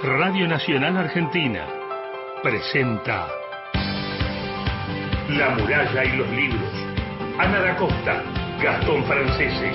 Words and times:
Radio 0.00 0.46
Nacional 0.46 0.96
Argentina 0.96 1.66
presenta 2.40 3.26
La 5.30 5.50
muralla 5.50 6.04
y 6.04 6.16
los 6.16 6.28
libros. 6.30 6.72
Ana 7.36 7.60
da 7.60 7.76
Costa, 7.76 8.22
Gastón 8.62 9.04
Francese. 9.06 9.72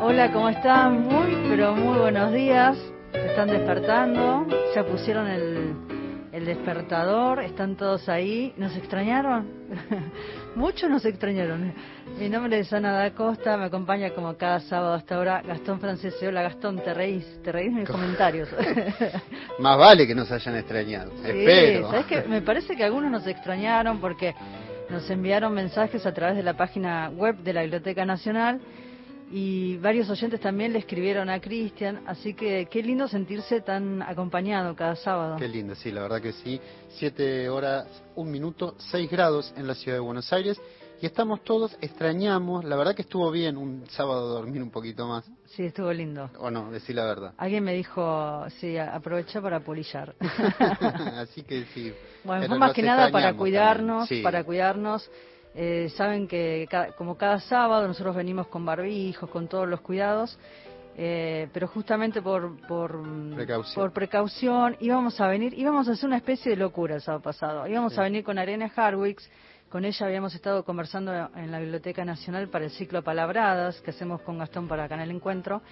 Hola, 0.00 0.30
¿cómo 0.32 0.50
están? 0.50 1.02
Muy, 1.02 1.36
pero 1.48 1.74
muy 1.74 1.98
buenos 1.98 2.32
días. 2.32 2.78
Se 3.10 3.26
están 3.26 3.48
despertando, 3.48 4.46
ya 4.72 4.84
pusieron 4.86 5.26
el, 5.26 5.91
el 6.42 6.46
despertador, 6.46 7.40
están 7.40 7.76
todos 7.76 8.08
ahí. 8.08 8.52
¿Nos 8.56 8.76
extrañaron? 8.76 9.46
Muchos 10.56 10.90
nos 10.90 11.04
extrañaron. 11.04 11.72
Mi 12.18 12.28
nombre 12.28 12.58
es 12.58 12.72
Ana 12.72 12.92
da 12.92 13.14
Costa, 13.14 13.56
me 13.56 13.66
acompaña 13.66 14.10
como 14.10 14.36
cada 14.36 14.58
sábado 14.58 14.94
hasta 14.94 15.14
ahora 15.14 15.40
Gastón 15.42 15.78
Francese. 15.78 16.26
Hola 16.26 16.42
Gastón, 16.42 16.82
te 16.82 16.92
reís, 16.92 17.24
te 17.44 17.52
reís 17.52 17.68
en 17.68 17.76
mis 17.76 17.88
comentarios. 17.88 18.48
Más 19.60 19.78
vale 19.78 20.04
que 20.06 20.16
nos 20.16 20.30
hayan 20.32 20.56
extrañado, 20.56 21.12
Sí, 21.22 21.28
espero. 21.30 21.90
¿sabes 21.90 22.06
qué? 22.06 22.22
Me 22.28 22.42
parece 22.42 22.74
que 22.74 22.82
algunos 22.84 23.10
nos 23.12 23.26
extrañaron 23.26 24.00
porque 24.00 24.34
nos 24.90 25.08
enviaron 25.10 25.54
mensajes 25.54 26.04
a 26.04 26.12
través 26.12 26.36
de 26.36 26.42
la 26.42 26.54
página 26.54 27.08
web 27.10 27.36
de 27.36 27.52
la 27.52 27.62
Biblioteca 27.62 28.04
Nacional 28.04 28.60
y 29.32 29.78
varios 29.78 30.10
oyentes 30.10 30.40
también 30.40 30.74
le 30.74 30.78
escribieron 30.78 31.30
a 31.30 31.40
Cristian, 31.40 32.02
así 32.06 32.34
que 32.34 32.68
qué 32.70 32.82
lindo 32.82 33.08
sentirse 33.08 33.62
tan 33.62 34.02
acompañado 34.02 34.76
cada 34.76 34.94
sábado. 34.94 35.36
Qué 35.38 35.48
lindo, 35.48 35.74
sí, 35.74 35.90
la 35.90 36.02
verdad 36.02 36.20
que 36.20 36.32
sí. 36.32 36.60
Siete 36.90 37.48
horas, 37.48 37.86
un 38.14 38.30
minuto, 38.30 38.74
seis 38.76 39.10
grados 39.10 39.54
en 39.56 39.66
la 39.66 39.74
ciudad 39.74 39.96
de 39.96 40.00
Buenos 40.00 40.30
Aires. 40.34 40.60
Y 41.00 41.06
estamos 41.06 41.42
todos, 41.42 41.76
extrañamos, 41.80 42.62
la 42.64 42.76
verdad 42.76 42.94
que 42.94 43.02
estuvo 43.02 43.30
bien 43.30 43.56
un 43.56 43.84
sábado 43.88 44.28
dormir 44.28 44.62
un 44.62 44.70
poquito 44.70 45.08
más. 45.08 45.24
Sí, 45.46 45.64
estuvo 45.64 45.90
lindo. 45.92 46.30
O 46.38 46.50
no, 46.50 46.70
decir 46.70 46.94
la 46.94 47.06
verdad. 47.06 47.32
Alguien 47.38 47.64
me 47.64 47.72
dijo, 47.74 48.44
sí, 48.60 48.76
aprovecha 48.76 49.40
para 49.40 49.60
polillar. 49.60 50.14
Así 51.16 51.42
que 51.42 51.64
sí. 51.74 51.92
Bueno, 52.22 52.46
fue 52.46 52.58
más 52.58 52.72
que 52.72 52.82
nada 52.82 53.10
para 53.10 53.34
cuidarnos, 53.34 54.08
para 54.22 54.44
cuidarnos. 54.44 55.10
Eh, 55.54 55.90
saben 55.96 56.26
que 56.26 56.66
ca- 56.70 56.92
como 56.92 57.16
cada 57.16 57.38
sábado 57.40 57.86
nosotros 57.86 58.16
venimos 58.16 58.46
con 58.46 58.64
barbijos, 58.64 59.28
con 59.28 59.48
todos 59.48 59.68
los 59.68 59.80
cuidados, 59.82 60.38
eh, 60.96 61.48
pero 61.52 61.68
justamente 61.68 62.22
por 62.22 62.56
por 62.66 62.96
mm, 62.96 63.34
Precaución. 63.34 63.82
por 63.84 63.92
precaución 63.92 64.76
íbamos 64.80 65.20
a 65.20 65.26
venir, 65.26 65.52
íbamos 65.58 65.88
a 65.88 65.92
hacer 65.92 66.06
una 66.06 66.16
especie 66.18 66.50
de 66.52 66.56
locura 66.56 66.94
el 66.94 67.02
sábado 67.02 67.22
pasado. 67.22 67.66
Íbamos 67.66 67.92
Sí. 67.94 68.00
a 68.00 68.02
venir 68.04 68.24
con 68.24 68.38
Arena 68.38 68.70
Harwicks, 68.74 69.28
con 69.68 69.84
ella 69.84 70.06
habíamos 70.06 70.34
estado 70.34 70.64
conversando 70.64 71.12
en 71.36 71.50
la 71.50 71.58
Biblioteca 71.60 72.04
Nacional 72.04 72.48
para 72.48 72.64
el 72.66 72.70
ciclo 72.70 73.02
Palabradas 73.02 73.80
que 73.82 73.90
hacemos 73.90 74.20
con 74.22 74.38
Gastón 74.38 74.68
para 74.68 74.88
Canal 74.88 75.10
Encuentro. 75.10 75.62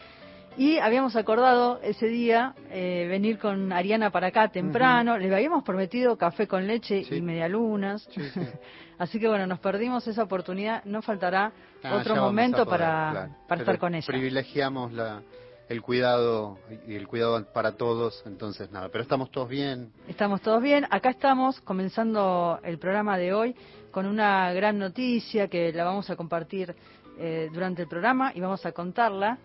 Y 0.57 0.79
habíamos 0.79 1.17
acordado 1.17 1.81
ese 1.83 2.07
día 2.07 2.55
eh, 2.71 3.07
venir 3.09 3.39
con 3.39 3.73
Ariana 3.73 4.11
para 4.11 4.27
acá 4.29 4.49
temprano. 4.49 5.17
Le 5.17 5.35
habíamos 5.35 5.65
prometido 5.65 6.17
café 6.19 6.47
con 6.47 6.67
leche 6.67 7.05
Sí. 7.05 7.17
y 7.17 7.23
medialunas. 7.23 8.07
Sí, 8.11 8.21
sí. 8.35 8.41
Así 8.99 9.19
que 9.19 9.29
bueno, 9.29 9.47
nos 9.47 9.61
perdimos 9.61 10.07
esa 10.07 10.23
oportunidad. 10.25 10.85
No 10.85 11.01
faltará 11.03 11.53
Ah, 11.83 11.95
otro 11.97 12.15
momento 12.17 12.67
poder, 12.67 12.81
para, 12.81 13.11
claro. 13.11 13.29
para 13.31 13.47
Pero 13.49 13.61
estar 13.61 13.79
con 13.79 13.95
ella. 13.95 14.07
Privilegiamos 14.07 14.93
la, 14.93 15.23
el 15.71 15.81
cuidado 15.81 16.59
y 16.87 16.95
el 16.95 17.09
cuidado 17.09 17.43
para 17.55 17.73
todos, 17.79 18.23
entonces 18.27 18.71
nada. 18.71 18.91
Pero 18.91 19.01
estamos 19.03 19.31
todos 19.31 19.49
bien. 19.49 19.91
Estamos 20.09 20.43
todos 20.43 20.61
bien. 20.61 20.87
Acá 20.91 21.09
estamos 21.09 21.59
comenzando 21.63 22.61
el 22.65 22.79
programa 22.79 23.17
de 23.17 23.33
hoy 23.33 23.57
con 23.91 24.05
una 24.05 24.53
gran 24.53 24.79
noticia 24.79 25.49
que 25.49 25.73
la 25.73 25.85
vamos 25.85 26.11
a 26.11 26.17
compartir 26.17 26.75
eh, 27.19 27.49
durante 27.51 27.81
el 27.83 27.89
programa 27.89 28.33
y 28.35 28.41
vamos 28.41 28.67
a 28.67 28.73
contarla. 28.73 29.39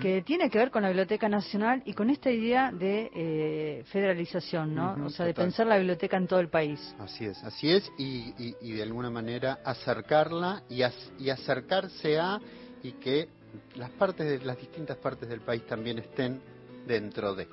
Que 0.00 0.22
tiene 0.22 0.50
que 0.50 0.58
ver 0.58 0.70
con 0.70 0.82
la 0.82 0.88
Biblioteca 0.88 1.28
Nacional 1.28 1.82
y 1.84 1.92
con 1.94 2.10
esta 2.10 2.30
idea 2.30 2.72
de 2.72 3.10
eh, 3.14 3.84
federalización, 3.92 4.74
¿no? 4.74 5.06
O 5.06 5.10
sea, 5.10 5.24
de 5.26 5.32
total. 5.32 5.46
pensar 5.46 5.66
la 5.68 5.76
biblioteca 5.76 6.16
en 6.16 6.26
todo 6.26 6.40
el 6.40 6.48
país. 6.48 6.94
Así 6.98 7.24
es, 7.26 7.42
así 7.44 7.70
es, 7.70 7.90
y, 7.96 8.34
y- 8.38 8.56
y 8.60 8.72
de 8.72 8.82
alguna 8.82 9.08
manera 9.10 9.60
acercarla 9.64 10.62
y, 10.68 10.82
as- 10.82 11.12
y 11.18 11.30
acercarse 11.30 12.18
a 12.18 12.40
y 12.82 12.92
que 12.92 13.28
las 13.76 13.90
partes 13.90 14.26
de 14.40 14.44
las 14.44 14.56
distintas 14.58 14.96
partes 14.96 15.28
del 15.28 15.40
país 15.42 15.64
también 15.66 15.98
estén 15.98 16.40
dentro 16.86 17.34
de. 17.34 17.46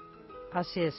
Así 0.52 0.82
es. 0.82 0.96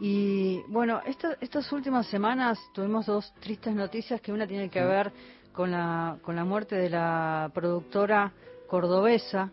Y 0.00 0.60
bueno, 0.68 1.00
esta- 1.06 1.36
estas 1.40 1.70
últimas 1.72 2.06
semanas 2.06 2.58
tuvimos 2.72 3.06
dos 3.06 3.32
tristes 3.40 3.74
noticias 3.74 4.20
que 4.20 4.32
una 4.32 4.46
tiene 4.46 4.68
que 4.70 4.82
ver 4.82 5.12
con 5.52 5.70
la, 5.70 6.16
con 6.22 6.34
la 6.34 6.44
muerte 6.44 6.74
de 6.74 6.90
la 6.90 7.50
productora 7.54 8.32
cordobesa, 8.66 9.50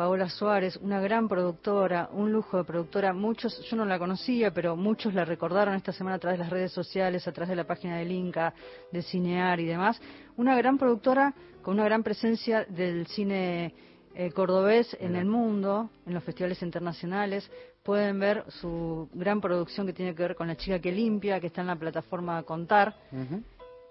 Paola 0.00 0.30
Suárez, 0.30 0.78
una 0.78 0.98
gran 0.98 1.28
productora, 1.28 2.08
un 2.14 2.32
lujo 2.32 2.56
de 2.56 2.64
productora. 2.64 3.12
Muchos, 3.12 3.62
yo 3.68 3.76
no 3.76 3.84
la 3.84 3.98
conocía, 3.98 4.50
pero 4.50 4.74
muchos 4.74 5.12
la 5.12 5.26
recordaron 5.26 5.74
esta 5.74 5.92
semana 5.92 6.16
a 6.16 6.18
través 6.18 6.38
de 6.38 6.44
las 6.44 6.50
redes 6.50 6.72
sociales, 6.72 7.28
a 7.28 7.32
través 7.32 7.50
de 7.50 7.56
la 7.56 7.66
página 7.66 7.98
del 7.98 8.10
Inca, 8.10 8.54
de 8.90 9.02
Cinear 9.02 9.60
y 9.60 9.66
demás. 9.66 10.00
Una 10.38 10.56
gran 10.56 10.78
productora 10.78 11.34
con 11.60 11.74
una 11.74 11.84
gran 11.84 12.02
presencia 12.02 12.64
del 12.64 13.08
cine 13.08 13.74
eh, 14.14 14.32
cordobés 14.32 14.96
en 15.00 15.16
el 15.16 15.26
mundo, 15.26 15.90
en 16.06 16.14
los 16.14 16.24
festivales 16.24 16.62
internacionales. 16.62 17.50
Pueden 17.82 18.18
ver 18.18 18.44
su 18.48 19.10
gran 19.12 19.42
producción 19.42 19.86
que 19.86 19.92
tiene 19.92 20.14
que 20.14 20.22
ver 20.22 20.34
con 20.34 20.48
La 20.48 20.56
chica 20.56 20.78
que 20.78 20.92
limpia, 20.92 21.40
que 21.40 21.48
está 21.48 21.60
en 21.60 21.66
la 21.66 21.76
plataforma 21.76 22.42
Contar. 22.44 22.94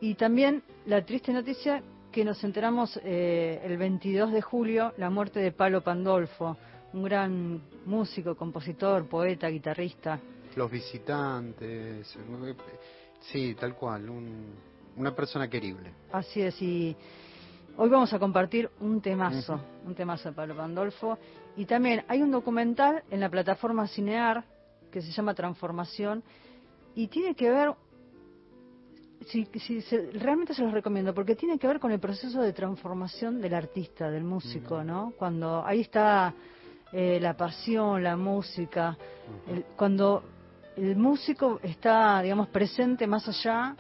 Y 0.02 0.16
también 0.16 0.64
la 0.88 1.06
triste 1.06 1.31
noticia 1.31 1.84
que 2.12 2.25
nos 2.25 2.44
enteramos 2.44 3.00
eh, 3.03 3.62
el 3.64 3.78
22 3.78 4.31
de 4.31 4.42
julio, 4.42 4.94
la 4.97 5.09
muerte 5.09 5.40
de 5.40 5.52
Palo 5.52 5.81
Pandolfo, 5.84 6.58
un 6.94 7.03
gran 7.03 7.62
músico, 7.86 8.36
compositor, 8.36 9.06
poeta, 9.08 9.47
guitarrista. 9.47 10.20
Los 10.56 10.72
visitantes, 10.72 12.18
sí, 13.31 13.56
tal 13.59 13.75
cual, 13.75 14.09
un- 14.09 14.56
una 14.97 15.16
persona 15.16 15.47
querible. 15.47 15.92
Así 16.12 16.42
es, 16.42 16.59
y 16.62 16.96
hoy 17.78 17.90
vamos 17.90 18.12
a 18.12 18.20
compartir 18.20 18.70
un 18.80 19.00
temazo, 19.02 19.59
un 19.86 19.94
temazo 19.94 20.30
de 20.30 20.36
Pablo 20.36 20.56
Pandolfo. 20.56 21.18
Y 21.56 21.66
también 21.66 22.03
hay 22.08 22.22
un 22.22 22.31
documental 22.31 23.03
en 23.12 23.20
la 23.20 23.30
plataforma 23.30 23.88
Cinear 23.88 24.44
que 24.91 25.02
se 25.02 25.12
llama 25.12 25.34
Transformación 25.36 26.24
y 26.96 27.08
tiene 27.08 27.36
que 27.36 27.50
ver, 27.52 27.72
si, 29.28 29.46
si 29.59 29.81
se- 29.81 30.12
realmente 30.13 30.53
se 30.53 30.62
los 30.63 30.72
recomiendo, 30.72 31.13
porque 31.13 31.35
tiene 31.35 31.57
que 31.59 31.68
ver 31.68 31.80
con 31.80 31.91
el 31.91 32.00
proceso 32.00 32.41
de 32.41 32.53
transformación 32.53 33.41
del 33.41 33.53
artista, 33.53 34.09
del 34.09 34.24
músico, 34.24 34.81
Mm. 34.84 34.85
¿no? 34.88 35.13
Cuando 35.18 35.63
ahí 35.66 35.81
está 35.81 36.34
eh, 36.91 37.19
la 37.22 37.38
pasión, 37.38 38.02
la 38.03 38.18
música, 38.18 38.97
el- 39.47 39.63
cuando 39.75 40.24
el 40.75 40.96
músico 40.96 41.59
está, 41.62 42.19
digamos, 42.22 42.47
presente 42.47 43.06
más 43.06 43.28
allá 43.28 43.75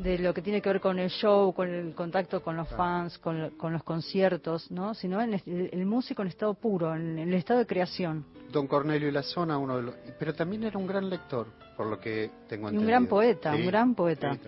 de 0.00 0.18
lo 0.18 0.32
que 0.34 0.42
tiene 0.42 0.60
que 0.62 0.68
ver 0.68 0.80
con 0.80 0.98
el 0.98 1.08
show, 1.10 1.52
con 1.52 1.68
el 1.68 1.94
contacto 1.94 2.40
con 2.42 2.56
los 2.56 2.68
fans, 2.68 3.18
con, 3.18 3.40
lo- 3.42 3.56
con 3.56 3.72
los 3.72 3.82
conciertos, 3.84 4.70
¿no? 4.72 4.94
Sino 4.94 5.20
en 5.20 5.34
el, 5.34 5.70
el 5.72 5.86
músico 5.86 6.22
en 6.22 6.28
estado 6.28 6.54
puro, 6.54 6.94
en, 6.96 7.18
el 7.18 7.34
estado 7.34 7.60
de 7.60 7.66
creación. 7.66 8.24
Don 8.50 8.66
Cornelio 8.66 9.08
y 9.08 9.12
la 9.12 9.22
zona, 9.22 9.56
uno 9.58 9.76
de 9.76 9.82
los, 9.82 9.94
pero 10.18 10.34
también 10.34 10.64
era 10.64 10.78
un 10.78 10.86
gran 10.86 11.08
lector, 11.08 11.46
por 11.76 11.86
lo 11.86 12.00
que 12.00 12.30
tengo 12.48 12.68
Y 12.68 12.70
un 12.70 12.74
entendido. 12.76 12.86
gran 12.88 13.06
poeta, 13.06 13.54
un 13.54 13.66
gran 13.66 13.94
poeta. 13.94 14.34
sí. 14.34 14.40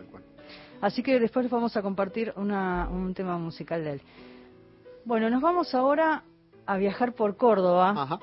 Así 0.81 1.03
que 1.03 1.21
después 1.21 1.45
les 1.45 1.53
vamos 1.53 1.77
a 1.77 1.83
compartir 1.83 2.33
una, 2.37 2.89
un 2.91 3.13
tema 3.15 3.37
musical 3.39 3.85
de 3.85 3.93
él. 3.93 4.01
Bueno, 5.05 5.29
nos 5.29 5.43
vamos 5.43 5.75
ahora 5.75 6.23
a 6.67 6.77
viajar 6.77 7.15
por 7.15 7.37
Córdoba. 7.37 7.95
Ajá. 7.97 8.19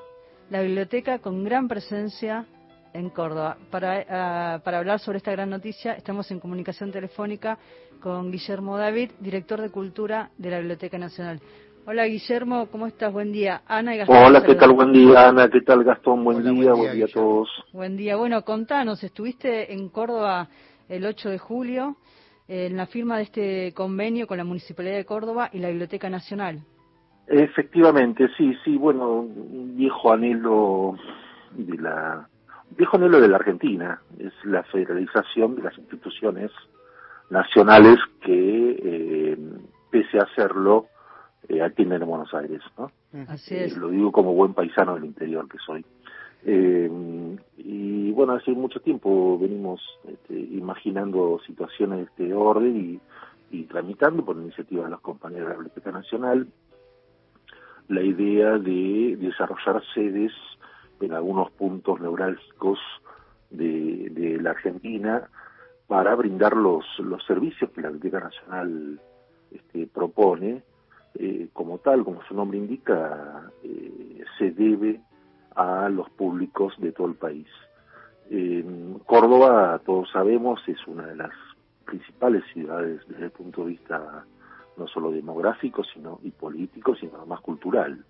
la 0.49 0.61
biblioteca 0.61 1.19
con 1.19 1.43
gran 1.43 1.67
presencia 1.67 2.45
en 2.93 3.09
Córdoba. 3.09 3.57
Para, 3.69 4.05
ah, 4.09 4.61
para 4.63 4.79
hablar 4.79 4.99
sobre 4.99 5.17
esta 5.17 5.31
gran 5.31 5.49
noticia, 5.49 5.93
estamos 5.93 6.31
en 6.31 6.39
comunicación 6.39 6.91
telefónica 6.91 7.57
con 8.01 8.31
Guillermo 8.31 8.77
David, 8.77 9.11
director 9.19 9.61
de 9.61 9.69
Cultura 9.69 10.31
de 10.37 10.49
la 10.49 10.59
Biblioteca 10.59 10.97
Nacional. 10.97 11.39
Hola 11.85 12.05
Guillermo, 12.05 12.67
¿cómo 12.71 12.87
estás? 12.87 13.13
Buen 13.13 13.31
día. 13.31 13.61
Ana 13.65 13.95
y 13.95 13.99
Gastón. 13.99 14.17
Hola, 14.17 14.43
¿qué 14.43 14.55
tal? 14.55 14.73
Buen 14.73 14.91
día, 14.91 15.29
Ana. 15.29 15.49
¿Qué 15.49 15.61
tal, 15.61 15.83
Gastón? 15.83 16.23
Buen 16.23 16.37
Hola, 16.37 16.51
día, 16.51 16.53
buen 16.53 16.79
buen 16.79 16.81
día, 16.81 16.93
día, 16.93 17.05
a 17.05 17.07
todos. 17.07 17.49
Buen 17.71 17.95
día. 17.95 18.15
Bueno, 18.17 18.43
contanos, 18.43 19.03
estuviste 19.03 19.71
en 19.73 19.87
Córdoba 19.89 20.49
el 20.89 21.05
8 21.05 21.29
de 21.29 21.37
julio 21.37 21.97
en 22.47 22.77
la 22.77 22.85
firma 22.87 23.17
de 23.17 23.23
este 23.23 23.73
convenio 23.73 24.27
con 24.27 24.37
la 24.37 24.43
Municipalidad 24.43 24.95
de 24.95 25.05
Córdoba 25.05 25.49
y 25.51 25.59
la 25.59 25.69
Biblioteca 25.69 26.09
Nacional. 26.09 26.59
Efectivamente, 27.27 28.29
sí, 28.37 28.55
sí, 28.63 28.77
bueno, 28.77 29.19
un 29.21 29.75
viejo 29.75 30.13
anhelo 30.13 30.95
de 31.51 31.77
la 31.77 32.27
viejo 32.77 32.97
anhelo 32.97 33.19
de 33.19 33.27
la 33.27 33.37
Argentina 33.37 34.01
es 34.19 34.33
la 34.43 34.63
federalización 34.63 35.55
de 35.55 35.63
las 35.63 35.77
instituciones 35.77 36.51
nacionales 37.29 37.97
que, 38.21 38.77
eh, 38.81 39.37
pese 39.89 40.17
a 40.19 40.23
hacerlo, 40.23 40.87
eh, 41.49 41.61
atienden 41.61 42.01
en 42.01 42.07
Buenos 42.07 42.33
Aires, 42.33 42.61
¿no? 42.77 42.91
Así 43.27 43.55
Eh, 43.55 43.65
es. 43.65 43.77
lo 43.77 43.89
digo 43.89 44.11
como 44.11 44.33
buen 44.33 44.53
paisano 44.53 44.95
del 44.95 45.05
interior 45.05 45.47
que 45.49 45.57
soy. 45.65 45.85
Eh, 46.49 46.89
y 47.57 48.11
bueno, 48.13 48.33
hace 48.33 48.51
mucho 48.51 48.79
tiempo 48.79 49.37
venimos 49.37 49.81
este, 50.07 50.33
imaginando 50.33 51.39
situaciones 51.45 52.07
de 52.17 52.33
orden 52.33 52.99
y, 53.51 53.57
y 53.57 53.63
tramitando 53.65 54.23
por 54.23 54.37
iniciativa 54.37 54.85
de 54.85 54.91
los 54.91 55.01
compañeros 55.01 55.49
de 55.49 55.53
la 55.53 55.59
Biblioteca 55.59 55.91
Nacional 55.91 56.47
la 57.89 58.01
idea 58.01 58.57
de 58.57 59.17
desarrollar 59.19 59.81
sedes 59.93 60.31
en 60.99 61.13
algunos 61.13 61.51
puntos 61.51 61.99
neurálgicos 61.99 62.79
de, 63.49 64.09
de 64.11 64.41
la 64.41 64.51
Argentina 64.51 65.29
para 65.87 66.15
brindar 66.15 66.55
los, 66.55 66.85
los 66.99 67.25
servicios 67.25 67.71
que 67.71 67.81
la 67.81 67.89
Biblioteca 67.89 68.25
Nacional 68.25 69.01
este, 69.51 69.87
propone. 69.87 70.63
Eh, 71.19 71.47
como 71.53 71.79
tal, 71.79 72.03
como 72.03 72.21
su 72.23 72.35
nombre 72.35 72.57
indica, 72.57 73.49
eh, 73.63 74.23
se 74.37 74.51
debe 74.51 75.01
a 75.57 75.89
los 75.89 76.09
públicos 76.11 76.73
de 76.77 76.91
todo 76.91 77.07
el 77.07 77.15
país. 77.15 77.47
Córdoba, 79.05 79.81
todos 79.85 80.09
sabemos, 80.11 80.61
es 80.67 80.85
una 80.87 81.07
de 81.07 81.15
las 81.15 81.31
principales 81.85 82.43
ciudades 82.53 83.01
desde 83.07 83.25
el 83.25 83.31
punto 83.31 83.63
de 83.63 83.69
vista 83.69 84.25
no 84.77 84.87
solo 84.87 85.11
demográfico 85.11 85.83
sino 85.83 86.19
y 86.23 86.31
político, 86.31 86.95
sino 86.95 87.17
además 87.17 87.41
cultural. 87.41 88.05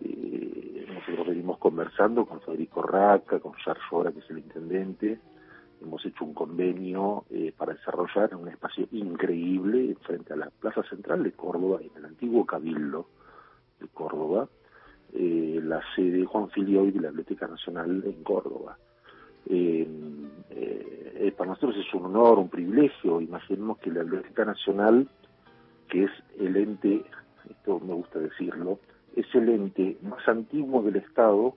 Eh, 0.00 0.86
nosotros 0.88 1.26
venimos 1.26 1.58
conversando 1.58 2.24
con 2.24 2.40
Federico 2.40 2.82
Raca, 2.82 3.40
con 3.40 3.52
Charles 3.62 4.14
que 4.14 4.20
es 4.20 4.30
el 4.30 4.38
intendente, 4.38 5.20
hemos 5.82 6.04
hecho 6.06 6.24
un 6.24 6.32
convenio 6.32 7.24
eh, 7.30 7.52
para 7.56 7.74
desarrollar 7.74 8.34
un 8.34 8.48
espacio 8.48 8.86
increíble 8.92 9.96
frente 10.02 10.32
a 10.32 10.36
la 10.36 10.50
Plaza 10.50 10.82
Central 10.84 11.22
de 11.24 11.32
Córdoba, 11.32 11.80
en 11.82 11.90
el 11.96 12.04
antiguo 12.04 12.46
Cabildo 12.46 13.08
de 13.80 13.88
Córdoba, 13.88 14.48
eh, 15.14 15.60
la 15.62 15.82
sede 15.94 16.24
Juan 16.24 16.48
Filioy 16.50 16.90
de 16.90 17.00
la 17.00 17.08
Biblioteca 17.08 17.46
Nacional 17.46 18.02
en 18.04 18.22
Córdoba. 18.22 18.78
Eh, 19.46 19.86
eh, 20.50 21.34
para 21.36 21.50
nosotros 21.50 21.76
es 21.76 21.92
un 21.92 22.06
honor, 22.06 22.38
un 22.38 22.48
privilegio. 22.48 23.20
Imaginemos 23.20 23.78
que 23.78 23.90
la 23.90 24.04
Biblioteca 24.04 24.46
Nacional, 24.46 25.06
que 25.88 26.04
es 26.04 26.10
el 26.40 26.56
ente, 26.56 27.04
esto 27.50 27.78
me 27.80 27.92
gusta 27.92 28.20
decirlo, 28.20 28.78
es 29.14 29.26
el 29.34 29.50
ente 29.50 29.98
más 30.02 30.26
antiguo 30.26 30.82
del 30.82 30.96
Estado, 30.96 31.56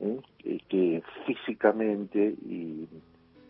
¿eh? 0.00 0.20
que 0.68 1.02
físicamente 1.24 2.34
y 2.44 2.88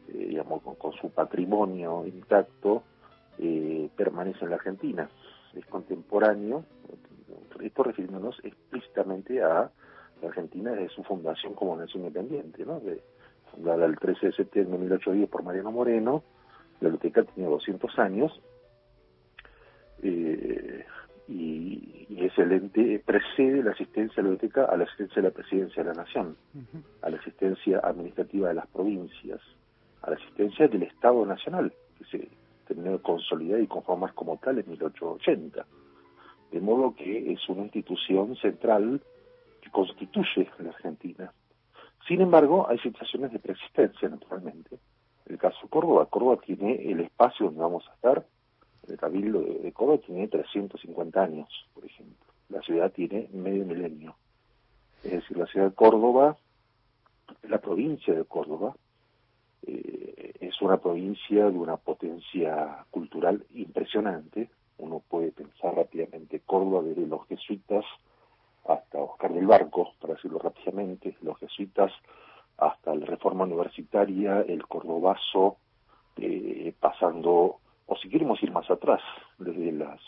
digamos 0.08 0.62
con, 0.62 0.92
su 0.92 1.10
patrimonio 1.10 2.04
intacto 2.06 2.82
permanece 3.96 4.44
en 4.44 4.50
la 4.50 4.56
Argentina. 4.56 5.08
Es 5.54 5.64
contemporáneo, 5.66 6.64
esto 7.62 7.82
refiriéndonos 7.82 8.38
explícitamente 8.42 9.42
a 9.42 9.70
la 10.22 10.28
Argentina 10.28 10.72
desde 10.72 10.94
su 10.94 11.02
fundación 11.04 11.54
como 11.54 11.76
nación 11.76 12.04
independiente, 12.04 12.64
¿no? 12.64 12.80
De, 12.80 13.02
fundada 13.52 13.86
el 13.86 13.98
13 13.98 14.26
de 14.26 14.32
septiembre 14.32 14.72
de 14.72 14.84
1810 14.84 15.30
por 15.30 15.42
Mariano 15.42 15.72
Moreno, 15.72 16.22
la 16.80 16.88
biblioteca 16.88 17.22
tiene 17.24 17.48
200 17.48 17.98
años 17.98 18.40
eh, 20.02 20.84
y, 21.28 22.06
y, 22.08 22.24
ese 22.24 22.42
ente 22.42 23.02
precede 23.04 23.62
la 23.62 23.72
asistencia 23.72 24.16
de 24.16 24.22
la 24.22 24.28
biblioteca 24.30 24.64
a 24.64 24.76
la 24.76 24.84
asistencia 24.84 25.22
de 25.22 25.28
la 25.28 25.34
presidencia 25.34 25.82
de 25.82 25.88
la 25.88 25.94
nación, 25.94 26.36
a 27.02 27.10
la 27.10 27.16
asistencia 27.16 27.80
administrativa 27.82 28.48
de 28.48 28.54
las 28.54 28.66
provincias, 28.68 29.40
a 30.02 30.10
la 30.10 30.16
asistencia 30.16 30.68
del 30.68 30.84
Estado 30.84 31.24
Nacional, 31.26 31.72
que 31.98 32.04
se 32.04 32.28
terminó 32.66 32.92
de 32.92 32.98
consolidar 33.00 33.60
y 33.60 33.66
conformar 33.66 34.12
como 34.14 34.36
tal 34.38 34.58
en 34.58 34.68
1880. 34.68 35.66
De 36.50 36.60
modo 36.60 36.94
que 36.94 37.32
es 37.32 37.48
una 37.48 37.62
institución 37.62 38.36
central 38.36 39.02
que 39.60 39.70
constituye 39.70 40.48
la 40.58 40.70
Argentina. 40.70 41.32
Sin 42.06 42.20
embargo, 42.20 42.68
hay 42.68 42.78
situaciones 42.78 43.32
de 43.32 43.38
preexistencia, 43.40 44.08
naturalmente. 44.08 44.78
En 45.26 45.32
el 45.32 45.38
caso 45.38 45.66
Córdoba, 45.68 46.06
Córdoba 46.06 46.38
tiene 46.44 46.74
el 46.90 47.00
espacio 47.00 47.46
donde 47.46 47.60
vamos 47.60 47.84
a 47.88 47.94
estar, 47.94 48.24
el 48.88 48.96
Cabildo 48.96 49.40
de, 49.40 49.72
Córdoba 49.72 49.98
tiene 50.06 50.28
350 50.28 51.20
años, 51.20 51.48
por 51.74 51.84
ejemplo. 51.84 52.26
La 52.48 52.62
ciudad 52.62 52.92
tiene 52.92 53.28
medio 53.32 53.64
milenio. 53.64 54.14
Es 55.02 55.12
decir, 55.12 55.36
la 55.36 55.46
ciudad 55.46 55.66
de 55.66 55.74
Córdoba, 55.74 56.36
la 57.42 57.58
provincia 57.58 58.14
de 58.14 58.24
Córdoba, 58.24 58.76
eh, 59.66 60.34
es 60.40 60.62
una 60.62 60.76
provincia 60.76 61.50
de 61.50 61.58
una 61.58 61.76
potencia 61.76 62.84
cultural 62.90 63.44
impresionante. 63.54 64.48
Uno 64.78 65.02
puede 65.08 65.32
pensar 65.32 65.74
rápidamente 65.74 66.40
Córdoba 66.40 66.82
desde 66.82 67.06
los 67.06 67.26
jesuitas 67.26 67.84
hasta 68.68 68.98
Oscar 68.98 69.32
del 69.32 69.46
Barco, 69.46 69.92
para 70.00 70.14
decirlo 70.14 70.38
rápidamente, 70.38 71.16
los 71.22 71.38
jesuitas 71.38 71.92
hasta 72.58 72.94
la 72.94 73.06
reforma 73.06 73.44
universitaria, 73.44 74.40
el 74.40 74.66
cordobazo, 74.66 75.58
eh, 76.16 76.72
pasando, 76.80 77.58
o 77.86 77.96
si 77.96 78.08
queremos 78.08 78.42
ir 78.42 78.50
más 78.50 78.68
atrás, 78.70 79.00
desde 79.38 79.72
las 79.72 80.00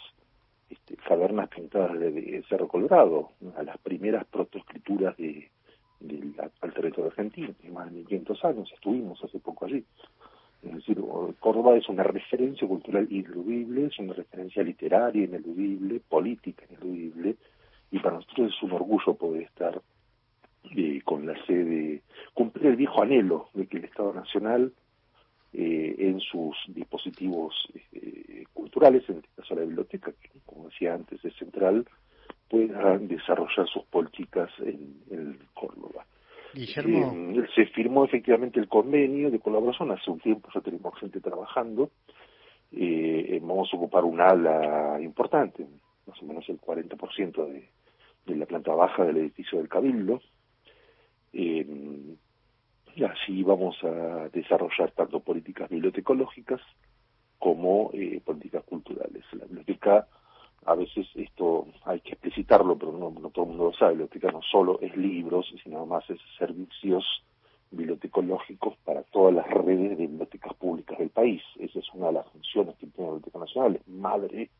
este, 0.70 0.96
cavernas 0.96 1.48
pintadas 1.48 1.98
de, 1.98 2.44
Cerro 2.48 2.68
Colorado, 2.68 3.30
a 3.56 3.62
las 3.62 3.78
primeras 3.78 4.24
protoescrituras 4.26 5.16
de, 5.16 5.50
al 6.60 6.72
territorio 6.72 7.10
argentino, 7.10 7.54
más 7.72 7.92
de 7.92 8.04
500 8.04 8.44
años, 8.44 8.72
estuvimos 8.72 9.22
hace 9.22 9.38
poco 9.38 9.66
allí. 9.66 9.84
Es 10.62 10.74
decir, 10.74 10.98
Córdoba 11.38 11.76
es 11.76 11.88
una 11.88 12.02
referencia 12.02 12.66
cultural 12.66 13.06
ineludible, 13.10 13.86
es 13.86 13.98
una 13.98 14.12
referencia 14.12 14.62
literaria 14.62 15.24
ineludible, 15.24 16.00
política 16.08 16.64
ineludible, 16.68 17.36
y 17.90 17.98
para 18.00 18.16
nosotros 18.16 18.52
es 18.54 18.62
un 18.62 18.72
orgullo 18.72 19.14
poder 19.14 19.42
estar 19.42 19.80
eh, 20.76 21.00
con 21.04 21.26
la 21.26 21.34
sede, 21.46 22.02
cumplir 22.34 22.66
el 22.66 22.76
viejo 22.76 23.02
anhelo 23.02 23.48
de 23.54 23.66
que 23.66 23.78
el 23.78 23.84
Estado 23.84 24.12
Nacional 24.12 24.72
eh, 25.52 25.94
en 25.98 26.20
sus 26.20 26.56
dispositivos 26.68 27.54
eh, 27.92 28.44
culturales, 28.52 29.08
en 29.08 29.18
este 29.18 29.28
caso 29.36 29.54
la 29.54 29.62
biblioteca, 29.62 30.12
que 30.12 30.40
como 30.44 30.68
decía 30.68 30.94
antes 30.94 31.24
es 31.24 31.34
central, 31.36 31.86
pueda 32.50 32.98
desarrollar 32.98 33.68
sus 33.68 33.84
políticas 33.84 34.50
en 34.58 35.38
Córdoba. 35.54 36.04
Se 36.54 37.66
firmó 37.66 38.04
efectivamente 38.04 38.58
el 38.60 38.68
convenio 38.68 39.30
de 39.30 39.38
colaboración, 39.38 39.90
hace 39.92 40.10
un 40.10 40.20
tiempo 40.20 40.48
ya 40.54 40.60
tenemos 40.60 40.98
gente 40.98 41.20
trabajando, 41.20 41.90
vamos 42.70 43.68
a 43.72 43.76
ocupar 43.76 44.04
un 44.04 44.20
ala 44.20 44.98
importante, 45.00 45.66
más 46.06 46.22
o 46.22 46.26
menos 46.26 46.48
el 46.48 46.60
40% 46.60 47.46
de, 47.46 47.68
de 48.26 48.36
la 48.36 48.46
planta 48.46 48.72
baja 48.74 49.04
del 49.04 49.18
edificio 49.18 49.58
del 49.58 49.68
Cabildo. 49.68 50.20
Eh, 51.32 51.66
y 52.94 53.04
así 53.04 53.42
vamos 53.42 53.76
a 53.84 54.28
desarrollar 54.28 54.90
tanto 54.92 55.20
políticas 55.20 55.68
bibliotecológicas 55.70 56.60
como 57.38 57.90
eh, 57.92 58.20
políticas 58.24 58.64
culturales. 58.64 59.24
La 59.32 59.44
biblioteca, 59.44 60.08
a 60.64 60.74
veces 60.74 61.06
esto 61.14 61.66
hay 61.84 62.00
que 62.00 62.12
explicitarlo, 62.12 62.76
pero 62.76 62.92
no, 62.92 63.10
todo 63.30 63.44
el 63.44 63.50
mundo 63.50 63.64
lo 63.66 63.72
sabe, 63.72 63.92
biblioteca 63.92 64.30
no 64.30 64.42
solo 64.42 64.78
es 64.80 64.96
libros, 64.96 65.52
sino 65.62 65.78
además 65.78 66.04
es 66.10 66.18
servicios 66.38 67.04
bibliotecológicos 67.70 68.76
para 68.84 69.02
todas 69.02 69.34
las 69.34 69.46
redes 69.48 69.90
de 69.90 70.06
bibliotecas 70.06 70.54
públicas 70.54 70.98
del 70.98 71.10
país. 71.10 71.42
Esa 71.58 71.78
es 71.78 71.86
una 71.94 72.08
de 72.08 72.14
las 72.14 72.26
funciones 72.28 72.76
que 72.76 72.86
tiene 72.86 73.10
la 73.10 73.14
Biblioteca 73.16 73.38
Nacional, 73.38 73.76
es 73.76 73.88
madre 73.88 74.50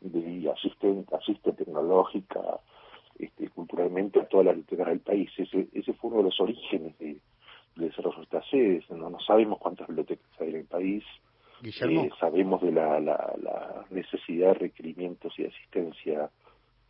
de 0.00 0.50
asistente, 0.50 1.14
asistente 1.14 1.64
tecnológica, 1.64 2.60
este, 3.18 3.48
culturalmente 3.50 4.20
a 4.20 4.26
todas 4.26 4.46
las 4.46 4.56
bibliotecas 4.56 4.88
del 4.88 5.00
país. 5.00 5.30
Ese, 5.36 5.68
ese 5.72 5.92
fue 5.94 6.10
uno 6.10 6.18
de 6.18 6.24
los 6.24 6.40
orígenes 6.40 6.98
de, 6.98 7.18
desarrollo 7.76 8.18
de 8.18 8.22
estas 8.24 8.48
sedes. 8.48 8.90
No 8.90 9.18
sabemos 9.20 9.58
cuántas 9.58 9.86
bibliotecas 9.88 10.26
hay 10.40 10.50
en 10.50 10.56
el 10.56 10.64
país. 10.64 11.04
Eh, 11.64 12.10
sabemos 12.18 12.60
de 12.60 12.72
la, 12.72 12.98
la, 12.98 13.86
necesidad 13.90 14.48
de 14.48 14.54
requerimientos 14.54 15.32
y 15.38 15.44
asistencia 15.44 16.28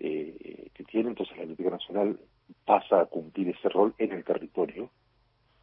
eh, 0.00 0.69
que 0.75 0.85
tiene. 0.85 1.11
Entonces 1.11 1.37
la 1.37 1.45
Biblioteca 1.45 1.76
Nacional 1.76 2.19
pasa 2.64 3.00
a 3.02 3.07
cumplir 3.07 3.50
ese 3.50 3.69
rol 3.69 3.95
en 3.99 4.12
el 4.12 4.25
territorio 4.25 4.88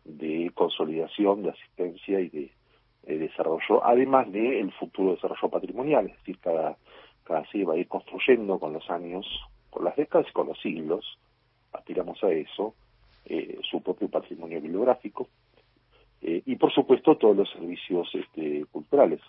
de 0.06 0.51
consolidación, 0.54 1.44
de 1.44 1.50
asistencia 1.50 2.20
y 2.20 2.30
de, 2.30 2.51
desarrollo, 3.04 3.84
además 3.84 4.32
del 4.32 4.72
futuro 4.74 5.16
desarrollo 5.16 5.50
patrimonial, 5.50 6.06
es 6.06 6.18
decir, 6.18 6.38
cada, 6.38 6.78
cada 7.24 7.44
se 7.50 7.63
va 7.63 7.74
a 7.74 7.78
ir 7.78 7.88
construyendo 7.88 8.60
con 8.60 8.74
los 8.74 8.88
años 8.92 9.25
con 9.72 9.84
las 9.84 9.96
décadas 9.96 10.28
y 10.30 10.34
con 10.34 10.48
los 10.48 10.60
siglos, 10.62 11.18
aspiramos 11.74 12.24
a 12.24 12.30
eso, 12.30 12.75
eh, 13.25 13.60
su 13.63 13.82
propio 13.82 14.10
patrimonio 14.10 14.62
bibliográfico, 14.62 15.28
eh, 16.22 16.42
y 16.46 16.56
por 16.58 16.74
supuesto 16.74 17.16
todos 17.18 17.36
los 17.36 17.50
servicios 17.51 18.10
este, 18.13 18.66
culturales, 18.89 19.22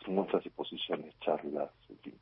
exposiciones, 0.46 1.14
charlas, 1.20 1.70
en 1.88 1.98
fin, 1.98 2.14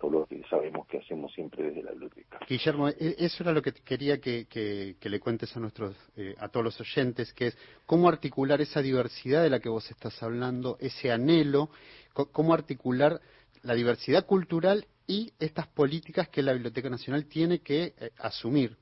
todo 0.00 0.10
lo 0.10 0.26
que 0.26 0.42
sabemos 0.48 0.86
que 0.86 0.98
hacemos 0.98 1.32
siempre 1.32 1.64
desde 1.64 1.82
la 1.82 1.90
biblioteca. 1.92 2.38
Guillermo, 2.48 2.88
e, 2.88 3.16
eso 3.18 3.42
era 3.42 3.52
lo 3.52 3.62
que 3.62 3.72
quería 3.72 4.20
que, 4.20 4.46
que, 4.46 5.08
le 5.08 5.20
cuentes 5.20 5.56
a 5.56 5.60
nuestros, 5.60 5.96
eh, 6.16 6.34
a 6.38 6.48
todos 6.48 6.64
los 6.64 6.80
oyentes, 6.80 7.32
que 7.32 7.48
es 7.48 7.58
cómo 7.86 8.08
articular 8.08 8.60
esa 8.60 8.80
diversidad 8.80 9.42
de 9.42 9.50
la 9.50 9.60
que 9.60 9.68
vos 9.68 9.90
estás 9.90 10.22
hablando, 10.22 10.76
ese 10.80 11.10
anhelo, 11.10 11.68
cómo 12.12 12.54
articular 12.54 13.20
la 13.62 13.74
diversidad 13.74 14.26
cultural 14.26 14.86
y 15.06 15.32
estas 15.38 15.66
políticas 15.66 16.28
que 16.28 16.42
la 16.42 16.52
Biblioteca 16.52 16.88
Nacional 16.88 17.26
tiene 17.26 17.60
que 17.60 17.94
eh, 17.98 18.10
asumir. 18.18 18.76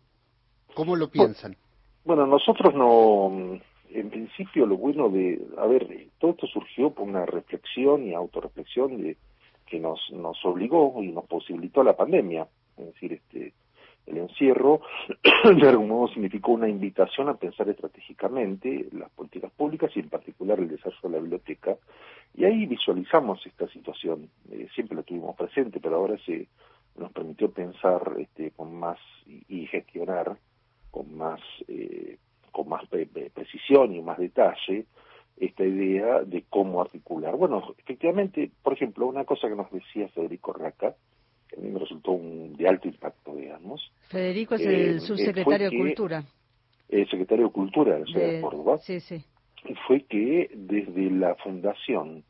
¿Cómo 0.75 0.97
lo 0.97 1.11
piensan? 1.11 1.57
Bueno, 2.05 2.27
nosotros 2.27 2.75
no, 2.75 3.61
en 3.95 4.11
principio 4.11 4.67
lo 4.67 4.77
bueno 4.77 5.09
de, 5.09 5.41
a 5.59 5.67
ver, 5.67 6.09
todo 6.19 6.33
esto 6.33 6.47
surgió 6.47 6.91
por 6.91 7.09
una 7.09 7.27
reflexión 7.27 8.07
y 8.07 8.15
autorreflexión 8.15 9.03
de, 9.03 9.17
que 9.67 9.81
nos, 9.81 10.01
nos 10.13 10.43
obligó 10.45 11.03
y 11.03 11.09
nos 11.09 11.27
posibilitó 11.27 11.83
la 11.83 11.97
pandemia. 11.97 12.47
Es 12.77 12.87
decir, 12.87 13.13
este, 13.15 13.53
el 14.07 14.19
encierro 14.19 14.81
de 15.45 15.69
algún 15.69 15.89
modo 15.89 16.09
significó 16.09 16.53
una 16.53 16.69
invitación 16.69 17.29
a 17.29 17.35
pensar 17.35 17.69
estratégicamente 17.69 18.89
las 18.93 19.11
políticas 19.11 19.53
públicas 19.53 19.91
y 19.95 20.01
en 20.01 20.09
particular 20.09 20.59
el 20.59 20.69
desarrollo 20.69 21.01
de 21.03 21.11
la 21.11 21.19
biblioteca. 21.19 21.77
Y 22.35 22.45
ahí 22.45 22.67
visualizamos 22.67 23.45
esta 23.47 23.69
situación. 23.69 24.29
Eh, 24.51 24.69
siempre 24.75 24.97
la 24.97 25.03
tuvimos 25.03 25.37
presente, 25.37 25.81
pero 25.81 25.97
ahora 25.97 26.17
se 26.25 26.49
nos 26.97 27.13
permitió 27.13 27.51
pensar 27.51 28.15
este, 28.19 28.51
con 28.51 28.75
más 28.75 28.99
y, 29.27 29.67
gestionar 29.67 30.37
con 30.91 31.17
más 31.17 31.41
eh, 31.69 32.19
con 32.53 32.69
más 32.69 32.83
precisión 32.89 33.95
y 33.95 34.03
más 34.03 34.19
detalle 34.19 34.87
esta 35.37 35.65
idea 35.65 36.21
de 36.21 36.45
cómo 36.49 36.81
articular. 36.81 37.37
Bueno, 37.37 37.75
efectivamente, 37.79 38.51
por 38.63 38.75
ejemplo, 38.75 39.07
una 39.07 39.25
cosa 39.25 39.49
que 39.49 39.57
nos 39.57 39.71
decía 39.73 40.09
Federico 40.09 40.53
Raca, 40.53 40.95
que 41.49 41.57
a 41.57 41.61
mí 41.61 41.71
me 41.71 41.81
resultó 41.81 42.13
un, 42.13 42.55
de 42.55 42.69
alto 42.69 42.89
impacto, 42.89 43.35
digamos. 43.35 43.93
Federico 44.09 44.55
es 44.55 44.61
el 44.63 44.97
eh, 44.97 45.01
subsecretario 45.01 45.71
de 45.71 45.77
Cultura. 45.77 46.25
El 46.89 47.09
secretario 47.09 47.47
de 47.47 47.53
Cultura 47.53 47.95
de 47.95 48.01
la 48.01 48.07
ciudad 48.07 48.27
de, 48.29 48.41
Córdoba. 48.41 48.79
Sí, 48.79 49.01
sí. 49.01 49.25
Fue 49.87 50.03
que 50.03 50.51
desde 50.55 51.11
la 51.11 51.35
fundación 51.37 52.25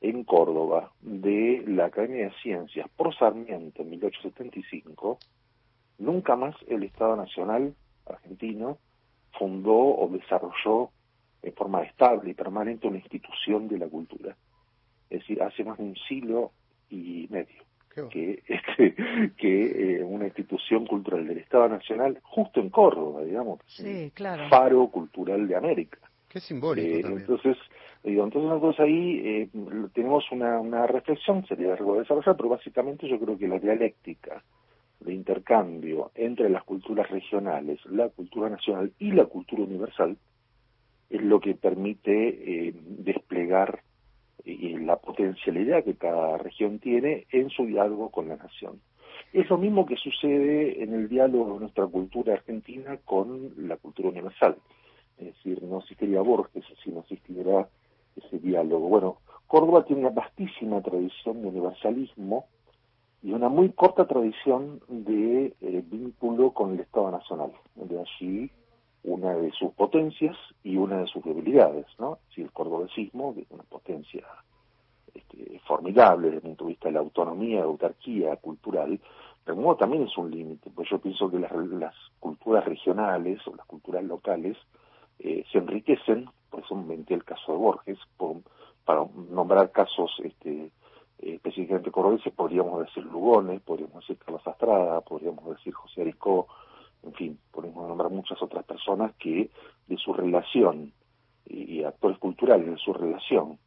en 0.00 0.24
Córdoba 0.24 0.92
de 1.00 1.64
la 1.66 1.86
Academia 1.86 2.26
de 2.26 2.32
Ciencias 2.42 2.88
por 2.96 3.14
Sarmiento 3.16 3.82
en 3.82 3.90
1875, 3.90 5.18
nunca 5.98 6.36
más 6.36 6.54
el 6.68 6.84
Estado 6.84 7.16
Nacional 7.16 7.74
argentino 8.06 8.78
fundó 9.38 9.76
o 9.76 10.08
desarrolló 10.08 10.90
en 11.42 11.54
forma 11.54 11.82
estable 11.82 12.30
y 12.30 12.34
permanente 12.34 12.88
una 12.88 12.98
institución 12.98 13.68
de 13.68 13.78
la 13.78 13.86
cultura. 13.86 14.36
Es 15.08 15.20
decir, 15.20 15.42
hace 15.42 15.64
más 15.64 15.78
de 15.78 15.84
un 15.84 15.96
siglo 16.08 16.52
y 16.90 17.26
medio 17.30 17.68
que, 18.06 18.42
este, 18.46 18.94
que 19.36 19.96
eh, 19.96 20.04
una 20.04 20.26
institución 20.26 20.86
cultural 20.86 21.26
del 21.26 21.38
Estado 21.38 21.68
Nacional, 21.68 22.18
justo 22.22 22.60
en 22.60 22.70
Córdoba, 22.70 23.24
digamos, 23.24 23.60
sí, 23.66 24.12
claro. 24.14 24.48
faro 24.48 24.86
cultural 24.88 25.48
de 25.48 25.56
América. 25.56 25.98
Qué 26.28 26.40
simbólico 26.40 26.98
eh, 26.98 27.02
también. 27.02 27.20
Entonces, 27.22 27.56
digo, 28.04 28.24
entonces 28.24 28.50
nosotros 28.50 28.80
ahí 28.80 29.20
eh, 29.24 29.48
tenemos 29.94 30.30
una, 30.30 30.60
una 30.60 30.86
reflexión, 30.86 31.44
sería 31.46 31.74
algo 31.74 31.94
de 31.94 32.00
desarrollar, 32.00 32.36
pero 32.36 32.50
básicamente 32.50 33.08
yo 33.08 33.18
creo 33.18 33.38
que 33.38 33.48
la 33.48 33.58
dialéctica 33.58 34.42
de 35.00 35.14
intercambio 35.14 36.10
entre 36.14 36.50
las 36.50 36.64
culturas 36.64 37.10
regionales, 37.10 37.78
la 37.86 38.08
cultura 38.08 38.50
nacional 38.50 38.92
y 38.98 39.12
la 39.12 39.26
cultura 39.26 39.62
universal 39.62 40.16
es 41.08 41.22
lo 41.22 41.40
que 41.40 41.54
permite 41.54 42.74
desplegar 42.74 43.82
la 44.44 44.96
potencialidad 44.96 45.84
que 45.84 45.94
cada 45.94 46.38
región 46.38 46.78
tiene 46.78 47.26
en 47.30 47.50
su 47.50 47.66
diálogo 47.66 48.10
con 48.10 48.28
la 48.28 48.36
nación. 48.36 48.80
Es 49.32 49.48
lo 49.50 49.58
mismo 49.58 49.84
que 49.84 49.96
sucede 49.96 50.82
en 50.82 50.94
el 50.94 51.08
diálogo 51.08 51.54
de 51.54 51.60
nuestra 51.60 51.86
cultura 51.86 52.34
argentina 52.34 52.96
con 53.04 53.52
la 53.56 53.76
cultura 53.76 54.08
universal. 54.08 54.56
Es 55.18 55.26
decir, 55.34 55.62
no 55.62 55.80
existiría 55.80 56.22
Borges 56.22 56.64
si 56.82 56.90
no 56.90 57.00
existiera 57.00 57.68
ese 58.16 58.38
diálogo. 58.38 58.88
Bueno, 58.88 59.18
Córdoba 59.46 59.84
tiene 59.84 60.02
una 60.02 60.10
vastísima 60.10 60.80
tradición 60.82 61.42
de 61.42 61.48
universalismo 61.48 62.46
y 63.22 63.32
una 63.32 63.48
muy 63.48 63.70
corta 63.70 64.06
tradición 64.06 64.80
de 64.88 65.54
eh, 65.60 65.84
vínculo 65.86 66.52
con 66.52 66.74
el 66.74 66.80
Estado 66.80 67.10
Nacional. 67.10 67.52
De 67.74 68.00
allí 68.00 68.50
una 69.04 69.34
de 69.34 69.50
sus 69.52 69.72
potencias 69.72 70.36
y 70.62 70.76
una 70.76 70.98
de 70.98 71.06
sus 71.06 71.24
debilidades, 71.24 71.86
¿no? 71.98 72.18
Si 72.34 72.42
el 72.42 72.52
cordobesismo, 72.52 73.34
que 73.34 73.42
es 73.42 73.50
una 73.50 73.62
potencia 73.64 74.26
este, 75.14 75.60
formidable 75.66 76.28
desde 76.28 76.36
el 76.36 76.42
punto 76.42 76.64
de 76.64 76.68
vista 76.70 76.88
de 76.88 76.94
la 76.94 77.00
autonomía, 77.00 77.60
la 77.60 77.66
autarquía 77.66 78.36
cultural, 78.36 79.00
de 79.46 79.52
modo 79.54 79.76
también 79.76 80.02
es 80.02 80.16
un 80.18 80.30
límite, 80.30 80.70
pues 80.74 80.88
yo 80.90 80.98
pienso 80.98 81.30
que 81.30 81.38
las, 81.38 81.52
las 81.52 81.94
culturas 82.20 82.64
regionales 82.64 83.40
o 83.46 83.54
las 83.56 83.66
culturas 83.66 84.04
locales 84.04 84.56
eh, 85.18 85.44
se 85.50 85.58
enriquecen, 85.58 86.28
por 86.50 86.60
eso 86.60 86.74
menté 86.74 87.14
el 87.14 87.24
caso 87.24 87.52
de 87.52 87.58
Borges, 87.58 87.98
para 88.84 89.06
nombrar 89.30 89.70
casos 89.70 90.10
este, 90.22 90.70
eh, 91.20 91.34
específicamente 91.34 91.90
cordobeses, 91.90 92.32
podríamos 92.32 92.84
decir 92.86 93.04
Lugones, 93.04 93.60
podríamos 93.62 94.00
decir 94.00 94.18
Carlos 94.18 94.46
Astrada, 94.46 95.00
podríamos 95.00 95.44
decir 95.56 95.72
José 95.72 96.02
Arisco, 96.02 96.48
en 97.02 97.12
fin, 97.14 97.38
podemos 97.50 97.88
nombrar 97.88 98.10
muchas 98.10 98.40
otras 98.42 98.64
personas 98.64 99.14
que 99.16 99.50
de 99.86 99.96
su 99.96 100.12
relación 100.12 100.92
y, 101.46 101.82
actores 101.84 102.18
culturales 102.18 102.66
de 102.66 102.76
su 102.76 102.92
relación 102.92 103.58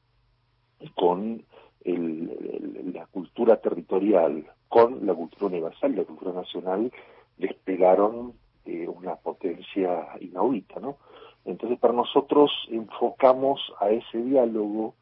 con 0.95 1.43
la 1.83 3.05
cultura 3.07 3.57
territorial, 3.57 4.45
con 4.67 5.05
la 5.05 5.15
cultura 5.15 5.47
universal, 5.47 5.95
la 5.95 6.03
cultura 6.03 6.31
nacional, 6.31 6.91
despegaron 7.37 8.33
eh, 8.65 8.87
una 8.87 9.15
potencia 9.15 10.07
inaudita, 10.19 10.79
¿no? 10.79 10.97
Entonces, 11.45 11.79
para 11.79 11.93
nosotros 11.93 12.51
enfocamos 12.69 13.59
a 13.79 13.89
ese 13.89 14.19
diálogo 14.19 14.93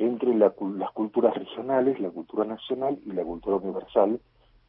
entre 0.00 0.34
las 0.34 0.54
culturas 0.92 1.34
regionales, 1.34 2.00
la 2.00 2.08
cultura 2.08 2.46
nacional 2.46 2.98
y 3.04 3.12
la 3.12 3.22
cultura 3.22 3.56
universal 3.56 4.18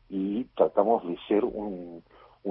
y 0.10 0.44
tratamos 0.56 1.08
de 1.08 1.18
ser 1.30 1.46
un, 1.46 2.04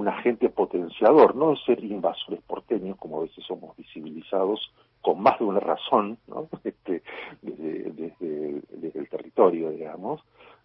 agente 0.09 0.49
potenciador, 0.49 1.37
no 1.37 1.51
de 1.51 1.57
ser 1.67 1.85
invasores 1.85 2.41
porteños, 2.41 2.97
como 2.97 3.19
a 3.19 3.23
veces 3.25 3.45
somos 3.45 3.77
visibilizados 3.77 4.73
con 5.03 5.21
más 5.21 5.39
de 5.39 5.45
una 5.45 5.61
razón, 5.61 6.17
¿no? 6.27 6.49
este, 6.65 7.03
desde, 7.43 8.63
el 8.99 9.09
territorio, 9.11 9.71
digamos. 9.71 10.23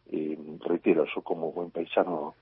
Eh, 0.10 0.38
reitero, 0.62 1.06
yo 1.14 1.22
como 1.22 1.52
buen 1.52 1.70
paisano 1.70 2.34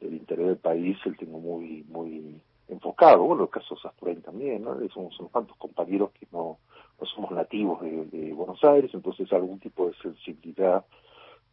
del 0.00 0.14
interior 0.14 0.48
del 0.48 0.58
país, 0.58 0.96
el 1.04 1.16
tengo 1.16 1.40
muy, 1.40 1.84
muy 1.88 2.40
enfocado, 2.68 3.24
bueno, 3.24 3.44
el 3.44 3.50
caso 3.50 3.74
de 3.74 3.88
Asturias 3.88 4.22
también, 4.22 4.62
¿no? 4.62 4.76
Somos 4.90 5.18
unos 5.18 5.32
cuantos 5.32 5.56
compañeros 5.56 6.10
que 6.12 6.28
no, 6.30 6.58
no 7.00 7.06
somos 7.06 7.30
nativos 7.30 7.80
de, 7.82 8.32
Buenos 8.32 8.62
Aires, 8.64 8.90
entonces 8.94 9.32
algún 9.32 9.58
tipo 9.58 9.86
de 9.86 9.94
sensibilidad 9.94 10.84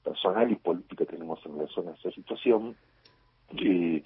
personal 0.04 0.52
y 0.52 0.56
política 0.56 1.06
tenemos 1.06 1.40
en 1.46 1.54
relación 1.58 1.88
a 1.90 1.92
esa 1.92 2.12
situación. 2.12 2.76
y 3.52 4.04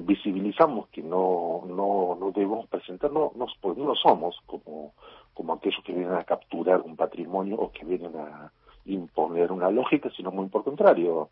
visibilizamos 0.00 0.88
que 0.88 1.02
no, 1.02 1.62
no, 1.66 2.16
no 2.18 2.32
debemos 2.32 2.66
presentarnos, 2.66 3.36
no, 3.36 3.46
no, 3.46 3.74
no 3.74 3.94
somos 3.94 4.36
como, 4.46 4.92
como 5.34 5.52
aquellos 5.52 5.82
que 5.84 5.92
vienen 5.92 6.14
a 6.14 6.24
capturar 6.24 6.80
un 6.80 6.96
patrimonio 6.96 7.56
o 7.56 7.70
que 7.70 7.84
vienen 7.84 8.16
a 8.16 8.50
imponer 8.86 9.52
una 9.52 9.70
lógica, 9.70 10.10
sino 10.16 10.30
muy 10.30 10.46
por 10.48 10.64
contrario, 10.64 11.30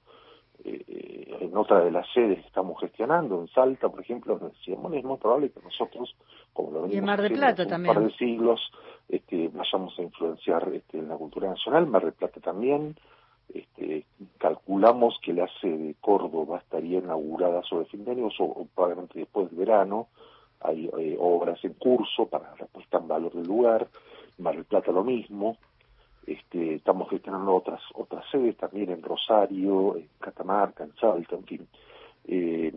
eh, 0.64 1.38
en 1.40 1.56
otra 1.56 1.80
de 1.80 1.90
las 1.90 2.06
sedes 2.12 2.40
que 2.40 2.46
estamos 2.46 2.78
gestionando, 2.80 3.40
en 3.40 3.48
Salta, 3.48 3.88
por 3.88 4.00
ejemplo, 4.00 4.38
nos 4.38 4.52
decíamos, 4.52 4.92
es 4.94 5.04
muy 5.04 5.16
probable 5.18 5.50
que 5.50 5.60
nosotros, 5.60 6.14
como 6.52 6.70
lo 6.70 6.82
venimos 6.82 7.06
Mar 7.06 7.32
Plata 7.32 7.76
un 7.76 7.84
par 7.84 8.00
de 8.00 8.12
siglos, 8.16 8.60
este, 9.08 9.48
vayamos 9.48 9.98
a 9.98 10.02
influenciar 10.02 10.68
este, 10.72 10.98
en 10.98 11.08
la 11.08 11.16
cultura 11.16 11.48
nacional, 11.48 11.86
Mar 11.86 12.04
del 12.04 12.12
Plata 12.12 12.40
también, 12.40 12.96
este, 13.52 14.04
calculamos 14.38 15.18
que 15.22 15.32
la 15.32 15.48
sede 15.60 15.78
de 15.78 15.94
Córdoba 16.00 16.58
estaría 16.58 16.98
inaugurada 16.98 17.62
sobre 17.64 17.86
fin 17.86 18.04
de 18.04 18.12
año 18.12 18.28
o, 18.38 18.66
probablemente 18.74 19.18
después 19.18 19.50
del 19.50 19.58
verano, 19.58 20.08
hay 20.60 20.90
eh, 20.98 21.16
obras 21.18 21.58
en 21.64 21.72
curso 21.74 22.26
para 22.26 22.54
la 22.58 22.66
puesta 22.66 22.98
en 22.98 23.08
valor 23.08 23.32
del 23.32 23.46
lugar, 23.46 23.88
Mar 24.38 24.54
del 24.54 24.64
Plata 24.64 24.92
lo 24.92 25.04
mismo, 25.04 25.56
este, 26.26 26.74
estamos 26.74 27.08
gestionando 27.08 27.54
otras 27.54 27.80
otras 27.94 28.24
sedes 28.30 28.56
también 28.56 28.90
en 28.90 29.02
Rosario, 29.02 29.96
en 29.96 30.08
Catamarca, 30.18 30.84
en 30.84 30.94
Salta, 30.96 31.36
en 31.36 31.44
fin. 31.44 31.68
Eh, 32.26 32.72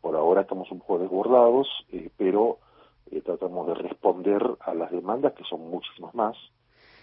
por 0.00 0.16
ahora 0.16 0.42
estamos 0.42 0.70
un 0.70 0.80
poco 0.80 0.98
desbordados, 0.98 1.68
eh, 1.92 2.10
pero 2.16 2.58
eh, 3.10 3.20
tratamos 3.20 3.66
de 3.68 3.74
responder 3.74 4.42
a 4.60 4.74
las 4.74 4.90
demandas, 4.90 5.34
que 5.34 5.44
son 5.44 5.68
muchísimas 5.70 6.14
más, 6.14 6.36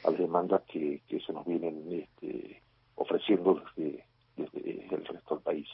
a 0.04 0.10
las 0.10 0.20
demandas 0.20 0.64
que, 0.64 1.02
se 1.08 1.34
nos 1.34 1.46
vienen 1.46 1.86
este, 1.92 2.62
ofreciendo 2.96 3.62
desde, 3.76 4.04
desde, 4.36 4.96
el 4.96 5.06
resto 5.06 5.36
del 5.36 5.44
país. 5.44 5.68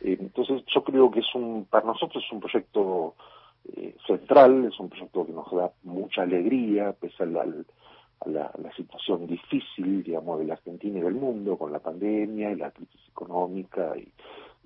entonces, 0.00 0.62
yo 0.72 0.82
creo 0.84 1.10
que 1.10 1.20
es 1.20 1.34
un, 1.34 1.66
para 1.66 1.86
nosotros 1.86 2.22
es 2.24 2.32
un 2.32 2.40
proyecto 2.40 3.14
central, 4.06 4.66
es 4.66 4.78
un 4.78 4.88
proyecto 4.90 5.26
que 5.26 5.32
nos 5.32 5.50
da 5.50 5.72
mucha 5.82 6.22
alegría, 6.22 6.92
pese 6.92 7.22
al 7.22 7.66
la, 8.26 8.50
situación 8.76 9.26
difícil, 9.26 10.02
digamos, 10.02 10.38
de 10.38 10.46
la 10.46 10.54
Argentina 10.54 10.98
y 10.98 11.02
del 11.02 11.14
mundo 11.14 11.56
con 11.56 11.72
la 11.72 11.78
pandemia 11.78 12.50
y 12.50 12.56
la 12.56 12.70
crisis 12.70 13.00
económica 13.08 13.94
y, 13.96 14.08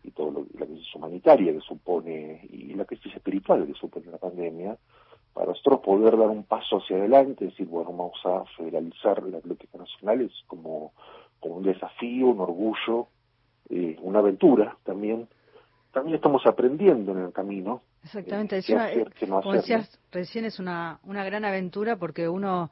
y 0.02 0.10
todo 0.12 0.30
lo, 0.30 0.46
la 0.58 0.66
crisis 0.66 0.94
humanitaria 0.94 1.52
que 1.52 1.60
supone 1.60 2.46
y 2.50 2.74
la 2.74 2.84
crisis 2.84 3.14
espiritual 3.14 3.66
que 3.66 3.74
supone 3.74 4.06
la 4.06 4.18
pandemia, 4.18 4.76
para 5.34 5.48
nosotros 5.48 5.80
poder 5.80 6.16
dar 6.16 6.28
un 6.28 6.44
paso 6.44 6.78
hacia 6.78 6.96
adelante, 6.96 7.44
decir, 7.44 7.66
bueno, 7.66 7.90
vamos 7.90 8.18
a 8.24 8.44
federalizar 8.56 9.22
la 9.22 9.38
biblioteca 9.38 9.78
nacional 9.78 10.22
es 10.22 10.32
como, 10.46 10.92
como 11.38 11.56
un 11.56 11.62
desafío, 11.62 12.28
un 12.28 12.40
orgullo, 12.40 13.08
eh, 13.68 13.96
una 14.02 14.20
aventura 14.20 14.76
también. 14.84 15.28
También 15.92 16.16
estamos 16.16 16.44
aprendiendo 16.46 17.12
en 17.12 17.18
el 17.18 17.32
camino, 17.32 17.82
Exactamente, 18.04 18.62
como 19.20 19.52
decías 19.52 20.00
recién, 20.12 20.44
es 20.44 20.58
una, 20.58 21.00
una 21.04 21.24
gran 21.24 21.44
aventura 21.44 21.96
porque 21.96 22.28
uno 22.28 22.70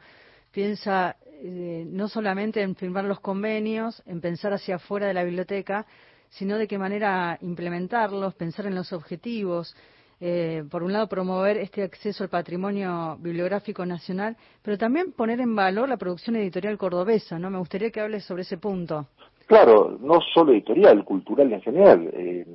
piensa 0.56 1.16
eh, 1.42 1.84
no 1.86 2.08
solamente 2.08 2.62
en 2.62 2.74
firmar 2.76 3.04
los 3.04 3.20
convenios, 3.20 4.02
en 4.06 4.22
pensar 4.22 4.54
hacia 4.54 4.76
afuera 4.76 5.06
de 5.06 5.12
la 5.12 5.22
biblioteca, 5.22 5.84
sino 6.30 6.56
de 6.56 6.66
qué 6.66 6.78
manera 6.78 7.36
implementarlos, 7.42 8.34
pensar 8.36 8.64
en 8.64 8.74
los 8.74 8.90
objetivos. 8.94 9.76
Eh, 10.18 10.64
por 10.70 10.82
un 10.82 10.94
lado, 10.94 11.10
promover 11.10 11.58
este 11.58 11.82
acceso 11.82 12.24
al 12.24 12.30
patrimonio 12.30 13.18
bibliográfico 13.20 13.84
nacional, 13.84 14.34
pero 14.62 14.78
también 14.78 15.12
poner 15.12 15.40
en 15.40 15.54
valor 15.54 15.90
la 15.90 15.98
producción 15.98 16.36
editorial 16.36 16.78
cordobesa, 16.78 17.38
¿no? 17.38 17.50
Me 17.50 17.58
gustaría 17.58 17.90
que 17.90 18.00
hables 18.00 18.24
sobre 18.24 18.40
ese 18.40 18.56
punto. 18.56 19.08
Claro, 19.44 19.98
no 20.00 20.22
solo 20.32 20.52
editorial, 20.52 21.04
cultural 21.04 21.52
en 21.52 21.60
general. 21.60 22.10
Eh, 22.14 22.46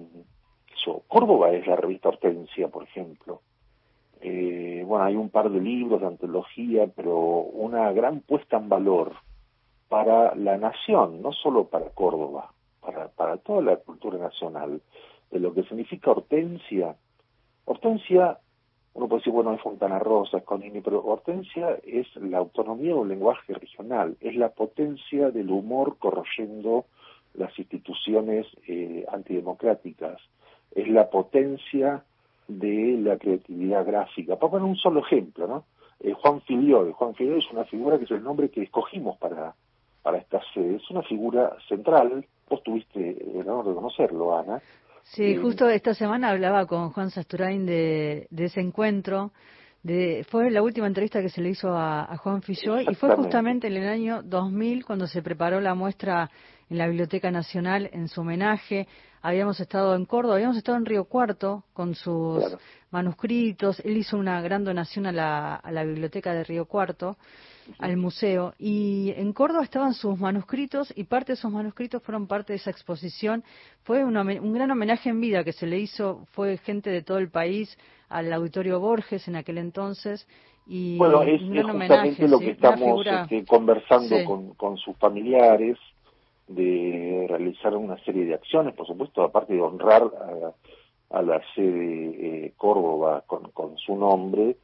Córdoba 1.08 1.51
es 1.51 1.67
la 1.67 1.75
revista 1.75 2.10
Hortensia, 2.10 2.67
por 2.67 2.81
ejemplo. 2.81 3.41
Eh, 4.21 4.83
bueno, 4.85 5.05
hay 5.05 5.15
un 5.15 5.29
par 5.29 5.49
de 5.49 5.59
libros 5.59 5.99
de 5.99 6.07
antología, 6.07 6.87
pero 6.95 7.17
una 7.17 7.91
gran 7.91 8.19
puesta 8.21 8.57
en 8.57 8.69
valor 8.69 9.13
para 9.89 10.35
la 10.35 10.57
nación, 10.57 11.21
no 11.21 11.33
solo 11.33 11.65
para 11.65 11.89
Córdoba, 11.89 12.53
para, 12.81 13.07
para 13.09 13.37
toda 13.37 13.61
la 13.61 13.77
cultura 13.77 14.19
nacional, 14.19 14.79
de 15.31 15.39
lo 15.39 15.53
que 15.53 15.63
significa 15.63 16.11
Hortensia. 16.11 16.95
Hortensia, 17.65 18.37
uno 18.93 19.07
puede 19.07 19.21
decir, 19.21 19.33
bueno, 19.33 19.53
es 19.53 19.61
Fontana 19.61 19.97
Rosa, 19.97 20.37
es 20.37 20.43
Conini, 20.43 20.81
pero 20.81 21.03
Hortensia 21.03 21.79
es 21.83 22.07
la 22.17 22.37
autonomía 22.37 22.95
un 22.95 23.09
lenguaje 23.09 23.53
regional, 23.53 24.17
es 24.19 24.35
la 24.35 24.49
potencia 24.49 25.31
del 25.31 25.49
humor 25.49 25.97
corroyendo 25.97 26.85
las 27.33 27.57
instituciones 27.57 28.45
eh, 28.67 29.05
antidemocráticas, 29.11 30.21
es 30.75 30.87
la 30.89 31.09
potencia 31.09 32.03
de 32.48 32.98
la 33.01 33.17
creatividad 33.17 33.86
gráfica. 33.86 34.36
Para 34.36 34.51
poner 34.51 34.67
un 34.67 34.75
solo 34.75 35.01
ejemplo, 35.01 35.48
¿no? 35.48 35.65
Eh, 36.00 36.13
Juan 36.13 36.41
Filiol. 36.41 36.93
Juan 36.93 37.13
Filiol 37.15 37.38
es 37.38 37.51
una 37.51 37.65
figura 37.65 37.98
que 37.98 38.05
es 38.05 38.12
el 38.12 38.24
nombre 38.24 38.50
que 38.50 38.63
escogimos 38.63 39.17
para, 39.17 39.53
para 40.01 40.17
esta 40.17 40.41
sede. 40.53 40.77
Es 40.77 40.89
una 40.89 41.03
figura 41.03 41.55
central. 41.67 42.25
Vos 42.50 42.63
tuviste 42.63 43.39
el 43.39 43.48
honor 43.48 43.67
de 43.67 43.75
conocerlo, 43.75 44.38
Ana. 44.38 44.62
Sí, 45.03 45.24
eh, 45.24 45.38
justo 45.38 45.69
esta 45.69 45.93
semana 45.93 46.29
hablaba 46.29 46.65
con 46.65 46.91
Juan 46.91 47.10
Sasturain 47.10 47.65
de, 47.65 48.27
de 48.29 48.45
ese 48.45 48.62
encuentro. 48.62 49.31
De, 49.83 50.25
fue 50.29 50.51
la 50.51 50.62
última 50.62 50.86
entrevista 50.86 51.21
que 51.21 51.29
se 51.29 51.41
le 51.41 51.50
hizo 51.50 51.75
a, 51.75 52.15
Juan 52.17 52.43
Filloy 52.43 52.86
y 52.88 52.93
fue 52.93 53.15
justamente 53.15 53.65
en 53.65 53.77
el 53.77 53.88
año 53.88 54.21
2000 54.21 54.86
cuando 54.86 55.07
se 55.07 55.24
preparó 55.24 55.60
la 55.60 55.74
muestra 55.74 56.29
en 56.71 56.77
la 56.77 56.87
Biblioteca 56.87 57.29
Nacional 57.31 57.89
en 57.91 58.07
su 58.07 58.21
homenaje 58.21 58.87
habíamos 59.21 59.59
estado 59.59 59.93
en 59.93 60.05
Córdoba, 60.05 60.35
habíamos 60.35 60.55
estado 60.55 60.77
en 60.77 60.85
Río 60.85 61.03
Cuarto 61.03 61.65
con 61.73 61.95
sus 61.95 62.43
manuscritos. 62.91 63.81
Él 63.81 63.97
hizo 63.97 64.17
una 64.17 64.41
gran 64.41 64.63
donación 64.63 65.05
a 65.05 65.11
la, 65.11 65.55
a 65.55 65.69
la 65.69 65.83
biblioteca 65.83 66.33
de 66.33 66.45
Río 66.45 66.65
Cuarto, 66.65 67.17
al 67.77 67.97
museo. 67.97 68.53
Y 68.57 69.13
en 69.17 69.33
Córdoba 69.33 69.65
estaban 69.65 69.93
sus 69.93 70.17
manuscritos 70.17 70.93
y 70.95 71.03
parte 71.03 71.33
de 71.33 71.33
esos 71.33 71.51
manuscritos 71.51 72.01
fueron 72.03 72.25
parte 72.25 72.53
de 72.53 72.57
esa 72.57 72.71
exposición. 72.71 73.43
Fue 73.83 74.05
un, 74.05 74.15
un 74.15 74.53
gran 74.53 74.71
homenaje 74.71 75.09
en 75.09 75.19
vida 75.19 75.43
que 75.43 75.51
se 75.51 75.67
le 75.67 75.77
hizo, 75.77 76.25
fue 76.31 76.57
gente 76.57 76.89
de 76.89 77.01
todo 77.01 77.17
el 77.17 77.29
país, 77.29 77.77
al 78.07 78.31
Auditorio 78.31 78.79
Borges 78.79 79.27
en 79.27 79.35
aquel 79.35 79.57
entonces. 79.57 80.25
Y 80.65 80.97
bueno, 80.97 81.21
es, 81.23 81.41
justamente 81.41 82.29
lo 82.29 82.39
que 82.39 82.51
estamos 82.51 83.05
este, 83.05 83.43
conversando 83.45 84.23
con, 84.23 84.53
con 84.53 84.77
sus 84.77 84.95
familiares 84.97 85.77
de 86.55 87.25
realizar 87.27 87.75
una 87.75 87.98
serie 88.03 88.25
de 88.25 88.34
acciones, 88.34 88.74
por 88.75 88.88
supuesto, 88.88 89.24
aparte 89.24 89.53
de 89.53 89.62
honrar 89.62 90.03
a, 91.10 91.22
la 91.22 91.41
sede 91.55 92.46
eh, 92.46 92.53
Córdoba 92.55 93.24
con, 93.27 93.51
con, 93.51 93.77
su 93.77 93.96
nombre, 93.96 94.58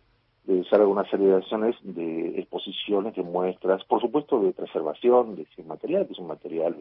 de 0.46 0.53
realizar 0.53 0.79
alguna 0.79 1.10
serie 1.10 1.27
de 1.27 1.36
acciones 1.36 1.75
de 1.82 2.39
exposiciones, 2.39 3.15
de 3.15 3.24
muestras, 3.24 3.84
por 3.86 4.00
supuesto 4.00 4.39
de 4.39 4.53
preservación 4.53 5.36
de 5.36 5.44
ese 5.44 5.63
material, 5.63 6.08
que 6.08 6.13
es 6.13 6.19
un 6.19 6.28
material, 6.28 6.76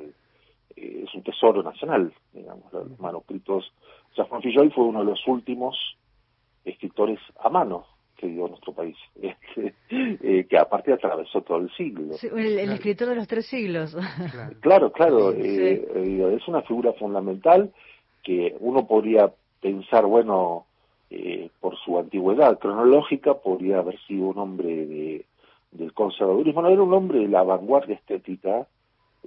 eh, 0.76 1.04
es 1.04 1.14
un 1.14 1.22
tesoro 1.22 1.62
nacional, 1.62 2.12
digamos, 2.32 2.72
los 2.72 2.98
manuscritos. 3.00 3.72
O 4.12 4.14
sea, 4.14 4.24
Juan 4.26 4.42
Filloy 4.42 4.70
fue 4.70 4.84
uno 4.84 5.00
de 5.00 5.06
los 5.06 5.26
últimos 5.26 5.76
escritores 6.64 7.18
a 7.40 7.48
mano 7.48 7.95
que 8.16 8.26
dio 8.26 8.48
nuestro 8.48 8.72
país, 8.72 8.96
este, 9.22 9.74
eh, 9.90 10.46
que 10.48 10.58
aparte 10.58 10.92
atravesó 10.92 11.42
todo 11.42 11.58
el 11.58 11.70
siglo. 11.72 12.14
el, 12.36 12.70
escritor 12.70 13.08
de 13.08 13.16
los 13.16 13.28
tres 13.28 13.46
siglos. 13.46 13.96
Claro, 14.60 14.90
claro, 14.92 15.32
eh, 15.32 15.86
eh, 15.94 16.36
es 16.36 16.48
una 16.48 16.62
figura 16.62 16.92
fundamental 16.94 17.72
que 18.22 18.56
uno 18.60 18.86
podría 18.86 19.32
pensar, 19.60 20.04
bueno, 20.06 20.66
por 21.60 21.76
su 21.78 21.98
antigüedad 21.98 22.58
cronológica, 22.58 23.34
podría 23.34 23.78
haber 23.78 23.98
sido 24.06 24.26
un 24.26 24.38
hombre 24.38 24.86
de, 24.86 25.24
del 25.70 25.92
conservadurismo, 25.92 26.62
no 26.62 26.68
era 26.68 26.82
un 26.82 26.92
hombre 26.92 27.20
de 27.20 27.28
la 27.28 27.44
vanguardia 27.44 27.94
estética, 27.94 28.66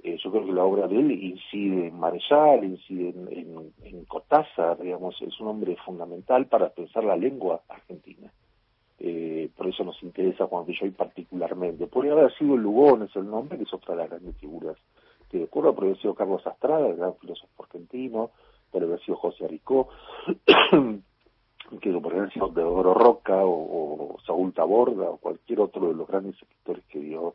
yo 0.02 0.30
creo 0.30 0.46
que 0.46 0.52
la 0.52 0.64
obra 0.64 0.86
de 0.88 0.96
él 0.96 1.10
incide 1.10 1.88
en 1.88 1.98
Marechal, 1.98 2.64
incide 2.64 3.10
en, 3.10 3.28
en, 3.32 3.72
en 3.84 4.04
Cortázar, 4.04 4.78
digamos, 4.78 5.20
es 5.22 5.38
un 5.40 5.48
hombre 5.48 5.76
fundamental 5.84 6.46
para 6.46 6.68
pensar 6.68 7.04
la 7.04 7.16
lengua 7.16 7.62
argentina 7.68 8.30
eh, 9.02 9.48
por 9.56 9.66
eso 9.66 9.82
nos 9.82 10.00
interesa 10.02 10.46
Juan 10.46 10.66
Villoy 10.66 10.90
particularmente. 10.90 11.86
Podría 11.86 12.12
haber 12.12 12.34
sido 12.36 12.54
Lugones 12.54 13.08
el 13.16 13.30
nombre, 13.30 13.56
que 13.56 13.64
es 13.64 13.72
otra 13.72 13.94
de 13.94 14.02
las 14.02 14.10
grandes 14.10 14.36
figuras 14.36 14.76
que 15.30 15.44
ocurre, 15.44 15.72
podría 15.72 15.92
haber 15.92 16.02
sido 16.02 16.14
Carlos 16.14 16.46
Astrada, 16.46 16.86
el 16.86 16.96
gran 16.96 17.14
filósofo 17.14 17.62
argentino, 17.62 18.30
podría 18.70 18.88
haber 18.88 19.00
sido 19.00 19.16
José 19.16 19.46
Aricó, 19.46 19.88
que 20.44 21.92
podría 21.92 22.20
haber 22.20 22.32
sido 22.32 22.48
Deodoro 22.48 22.92
Roca 22.92 23.38
o, 23.42 24.18
Saúl 24.26 24.52
Taborda 24.52 25.08
o 25.08 25.16
cualquier 25.16 25.60
otro 25.60 25.88
de 25.88 25.94
los 25.94 26.06
grandes 26.06 26.34
escritores 26.34 26.84
que 26.86 26.98
dio 26.98 27.34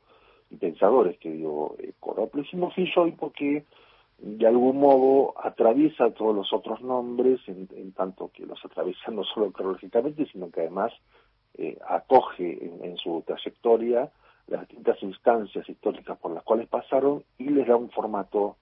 y 0.52 0.58
pensadores 0.58 1.18
que 1.18 1.32
dio 1.32 1.76
eh. 1.80 1.94
Pero 2.00 2.30
decimos 2.34 2.74
porque 3.18 3.66
de 4.20 4.48
algún 4.48 4.78
modo 4.78 5.34
atraviesa 5.42 6.12
todos 6.12 6.36
los 6.36 6.54
otros 6.54 6.82
nombres, 6.82 7.40
en, 7.48 7.68
en 7.76 7.92
tanto 7.94 8.30
que 8.32 8.46
los 8.46 8.64
atraviesa 8.64 9.10
no 9.12 9.24
solo 9.24 9.52
cronológicamente, 9.52 10.28
sino 10.32 10.52
que 10.52 10.62
además 10.62 10.94
eh, 11.58 11.78
acoge 11.88 12.58
en, 12.84 12.98
su 12.98 13.24
trayectoria 13.26 14.12
las 14.48 14.62
distintas 14.68 15.02
instancias 15.02 15.68
históricas 15.70 16.18
por 16.20 16.32
las 16.32 16.44
cuales 16.44 16.68
pasaron 16.68 17.24
y 17.38 17.46
les 17.50 17.68
da 17.68 17.76
un 17.76 17.90
formato 17.90 18.58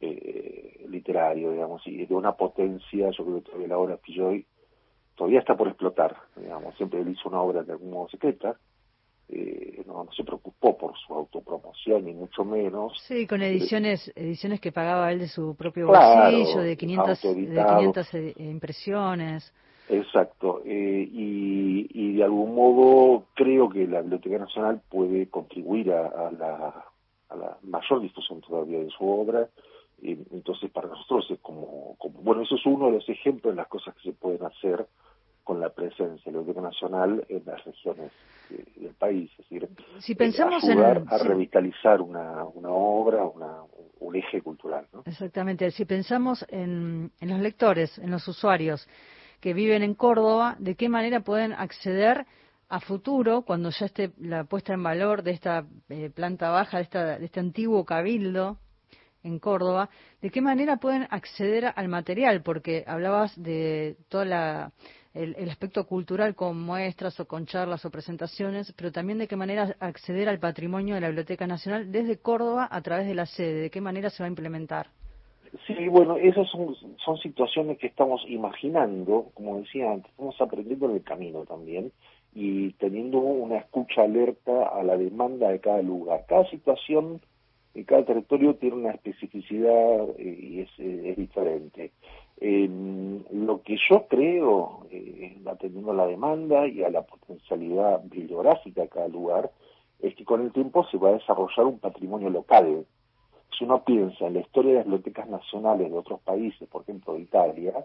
eh, 0.00 0.84
literario, 0.88 1.52
digamos, 1.52 1.86
y 1.86 2.04
de 2.04 2.14
una 2.14 2.32
potencia, 2.32 3.10
yo 3.10 3.24
creo 3.24 3.36
que 3.36 3.46
todavía 3.46 3.68
la 3.68 3.78
obra 3.78 3.96
Pilloy 3.96 4.44
todavía 5.14 5.38
está 5.38 5.56
por 5.56 5.68
explotar, 5.68 6.16
digamos, 6.36 6.76
siempre 6.76 7.00
él 7.00 7.08
hizo 7.08 7.28
una 7.28 7.40
obra 7.40 7.62
de 7.62 7.72
algún 7.72 7.90
modo 7.90 8.08
secreta, 8.08 8.56
eh, 9.28 9.82
no, 9.86 10.06
se 10.14 10.22
preocupó 10.22 10.76
por 10.76 10.92
su 10.98 11.14
autopromoción 11.14 12.04
ni 12.04 12.12
mucho 12.12 12.44
menos. 12.44 12.92
Sí, 13.06 13.26
con 13.26 13.40
ediciones 13.42 14.12
ediciones 14.14 14.60
que 14.60 14.70
pagaba 14.70 15.10
él 15.10 15.20
de 15.20 15.28
su 15.28 15.54
propio 15.56 15.86
bolsillo, 15.86 16.60
de 16.60 16.76
500, 16.76 17.22
de 17.22 17.64
500 17.64 18.14
impresiones. 18.36 19.52
Exacto, 19.88 20.62
eh, 20.64 21.08
y, 21.12 22.14
de 22.14 22.24
algún 22.24 22.54
modo 22.54 23.26
creo 23.34 23.68
que 23.68 23.86
la 23.86 24.00
Biblioteca 24.00 24.38
Nacional 24.38 24.80
puede 24.88 25.28
contribuir 25.28 25.92
a, 25.92 26.30
la, 26.30 26.84
a 27.28 27.36
la, 27.36 27.58
mayor 27.62 28.00
difusión 28.00 28.40
todavía 28.40 28.78
de 28.78 28.88
su 28.90 29.06
obra. 29.06 29.48
entonces, 30.00 30.70
para 30.70 30.88
nosotros 30.88 31.30
es 31.30 31.38
como, 31.40 31.96
como, 31.98 32.20
bueno, 32.22 32.42
eso 32.42 32.54
es 32.54 32.64
uno 32.64 32.86
de 32.86 32.92
los 32.92 33.08
ejemplos 33.08 33.52
de 33.52 33.56
las 33.56 33.68
cosas 33.68 33.94
que 33.96 34.10
se 34.10 34.12
pueden 34.12 34.44
hacer 34.44 34.86
con 35.42 35.60
la 35.60 35.68
presencia 35.68 36.24
de 36.24 36.32
la 36.32 36.38
Biblioteca 36.38 36.62
Nacional 36.62 37.24
en 37.28 37.42
las 37.44 37.62
regiones 37.64 38.10
del 38.76 38.94
país. 38.94 39.30
Es 39.32 39.38
decir, 39.38 39.68
si 39.98 40.14
pensamos 40.14 40.64
ayudar 40.64 41.04
a 41.06 41.18
revitalizar 41.18 42.00
una, 42.00 42.44
una 42.44 42.70
obra, 42.70 43.24
una, 43.24 43.62
un 44.00 44.16
eje 44.16 44.40
cultural. 44.40 44.86
¿no? 44.92 45.02
Exactamente. 45.04 45.70
Si 45.70 45.84
pensamos 45.84 46.44
en, 46.48 47.10
en 47.20 47.28
los 47.28 47.40
lectores, 47.40 47.98
en 47.98 48.10
los 48.10 48.26
usuarios, 48.26 48.88
que 49.44 49.52
viven 49.52 49.82
en 49.82 49.92
Córdoba, 49.92 50.56
de 50.58 50.74
qué 50.74 50.88
manera 50.88 51.20
pueden 51.20 51.52
acceder 51.52 52.24
a 52.70 52.80
futuro, 52.80 53.42
cuando 53.42 53.68
ya 53.68 53.84
esté 53.84 54.10
la 54.16 54.44
puesta 54.44 54.72
en 54.72 54.82
valor 54.82 55.22
de 55.22 55.32
esta 55.32 55.66
eh, 55.90 56.08
planta 56.08 56.48
baja, 56.48 56.78
de, 56.78 56.84
esta, 56.84 57.18
de 57.18 57.26
este 57.26 57.40
antiguo 57.40 57.84
cabildo 57.84 58.56
en 59.22 59.38
Córdoba, 59.38 59.90
de 60.22 60.30
qué 60.30 60.40
manera 60.40 60.78
pueden 60.78 61.06
acceder 61.10 61.74
al 61.76 61.88
material, 61.88 62.42
porque 62.42 62.84
hablabas 62.86 63.34
de 63.36 63.98
todo 64.08 64.22
el, 64.22 64.32
el, 65.12 65.50
aspecto 65.50 65.86
cultural 65.86 66.34
con 66.34 66.58
muestras 66.58 67.20
o 67.20 67.26
con 67.26 67.44
charlas 67.44 67.84
o 67.84 67.90
presentaciones, 67.90 68.72
pero 68.72 68.92
también 68.92 69.18
de 69.18 69.28
qué 69.28 69.36
manera 69.36 69.76
acceder 69.78 70.30
al 70.30 70.38
patrimonio 70.38 70.94
de 70.94 71.02
la 71.02 71.08
Biblioteca 71.08 71.46
Nacional 71.46 71.92
desde 71.92 72.16
Córdoba 72.16 72.66
a 72.70 72.80
través 72.80 73.06
de 73.06 73.14
la 73.14 73.26
sede, 73.26 73.60
de 73.60 73.70
qué 73.70 73.82
manera 73.82 74.08
se 74.08 74.22
va 74.22 74.26
a 74.26 74.30
implementar. 74.30 74.88
Sí, 75.66 75.88
bueno, 75.88 76.16
esas 76.16 76.48
son, 76.50 76.74
son 77.04 77.18
situaciones 77.18 77.78
que 77.78 77.86
estamos 77.86 78.24
imaginando, 78.28 79.30
como 79.34 79.58
decía 79.58 79.92
antes, 79.92 80.10
estamos 80.10 80.40
aprendiendo 80.40 80.86
en 80.86 80.96
el 80.96 81.02
camino 81.02 81.44
también 81.44 81.92
y 82.34 82.72
teniendo 82.72 83.18
una 83.18 83.58
escucha 83.58 84.02
alerta 84.02 84.68
a 84.68 84.82
la 84.82 84.96
demanda 84.96 85.50
de 85.50 85.60
cada 85.60 85.82
lugar. 85.82 86.24
Cada 86.26 86.48
situación 86.50 87.20
y 87.74 87.84
cada 87.84 88.04
territorio 88.04 88.54
tiene 88.54 88.76
una 88.76 88.90
especificidad 88.90 90.08
eh, 90.18 90.38
y 90.40 90.60
es, 90.60 90.70
eh, 90.78 91.14
diferente. 91.16 91.92
lo 92.40 93.62
que 93.62 93.76
yo 93.88 94.06
creo, 94.08 94.86
eh, 94.90 95.36
atendiendo 95.46 95.92
a 95.92 95.94
la 95.94 96.06
demanda 96.06 96.66
y 96.66 96.82
a 96.82 96.90
la 96.90 97.02
potencialidad 97.02 98.02
bibliográfica 98.04 98.82
de 98.82 98.88
cada 98.88 99.08
lugar, 99.08 99.50
es 100.00 100.14
que 100.14 100.24
con 100.24 100.42
el 100.42 100.52
tiempo 100.52 100.84
se 100.90 100.98
va 100.98 101.10
a 101.10 101.14
desarrollar 101.14 101.66
un 101.66 101.78
patrimonio 101.78 102.30
local. 102.30 102.84
Si 103.56 103.64
uno 103.64 103.84
piensa 103.84 104.26
en 104.26 104.34
la 104.34 104.40
historia 104.40 104.72
de 104.72 104.76
las 104.78 104.86
bibliotecas 104.86 105.28
nacionales 105.28 105.90
de 105.90 105.96
otros 105.96 106.20
países, 106.20 106.68
por 106.68 106.82
ejemplo 106.82 107.18
Italia, 107.18 107.84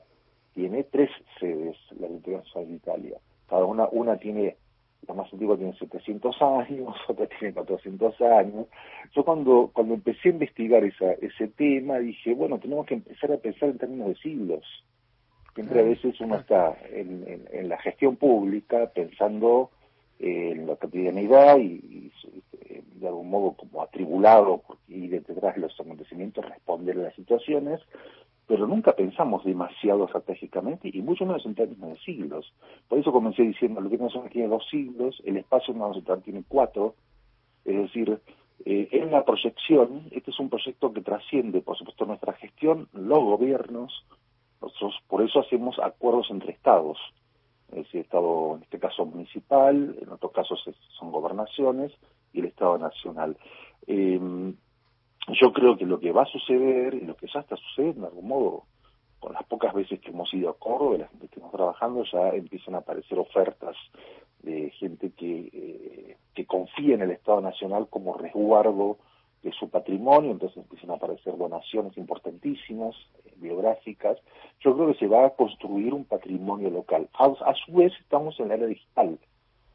tiene 0.54 0.84
tres 0.84 1.10
sedes 1.40 1.78
la 1.92 2.08
Biblioteca 2.08 2.38
Nacional 2.38 2.70
de 2.70 2.76
Italia. 2.76 3.18
Cada 3.48 3.66
una, 3.66 3.88
una 3.92 4.18
tiene, 4.18 4.58
la 5.08 5.14
más 5.14 5.32
antigua 5.32 5.58
tiene 5.58 5.74
700 5.78 6.42
años, 6.42 6.96
otra 7.08 7.28
tiene 7.28 7.54
400 7.54 8.22
años. 8.22 8.68
Yo 9.16 9.24
cuando, 9.24 9.72
cuando 9.74 9.94
empecé 9.94 10.30
a 10.30 10.32
investigar 10.34 10.84
esa, 10.84 11.14
ese 11.14 11.48
tema 11.50 12.00
dije, 12.00 12.34
bueno, 12.34 12.60
tenemos 12.60 12.86
que 12.86 12.96
empezar 12.96 13.32
a 13.32 13.38
pensar 13.38 13.70
en 13.70 13.78
términos 13.78 14.10
de 14.10 14.16
siglos. 14.16 14.66
Siempre 15.56 15.80
a 15.80 15.84
veces 15.84 16.20
uno 16.22 16.36
está 16.38 16.78
en, 16.92 17.48
en, 17.52 17.70
la 17.70 17.78
gestión 17.80 18.16
pública 18.16 18.92
pensando 18.94 19.72
en 20.20 20.68
la 20.68 20.76
cotidianidad 20.76 21.58
y, 21.58 22.12
de 22.96 23.08
algún 23.08 23.30
modo 23.30 23.54
como 23.54 23.82
atribulado 23.82 24.62
y 24.88 25.08
detrás 25.08 25.56
de 25.56 25.62
los 25.62 25.80
acontecimientos 25.80 26.46
responder 26.46 26.98
a 26.98 27.04
las 27.04 27.16
situaciones, 27.16 27.80
pero 28.46 28.68
nunca 28.68 28.94
pensamos 28.94 29.46
demasiado 29.46 30.06
estratégicamente 30.06 30.90
y 30.92 31.02
mucho 31.02 31.26
menos 31.26 31.46
en 31.46 31.56
términos 31.56 31.92
de 31.92 32.00
siglos. 32.00 32.54
Por 32.88 33.00
eso 33.00 33.12
comencé 33.12 33.44
diciendo, 33.44 33.80
lo 33.80 33.90
que 33.90 33.98
nosotros 33.98 34.32
tiene 34.32 34.50
dos 34.50 34.68
siglos, 34.70 35.22
el 35.24 35.38
espacio 35.38 35.74
no 35.74 35.92
tiene 36.24 36.44
cuatro, 36.48 36.96
es 37.64 37.78
decir, 37.78 38.20
eh, 38.66 38.90
en 38.92 39.12
la 39.12 39.24
proyección, 39.24 40.08
este 40.12 40.32
es 40.32 40.40
un 40.40 40.50
proyecto 40.50 40.92
que 40.92 41.02
trasciende, 41.02 41.62
por 41.62 41.78
supuesto, 41.78 42.06
nuestra 42.06 42.34
gestión, 42.34 42.90
los 42.92 43.20
gobiernos, 43.20 44.06
nosotros 44.62 44.96
por 45.08 45.22
eso 45.22 45.40
hacemos 45.40 45.80
acuerdos 45.80 46.28
entre 46.30 46.52
estados, 46.52 46.98
es 47.72 47.84
decir, 47.86 48.02
Estado, 48.02 48.56
en 48.56 48.64
este 48.64 48.80
caso 48.80 49.06
municipal, 49.06 49.96
en 50.02 50.10
otros 50.10 50.32
casos 50.32 50.64
son 50.98 51.12
gobernaciones, 51.12 51.92
y 52.34 52.40
el 52.40 52.46
Estado 52.46 52.78
nacional. 52.78 53.38
Em, 53.88 54.56
yo 55.28 55.54
creo 55.54 55.78
que 55.78 55.86
lo 55.86 56.00
que 56.00 56.12
va 56.12 56.24
a 56.24 56.32
suceder, 56.32 56.94
y 56.96 57.02
lo 57.02 57.16
que 57.16 57.28
ya 57.34 57.42
está 57.42 57.56
sucediendo 57.58 58.02
de 58.02 58.08
algún 58.08 58.28
modo, 58.28 58.64
con 59.20 59.34
las 59.34 59.44
pocas 59.46 59.74
veces 59.74 60.00
que 60.00 60.12
hemos 60.12 60.34
ido 60.34 60.50
a 60.50 60.58
Córdoba, 60.58 60.98
la 60.98 61.08
gente 61.08 61.28
que 61.28 61.36
estamos 61.36 61.52
trabajando, 61.52 62.04
ya 62.12 62.30
empiezan 62.30 62.76
a 62.76 62.80
aparecer 62.80 63.20
ofertas 63.20 63.76
de 64.42 64.70
gente 64.72 65.12
que, 65.12 65.50
eh, 65.52 66.18
que 66.34 66.46
confía 66.46 66.96
en 66.96 67.02
el 67.02 67.12
Estado 67.12 67.42
Nacional 67.42 67.88
como 67.90 68.18
resguardo 68.18 68.98
de 69.44 69.52
su 69.54 69.70
patrimonio, 69.70 70.32
entonces 70.32 70.58
empiezan 70.58 70.92
a 70.92 70.96
aparecer 70.96 71.38
donaciones 71.38 71.98
importantísimas, 71.98 72.96
eh, 73.26 73.34
biográficas. 73.38 74.18
Yo 74.60 74.76
creo 74.76 74.92
que 74.92 75.00
se 75.00 75.08
va 75.08 75.26
a 75.26 75.30
construir 75.32 75.94
un 75.94 76.06
patrimonio 76.06 76.70
local. 76.70 77.10
A, 77.14 77.54
su 77.66 77.74
vez, 77.74 77.94
estamos 78.02 78.40
en 78.40 78.50
la 78.50 78.56
era 78.56 78.66
digital. 78.66 79.18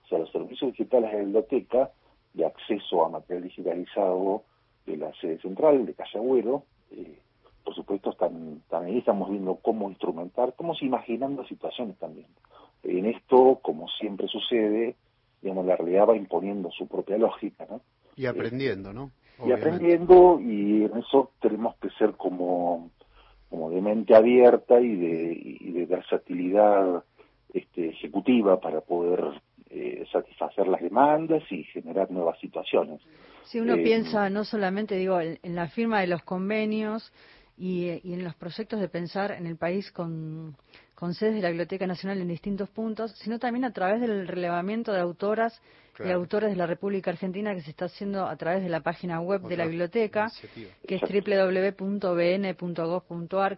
O 0.04 0.08
sea, 0.08 0.18
los 0.18 0.30
servicios 0.32 0.72
digitales 0.72 1.10
de 1.10 1.16
la 1.16 1.24
biblioteca, 1.24 1.90
de 2.34 2.44
acceso 2.44 3.04
a 3.04 3.08
material 3.08 3.44
digitalizado 3.44 4.42
de 4.86 4.96
la 4.98 5.12
sede 5.14 5.40
central, 5.40 5.86
de 5.86 5.94
Calle 5.94 6.18
Agüero, 6.18 6.64
eh, 6.90 7.18
por 7.64 7.74
supuesto, 7.74 8.12
también 8.12 8.98
estamos 8.98 9.30
viendo 9.30 9.56
cómo 9.56 9.88
instrumentar, 9.88 10.50
estamos 10.50 10.82
imaginando 10.82 11.46
situaciones 11.46 11.96
también. 11.98 12.26
En 12.82 13.06
esto, 13.06 13.60
como 13.62 13.88
siempre 13.88 14.28
sucede, 14.28 14.96
digamos, 15.40 15.64
la 15.64 15.76
realidad 15.76 16.08
va 16.10 16.16
imponiendo 16.16 16.70
su 16.70 16.86
propia 16.86 17.16
lógica, 17.16 17.66
¿no? 17.70 17.80
Y 18.16 18.26
aprendiendo, 18.26 18.92
¿no? 18.92 19.10
Y 19.44 19.52
aprendiendo 19.52 20.40
y 20.40 20.84
en 20.84 20.98
eso 20.98 21.30
tenemos 21.40 21.76
que 21.76 21.90
ser 21.90 22.12
como, 22.12 22.90
como 23.50 23.70
de 23.70 23.80
mente 23.80 24.14
abierta 24.14 24.80
y 24.80 24.94
de, 24.96 25.38
y 25.60 25.72
de 25.72 25.86
versatilidad 25.86 27.04
este, 27.52 27.90
ejecutiva 27.90 28.60
para 28.60 28.80
poder 28.80 29.20
eh, 29.70 30.04
satisfacer 30.12 30.68
las 30.68 30.80
demandas 30.80 31.42
y 31.50 31.64
generar 31.64 32.10
nuevas 32.10 32.38
situaciones. 32.38 33.00
Si 33.44 33.60
uno 33.60 33.74
eh, 33.74 33.82
piensa 33.82 34.30
no 34.30 34.44
solamente 34.44 34.96
digo 34.96 35.20
en, 35.20 35.38
la 35.42 35.68
firma 35.68 36.00
de 36.00 36.06
los 36.06 36.22
convenios 36.22 37.12
y, 37.56 38.00
y, 38.02 38.14
en 38.14 38.24
los 38.24 38.34
proyectos 38.34 38.80
de 38.80 38.88
pensar 38.88 39.32
en 39.32 39.46
el 39.46 39.56
país 39.56 39.90
con, 39.92 40.56
con 41.04 41.12
sedes 41.12 41.34
de 41.34 41.42
la 41.42 41.48
Biblioteca 41.48 41.86
Nacional 41.86 42.18
en 42.22 42.28
distintos 42.28 42.70
puntos, 42.70 43.12
sino 43.18 43.38
también 43.38 43.66
a 43.66 43.74
través 43.74 44.00
del 44.00 44.26
relevamiento 44.26 44.90
de 44.90 45.00
autoras 45.00 45.60
y 46.02 46.10
autores 46.10 46.48
de 46.48 46.56
la 46.56 46.66
República 46.66 47.10
Argentina 47.10 47.54
que 47.54 47.60
se 47.60 47.72
está 47.72 47.84
haciendo 47.84 48.26
a 48.26 48.34
través 48.36 48.62
de 48.62 48.70
la 48.70 48.80
página 48.80 49.20
web 49.20 49.42
de 49.42 49.58
la 49.58 49.66
biblioteca, 49.66 50.32
que 50.88 50.94
es 50.94 51.02
www.bn.gov.ar, 51.02 52.38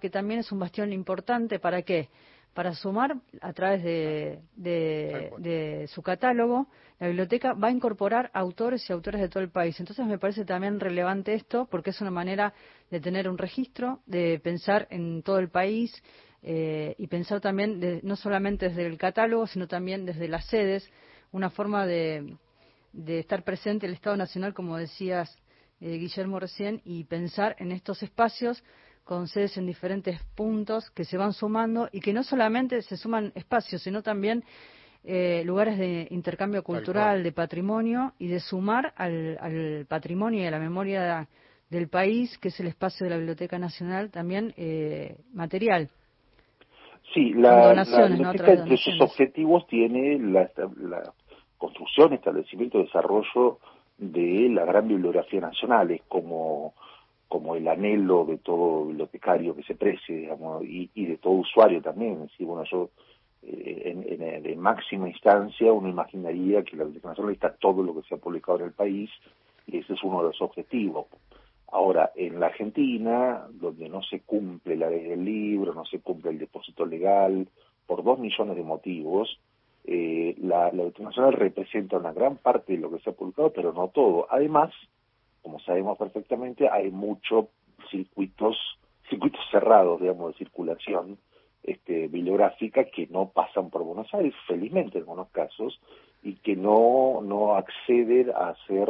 que 0.01 0.11
también 0.11 0.41
es 0.41 0.51
un 0.51 0.59
bastión 0.59 0.93
importante 0.93 1.61
para 1.61 1.83
qué? 1.83 2.09
Para 2.53 2.75
sumar 2.75 3.15
a 3.41 3.53
través 3.53 3.85
de, 3.85 4.41
de, 4.57 5.87
su 5.87 6.03
catálogo, 6.03 6.67
la 6.99 7.07
biblioteca 7.07 7.53
va 7.53 7.69
a 7.69 7.71
incorporar 7.71 8.29
autores 8.35 8.91
y 8.91 8.93
autores 8.93 9.21
de 9.21 9.29
todo 9.29 9.45
el 9.45 9.51
país. 9.51 9.79
Entonces 9.79 10.05
me 10.05 10.19
parece 10.19 10.45
también 10.45 10.81
relevante 10.81 11.33
esto 11.35 11.69
porque 11.71 11.91
es 11.91 12.01
una 12.01 12.11
manera 12.11 12.53
de 12.91 12.99
tener 12.99 13.29
un 13.29 13.39
registro, 13.39 14.01
de 14.07 14.41
pensar 14.43 14.89
en 14.91 15.23
todo 15.23 15.39
el 15.39 15.49
país, 15.49 16.03
eh, 16.43 16.95
y 16.99 17.07
pensar 17.07 17.41
también 17.41 18.01
no 18.03 18.17
solamente 18.17 18.69
desde 18.69 18.87
el 18.87 18.99
catálogo, 18.99 19.47
sino 19.47 19.67
también 19.67 20.05
desde 20.05 20.29
las 20.29 20.47
sedes, 20.47 20.89
una 21.33 21.51
forma 21.51 21.87
de, 21.87 22.37
estar 23.07 23.43
presente 23.45 23.87
el 23.87 23.95
Estado 23.95 24.17
Nacional, 24.17 24.55
como 24.55 24.77
decías, 24.77 25.37
eh, 25.81 25.99
Guillermo 25.99 26.41
recién, 26.41 26.81
y 26.85 27.05
pensar 27.05 27.57
en 27.59 27.73
estos 27.73 28.03
espacios 28.03 28.63
con 29.05 29.29
sedes 29.29 29.57
en 29.57 29.67
diferentes 29.67 30.21
puntos 30.35 30.91
que 30.91 31.05
se 31.05 31.17
van 31.17 31.33
sumando 31.33 31.89
y 31.93 32.01
que 32.01 32.13
no 32.13 32.25
solamente 32.25 32.83
se 32.83 32.97
suman 32.97 33.33
espacios, 33.37 33.83
sino 33.83 34.03
también 34.03 34.43
eh, 35.05 35.45
lugares 35.45 35.79
de 35.79 36.09
intercambio 36.11 36.65
cultural, 36.65 37.23
de 37.23 37.31
patrimonio 37.31 38.15
y 38.19 38.27
de 38.27 38.41
sumar 38.41 38.93
al, 38.97 39.87
patrimonio 39.89 40.43
y 40.43 40.47
a 40.47 40.51
la 40.51 40.59
memoria 40.59 41.29
del 41.71 41.89
país, 41.89 42.37
que 42.39 42.49
es 42.49 42.59
el 42.59 42.67
espacio 42.67 43.05
de 43.05 43.11
la 43.11 43.17
Biblioteca 43.17 43.57
Nacional, 43.57 44.11
también 44.11 44.53
eh, 44.57 45.17
material. 45.33 45.91
Sí, 47.15 47.33
la, 47.35 47.73
biblioteca 48.09 48.53
entre 48.53 48.77
sus 48.77 49.01
objetivos 49.01 49.67
tiene 49.67 50.19
la, 50.19 50.51
construcción, 51.57 52.13
establecimiento, 52.13 52.79
desarrollo 52.79 53.59
de 53.97 54.49
la 54.51 54.65
gran 54.65 54.89
bibliografía 54.89 55.41
nacional, 55.41 55.91
es 55.91 56.03
como, 56.09 56.75
como 57.29 57.57
el 57.57 57.67
anhelo 57.69 58.25
de 58.25 58.39
todo 58.39 58.87
bibliotecario 58.87 59.55
que 59.57 59.63
se 59.63 59.75
precie, 59.75 60.17
digamos, 60.17 60.63
y, 60.65 61.07
de 61.07 61.17
todo 61.17 61.35
usuario 61.35 61.81
también. 61.81 62.29
¿sí? 62.37 62.45
Bueno, 62.45 62.65
yo, 62.71 62.91
eh, 63.43 63.83
en, 63.85 64.47
en, 64.47 64.61
máxima 64.61 65.09
instancia, 65.09 65.73
uno 65.73 65.89
imaginaría 65.89 66.63
que 66.63 66.77
la 66.77 66.85
Biblioteca 66.85 67.11
Nacional 67.11 67.33
está 67.33 67.55
todo 67.55 67.83
lo 67.83 67.95
que 67.95 68.07
se 68.09 68.15
ha 68.15 68.19
publicado 68.19 68.59
en 68.59 68.67
el 68.67 68.73
país, 68.73 69.11
y 69.67 69.79
ese 69.79 69.95
es 69.95 70.03
uno 70.03 70.19
de 70.19 70.29
los 70.29 70.43
objetivos. 70.43 71.07
Ahora, 71.69 72.13
en 72.15 72.39
la 72.39 72.47
Argentina, 72.47 73.47
donde 73.51 73.89
no 73.89 74.03
se 74.03 74.21
cumple 74.21 74.77
la 74.77 74.89
ley 74.89 75.05
del 75.05 75.25
libro, 75.25 75.75
no 75.75 75.85
se 75.85 76.01
cumple 76.01 76.31
el 76.31 76.39
depósito 76.39 76.87
legal, 76.87 77.49
por 77.87 78.03
dos 78.03 78.19
millones 78.19 78.57
de 78.57 78.63
motivos, 78.63 79.39
eh, 79.85 80.35
la, 80.39 80.73
la 80.73 80.91
Nacional 80.99 81.33
representa 81.33 81.97
una 81.97 82.13
gran 82.13 82.37
parte 82.37 82.73
de 82.73 82.79
lo 82.79 82.91
que 82.91 82.99
se 83.01 83.11
ha 83.11 83.13
publicado, 83.13 83.53
pero 83.53 83.73
no 83.73 83.89
todo. 83.89 84.27
Además, 84.31 84.73
como 85.43 85.61
sabemos 85.61 85.97
perfectamente, 85.97 86.69
hay 86.69 86.91
muchos 86.91 87.47
circuitos, 87.91 88.57
circuitos 89.09 89.41
cerrados, 89.51 90.01
digamos, 90.01 90.33
de 90.33 90.39
circulación 90.39 91.19
este, 91.63 92.09
bibliográfica 92.09 92.85
que 92.85 93.07
no 93.09 93.29
pasan 93.29 93.71
por 93.71 93.85
Buenos 93.85 94.13
Aires, 94.13 94.35
felizmente 94.49 94.99
en 94.99 95.03
algunos 95.03 95.29
casos, 95.31 95.81
y 96.23 96.35
que 96.35 96.57
no, 96.57 97.21
no 97.23 97.55
acceden 97.55 98.31
a 98.31 98.57
ser 98.67 98.89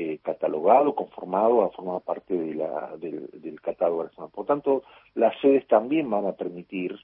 eh, 0.00 0.20
catalogado, 0.22 0.94
conformado, 0.94 1.64
a 1.64 1.70
formar 1.70 2.02
parte 2.02 2.32
de 2.32 2.54
la, 2.54 2.96
del, 2.98 3.28
del 3.32 3.60
catálogo 3.60 4.08
Por 4.32 4.46
tanto, 4.46 4.84
las 5.16 5.34
sedes 5.40 5.66
también 5.66 6.08
van 6.08 6.24
a 6.24 6.34
permitir 6.34 6.96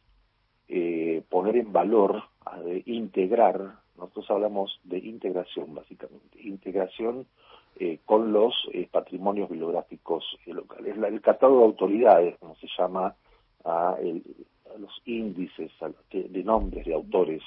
eh, 0.69 1.21
poner 1.29 1.57
en 1.57 1.73
valor, 1.73 2.23
integrar, 2.87 3.81
nosotros 3.99 4.31
hablamos 4.31 4.79
de 4.85 4.99
integración 4.99 5.75
básicamente, 5.75 6.41
integración 6.41 7.27
eh, 7.81 7.99
con 8.05 8.33
los 8.33 8.55
patrimonios 8.93 9.51
bibliográficos 9.51 10.25
locales. 10.47 10.97
el 10.97 11.21
catálogo 11.21 11.63
de 11.63 11.67
autoridades, 11.67 12.39
como 12.39 12.55
se 12.55 12.69
llama 12.79 13.17
a, 13.65 13.97
los 14.79 15.03
índices 15.05 15.73
de 16.13 16.45
nombres 16.45 16.87
de 16.87 16.95
autores 16.95 17.43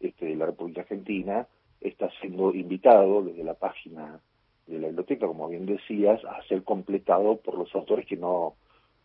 este, 0.00 0.26
de 0.26 0.34
la 0.34 0.46
República 0.46 0.80
Argentina, 0.80 1.46
está 1.80 2.10
siendo 2.20 2.52
invitado 2.52 3.22
desde 3.22 3.44
la 3.44 3.54
página 3.54 4.20
de 4.66 4.78
la 4.78 4.86
biblioteca, 4.88 5.26
como 5.26 5.48
bien 5.48 5.66
decías, 5.66 6.24
a 6.24 6.42
ser 6.44 6.62
completado 6.62 7.36
por 7.36 7.58
los 7.58 7.74
autores 7.74 8.06
que 8.06 8.16
no, 8.16 8.54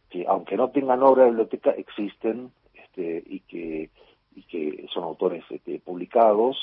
que 0.10 0.26
aunque 0.28 0.56
no 0.58 0.70
tengan 0.70 1.04
obra 1.04 1.24
de 1.24 1.30
biblioteca, 1.30 1.72
existen 1.72 2.52
este, 2.74 3.24
y 3.26 3.40
que 3.42 3.90
y 4.38 4.44
que 4.44 4.88
son 4.94 5.04
autores 5.04 5.44
este, 5.50 5.80
publicados 5.80 6.56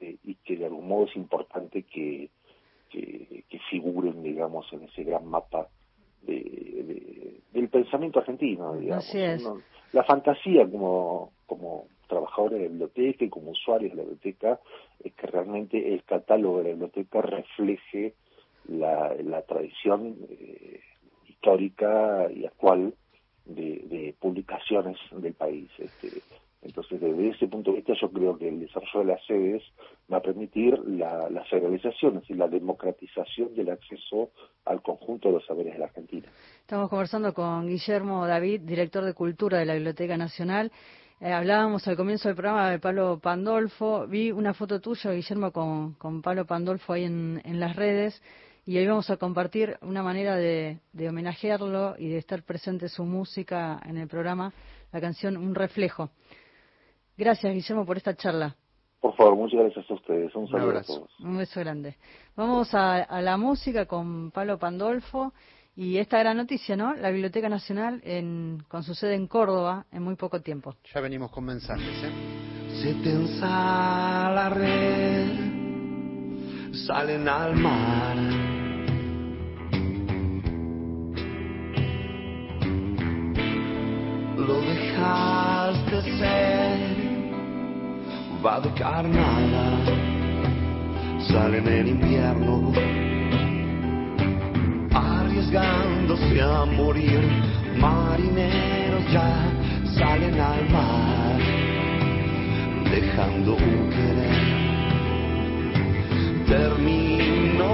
eh, 0.00 0.16
y 0.22 0.34
que 0.34 0.56
de 0.56 0.66
algún 0.66 0.86
modo 0.86 1.06
es 1.06 1.16
importante 1.16 1.84
que, 1.84 2.28
que, 2.90 3.58
figuren, 3.70 4.22
digamos, 4.22 4.70
en 4.72 4.82
ese 4.82 5.02
gran 5.02 5.26
mapa 5.26 5.66
de, 6.20 7.40
del 7.52 7.68
pensamiento 7.70 8.18
argentino, 8.18 8.74
digamos. 8.74 9.10
la 9.92 10.04
fantasía 10.04 10.70
como, 10.70 11.32
como 11.46 11.86
trabajadores 12.06 12.58
de 12.58 12.64
la 12.64 12.68
biblioteca 12.68 13.24
y 13.24 13.30
como 13.30 13.52
usuarios 13.52 13.92
de 13.92 13.96
la 13.96 14.02
biblioteca 14.02 14.60
es 15.02 15.14
que 15.14 15.26
realmente 15.26 15.94
el 15.94 16.04
catálogo 16.04 16.58
de 16.58 16.64
la 16.64 16.70
biblioteca 16.70 17.22
refleje 17.22 18.12
la, 18.68 19.42
tradición 19.42 20.16
eh, 20.28 20.80
histórica 21.28 22.30
y 22.32 22.46
actual 22.46 22.94
de, 23.44 23.84
de, 23.88 24.14
publicaciones 24.20 24.96
del 25.10 25.34
país. 25.34 25.68
Este, 25.78 26.22
entonces, 26.62 27.00
desde 27.00 27.30
ese 27.30 27.48
punto 27.48 27.72
de 27.72 27.78
vista, 27.78 27.92
yo 28.00 28.10
creo 28.10 28.38
que 28.38 28.48
el 28.48 28.60
desarrollo 28.60 29.00
de 29.00 29.04
las 29.06 29.26
sedes 29.26 29.62
va 30.10 30.18
a 30.18 30.22
permitir 30.22 30.78
la, 30.86 31.28
la 31.28 31.44
federalización, 31.44 32.18
es 32.18 32.36
la 32.36 32.46
democratización 32.46 33.54
del 33.56 33.70
acceso 33.70 34.30
al 34.64 34.80
conjunto 34.80 35.28
de 35.28 35.34
los 35.34 35.46
saberes 35.46 35.72
de 35.72 35.80
la 35.80 35.86
Argentina. 35.86 36.28
Estamos 36.60 36.88
conversando 36.88 37.34
con 37.34 37.66
Guillermo 37.66 38.26
David, 38.28 38.60
director 38.60 39.04
de 39.04 39.12
Cultura 39.12 39.58
de 39.58 39.66
la 39.66 39.74
Biblioteca 39.74 40.16
Nacional. 40.16 40.70
Eh, 41.20 41.32
hablábamos 41.32 41.86
al 41.88 41.96
comienzo 41.96 42.28
del 42.28 42.36
programa 42.36 42.70
de 42.70 42.78
Palo 42.78 43.18
Pandolfo. 43.18 44.06
Vi 44.06 44.30
una 44.30 44.54
foto 44.54 44.80
tuya, 44.80 45.12
Guillermo, 45.12 45.50
con, 45.50 45.94
con 45.94 46.22
Palo 46.22 46.46
Pandolfo 46.46 46.92
ahí 46.92 47.04
en, 47.04 47.40
en 47.44 47.58
las 47.58 47.74
redes 47.74 48.22
y 48.64 48.78
hoy 48.78 48.86
vamos 48.86 49.10
a 49.10 49.16
compartir 49.16 49.76
una 49.82 50.02
manera 50.02 50.36
de, 50.36 50.78
de, 50.92 51.08
homenajearlo 51.08 51.96
y 51.98 52.08
de 52.08 52.18
estar 52.18 52.42
presente 52.42 52.88
su 52.88 53.04
música 53.04 53.80
en 53.84 53.96
el 53.96 54.08
programa, 54.08 54.52
la 54.92 55.00
canción 55.00 55.36
Un 55.36 55.54
Reflejo. 55.54 56.10
Gracias, 57.16 57.52
Guillermo, 57.52 57.84
por 57.84 57.96
esta 57.96 58.14
charla. 58.14 58.56
Por 59.00 59.16
favor, 59.16 59.34
muchas 59.34 59.60
gracias 59.60 59.90
a 59.90 59.94
ustedes. 59.94 60.34
Un 60.34 60.48
saludo 60.48 60.78
a 60.78 60.82
todos. 60.82 61.10
Un 61.20 61.36
beso 61.36 61.58
grande. 61.58 61.96
Vamos 62.36 62.72
a, 62.72 63.02
a, 63.02 63.20
la 63.20 63.36
música 63.36 63.86
con 63.86 64.30
Palo 64.30 64.58
Pandolfo 64.58 65.32
y 65.74 65.96
esta 65.98 66.20
gran 66.20 66.36
noticia, 66.36 66.76
¿no? 66.76 66.94
La 66.94 67.10
Biblioteca 67.10 67.48
Nacional 67.48 68.00
en, 68.04 68.62
con 68.68 68.84
su 68.84 68.94
sede 68.94 69.16
en 69.16 69.26
Córdoba 69.26 69.86
en 69.90 70.04
muy 70.04 70.14
poco 70.14 70.40
tiempo. 70.40 70.76
Ya 70.94 71.00
venimos 71.00 71.32
con 71.32 71.44
mensajes, 71.44 72.04
¿eh? 72.04 72.12
Se 72.80 72.94
tensa 72.94 74.30
la 74.30 74.48
red, 74.48 75.61
salen 76.72 77.28
al 77.28 77.54
mar. 77.56 78.16
Lo 84.36 84.60
dejas 84.60 85.86
de 85.90 86.02
ser, 86.18 86.78
va 88.44 88.60
de 88.60 88.72
carnada, 88.72 89.66
sale 91.30 91.58
en 91.58 91.68
el 91.68 91.88
invierno 91.88 92.72
arriesgándose 94.94 96.40
a 96.40 96.64
morir. 96.64 97.20
Marineros 97.78 99.12
ya 99.12 99.50
salen 99.96 100.40
al 100.40 100.70
mar, 100.70 101.38
dejando 102.90 103.54
un 103.56 103.90
querer. 103.90 104.61
Terminó 106.52 107.72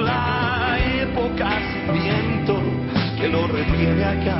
la 0.00 0.78
época 1.00 1.48
sin 1.70 1.92
viento 1.92 2.60
que 3.16 3.28
lo 3.28 3.46
retiene 3.46 4.04
acá. 4.04 4.36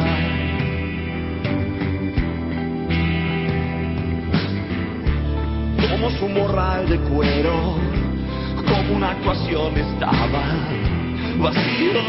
Como 5.89 6.11
su 6.19 6.29
morral 6.31 6.89
de 6.89 6.99
cuero, 6.99 7.77
como 8.57 8.97
una 8.97 9.11
actuación 9.13 9.77
estaba 9.77 10.43
vacío, 11.39 12.03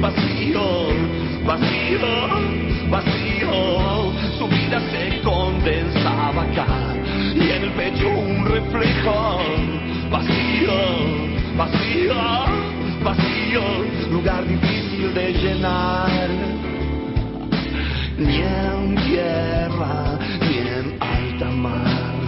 vacío, 0.00 0.86
vacío, 1.46 1.98
vacío. 2.88 4.12
Su 4.38 4.46
vida 4.46 4.80
se 4.92 5.20
condensaba 5.22 6.42
acá 6.44 6.94
y 7.34 7.50
en 7.50 7.64
el 7.64 7.72
pecho 7.72 8.08
un 8.08 8.46
reflejo. 8.46 9.79
Vacío, 10.60 11.56
vacío, 11.56 12.14
vacío, 13.02 13.62
lugar 14.10 14.46
difícil 14.46 15.14
de 15.14 15.32
llenar. 15.32 16.28
Ni 18.18 18.36
en 18.36 18.94
tierra, 19.06 20.18
ni 20.40 20.58
en 20.58 20.96
alta 21.00 21.50
mar. 21.50 22.20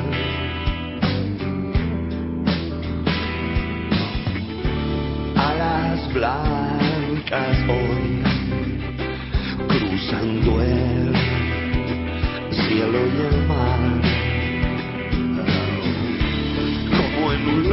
blancas 6.12 7.58
hoy, 7.68 8.22
cruzando 9.68 10.62
el 10.62 11.12
cielo 12.50 12.98
y 12.98 13.34
el 13.34 13.46
mar. 13.46 14.02
Como 16.96 17.32
en 17.32 17.48
un 17.48 17.70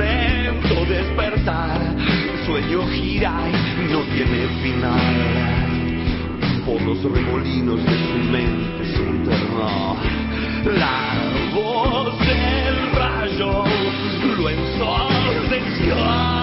lento 0.69 0.85
despertar, 0.85 1.81
el 1.97 2.45
sueño 2.45 2.87
gira 2.87 3.33
y 3.49 3.91
no 3.91 4.01
tiene 4.13 4.47
final. 4.61 5.65
Por 6.65 6.81
los 6.81 7.03
remolinos 7.03 7.83
de 7.83 7.91
su 7.91 8.13
mente 8.31 8.85
se 8.85 9.03
internó 9.03 9.97
la 10.77 11.31
voz 11.53 12.19
del 12.19 12.91
rayo, 12.93 13.63
lo 14.37 14.49
ensordeció. 14.49 16.38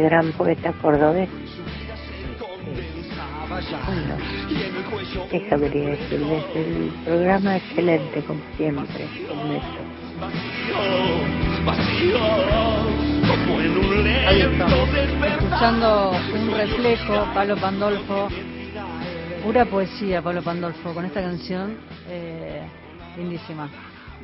Gran 0.00 0.32
poeta 0.32 0.72
cordobés. 0.80 1.28
Bueno, 3.86 4.16
eso 5.32 5.58
quería 5.58 5.88
decirles. 5.90 6.44
El 6.54 6.92
programa 7.04 7.56
excelente, 7.56 8.22
como 8.22 8.40
siempre. 8.56 9.08
Ahí 14.26 14.42
está. 14.42 14.66
Escuchando 15.26 16.12
un 16.34 16.50
reflejo, 16.56 17.26
Pablo 17.34 17.56
Pandolfo, 17.56 18.28
pura 19.42 19.64
poesía, 19.64 20.22
Pablo 20.22 20.42
Pandolfo, 20.42 20.94
con 20.94 21.04
esta 21.04 21.22
canción 21.22 21.76
eh, 22.08 22.62
lindísima. 23.16 23.68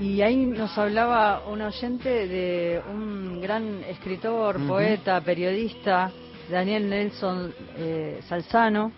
Y 0.00 0.20
ahí 0.22 0.44
nos 0.44 0.76
hablaba 0.76 1.44
un 1.46 1.62
oyente 1.62 2.26
de 2.26 2.82
un 2.90 3.40
gran 3.40 3.84
escritor, 3.84 4.58
poeta, 4.66 5.20
periodista, 5.20 6.10
Daniel 6.50 6.90
Nelson 6.90 7.54
eh, 7.76 8.20
Salzano. 8.28 8.90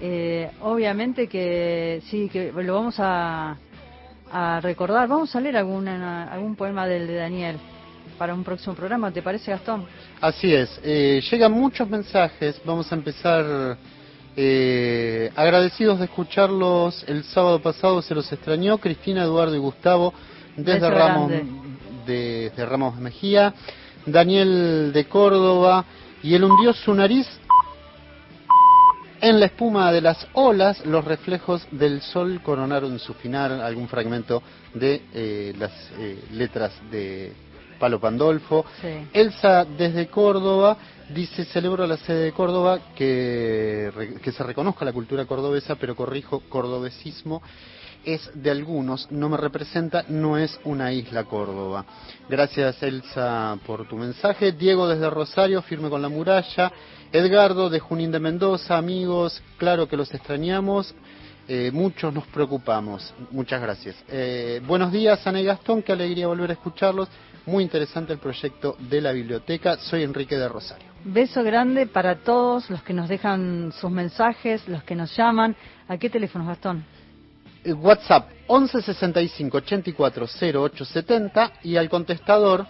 Eh, 0.00 0.50
obviamente 0.62 1.28
que 1.28 2.02
sí, 2.06 2.28
que 2.28 2.50
lo 2.50 2.74
vamos 2.74 2.96
a, 2.98 3.56
a 4.32 4.60
recordar. 4.60 5.06
Vamos 5.06 5.34
a 5.36 5.40
leer 5.40 5.58
alguna, 5.58 6.24
algún 6.24 6.56
poema 6.56 6.88
del 6.88 7.06
de 7.06 7.14
Daniel 7.14 7.56
para 8.18 8.34
un 8.34 8.42
próximo 8.42 8.74
programa, 8.74 9.12
¿te 9.12 9.22
parece, 9.22 9.52
Gastón? 9.52 9.86
Así 10.20 10.52
es. 10.52 10.80
Eh, 10.82 11.22
llegan 11.30 11.52
muchos 11.52 11.88
mensajes. 11.88 12.60
Vamos 12.64 12.90
a 12.90 12.96
empezar 12.96 13.78
eh, 14.36 15.30
agradecidos 15.36 15.98
de 15.98 16.06
escucharlos. 16.06 17.04
El 17.06 17.24
sábado 17.24 17.60
pasado 17.60 18.02
se 18.02 18.14
los 18.14 18.30
extrañó 18.32 18.78
Cristina, 18.78 19.24
Eduardo 19.24 19.54
y 19.54 19.58
Gustavo 19.58 20.14
desde 20.56 20.90
Ramos, 20.90 21.32
de, 22.06 22.52
Ramos 22.56 22.96
Mejía. 22.96 23.54
Daniel 24.06 24.92
de 24.92 25.04
Córdoba 25.06 25.84
y 26.22 26.34
él 26.34 26.44
hundió 26.44 26.72
su 26.72 26.94
nariz 26.94 27.26
En 29.20 29.38
la 29.38 29.46
espuma 29.46 29.92
de 29.92 30.00
las 30.00 30.26
olas, 30.32 30.84
los 30.86 31.04
reflejos 31.04 31.66
del 31.70 32.00
sol 32.00 32.40
coronaron 32.42 32.98
su 32.98 33.12
final 33.12 33.60
algún 33.60 33.88
fragmento 33.88 34.42
de 34.72 35.02
eh, 35.12 35.54
las 35.58 35.72
eh, 35.98 36.24
letras 36.32 36.72
de 36.90 37.34
Palo 37.80 37.98
Pandolfo. 37.98 38.64
Elsa 39.12 39.64
desde 39.64 40.06
Córdoba 40.06 40.76
dice, 41.12 41.44
celebro 41.46 41.84
la 41.86 41.96
sede 41.96 42.26
de 42.26 42.32
Córdoba, 42.32 42.78
que, 42.94 44.18
que 44.22 44.30
se 44.30 44.44
reconozca 44.44 44.84
la 44.84 44.92
cultura 44.92 45.24
cordobesa, 45.24 45.74
pero 45.74 45.96
corrijo, 45.96 46.42
cordobesismo 46.48 47.42
es 48.04 48.30
de 48.34 48.50
algunos, 48.50 49.10
no 49.10 49.28
me 49.28 49.36
representa, 49.36 50.04
no 50.08 50.38
es 50.38 50.58
una 50.64 50.92
isla 50.92 51.24
Córdoba. 51.24 51.84
Gracias 52.28 52.82
Elsa 52.82 53.58
por 53.66 53.86
tu 53.88 53.96
mensaje. 53.96 54.52
Diego 54.52 54.88
desde 54.88 55.10
Rosario, 55.10 55.62
firme 55.62 55.90
con 55.90 56.02
la 56.02 56.08
muralla. 56.08 56.72
Edgardo 57.12 57.68
de 57.68 57.80
Junín 57.80 58.12
de 58.12 58.20
Mendoza, 58.20 58.76
amigos, 58.76 59.42
claro 59.58 59.88
que 59.88 59.96
los 59.96 60.12
extrañamos. 60.14 60.94
Eh, 61.48 61.70
muchos 61.72 62.14
nos 62.14 62.26
preocupamos. 62.28 63.12
Muchas 63.32 63.60
gracias. 63.60 63.96
Eh, 64.08 64.62
buenos 64.66 64.92
días, 64.92 65.26
Ana 65.26 65.40
y 65.40 65.44
Gastón, 65.44 65.82
qué 65.82 65.92
alegría 65.92 66.28
volver 66.28 66.50
a 66.50 66.52
escucharlos. 66.52 67.08
Muy 67.46 67.64
interesante 67.64 68.12
el 68.12 68.18
proyecto 68.18 68.76
de 68.78 69.00
la 69.00 69.12
biblioteca. 69.12 69.76
Soy 69.78 70.02
Enrique 70.02 70.36
de 70.36 70.48
Rosario. 70.48 70.86
Beso 71.04 71.42
grande 71.42 71.86
para 71.86 72.16
todos 72.16 72.68
los 72.68 72.82
que 72.82 72.92
nos 72.92 73.08
dejan 73.08 73.72
sus 73.72 73.90
mensajes, 73.90 74.68
los 74.68 74.82
que 74.84 74.94
nos 74.94 75.16
llaman. 75.16 75.56
¿A 75.88 75.96
qué 75.96 76.10
teléfono, 76.10 76.46
Gastón? 76.46 76.84
Eh, 77.64 77.72
WhatsApp 77.72 78.30
11 78.46 78.82
65 78.82 79.56
84 79.56 80.26
0870 80.26 81.52
y 81.62 81.76
al 81.76 81.88
contestador 81.88 82.66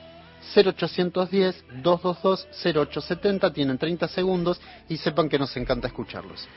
0810 0.54 1.64
222 1.83 2.48
0870. 2.64 3.52
Tienen 3.52 3.78
30 3.78 4.09
segundos 4.09 4.61
y 4.88 4.96
sepan 4.96 5.28
que 5.28 5.38
nos 5.38 5.56
encanta 5.56 5.88
escucharlos. 5.88 6.48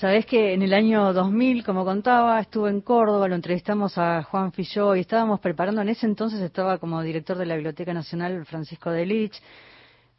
Sabés 0.00 0.26
que 0.26 0.54
en 0.54 0.62
el 0.62 0.74
año 0.74 1.12
2000, 1.12 1.64
como 1.64 1.84
contaba, 1.84 2.40
estuve 2.40 2.68
en 2.68 2.80
Córdoba, 2.80 3.28
lo 3.28 3.36
entrevistamos 3.36 3.96
a 3.96 4.24
Juan 4.24 4.50
Filló 4.52 4.96
y 4.96 5.00
estábamos 5.00 5.38
preparando, 5.38 5.82
en 5.82 5.88
ese 5.88 6.06
entonces 6.06 6.40
estaba 6.40 6.78
como 6.78 7.00
director 7.00 7.38
de 7.38 7.46
la 7.46 7.54
Biblioteca 7.54 7.94
Nacional 7.94 8.44
Francisco 8.44 8.90
de 8.90 9.06
Lich. 9.06 9.40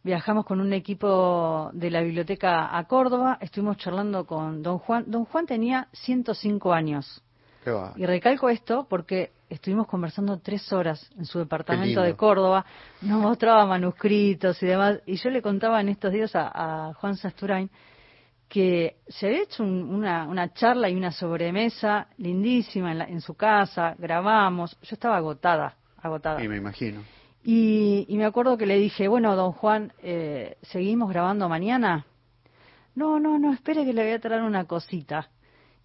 Viajamos 0.01 0.45
con 0.45 0.61
un 0.61 0.71
equipo 0.71 1.71
de 1.73 1.91
la 1.91 2.01
biblioteca 2.01 2.77
a 2.77 2.83
Córdoba, 2.85 3.38
estuvimos 3.41 3.75
charlando 3.75 4.25
con 4.25 4.63
don 4.63 4.77
Juan. 4.77 5.03
Don 5.07 5.25
Juan 5.25 5.45
tenía 5.45 5.89
105 5.91 6.71
años. 6.71 7.21
Y 7.95 8.05
recalco 8.05 8.49
esto 8.49 8.85
porque 8.89 9.31
estuvimos 9.49 9.88
conversando 9.88 10.39
tres 10.39 10.71
horas 10.71 11.11
en 11.17 11.25
su 11.25 11.39
departamento 11.39 12.01
de 12.01 12.15
Córdoba, 12.15 12.65
nos 13.01 13.21
mostraba 13.21 13.65
manuscritos 13.65 14.61
y 14.63 14.67
demás, 14.67 14.99
y 15.05 15.17
yo 15.17 15.29
le 15.31 15.41
contaba 15.41 15.81
en 15.81 15.89
estos 15.89 16.13
días 16.13 16.31
a, 16.33 16.93
Juan 16.95 17.17
Sasturain 17.17 17.69
que 18.47 18.97
se 19.08 19.27
había 19.27 19.43
hecho 19.43 19.63
una, 19.63 20.27
una, 20.27 20.53
charla 20.53 20.89
y 20.89 20.95
una 20.95 21.12
sobremesa 21.12 22.08
lindísima 22.17 22.91
en, 22.91 23.21
su 23.21 23.36
casa, 23.36 23.95
grabamos, 23.97 24.77
yo 24.81 24.93
estaba 24.93 25.17
agotada, 25.17 25.75
agotada. 25.97 26.43
Y 26.43 26.47
me 26.47 26.58
imagino. 26.58 27.01
Y, 27.43 28.08
me 28.10 28.25
acuerdo 28.25 28.58
que 28.58 28.65
le 28.65 28.77
dije, 28.77 29.08
bueno, 29.08 29.36
don 29.36 29.51
Juan, 29.51 29.93
eh, 30.01 30.58
¿seguimos 30.63 31.10
grabando 31.10 31.47
mañana? 31.49 32.05
No, 32.95 33.19
no, 33.19 33.38
no, 33.38 33.53
espere 33.53 33.86
que 33.86 33.93
le 33.93 34.03
voy 34.03 34.13
a 34.13 34.19
traer 34.19 34.41
una 34.41 34.65
cosita 34.65 35.29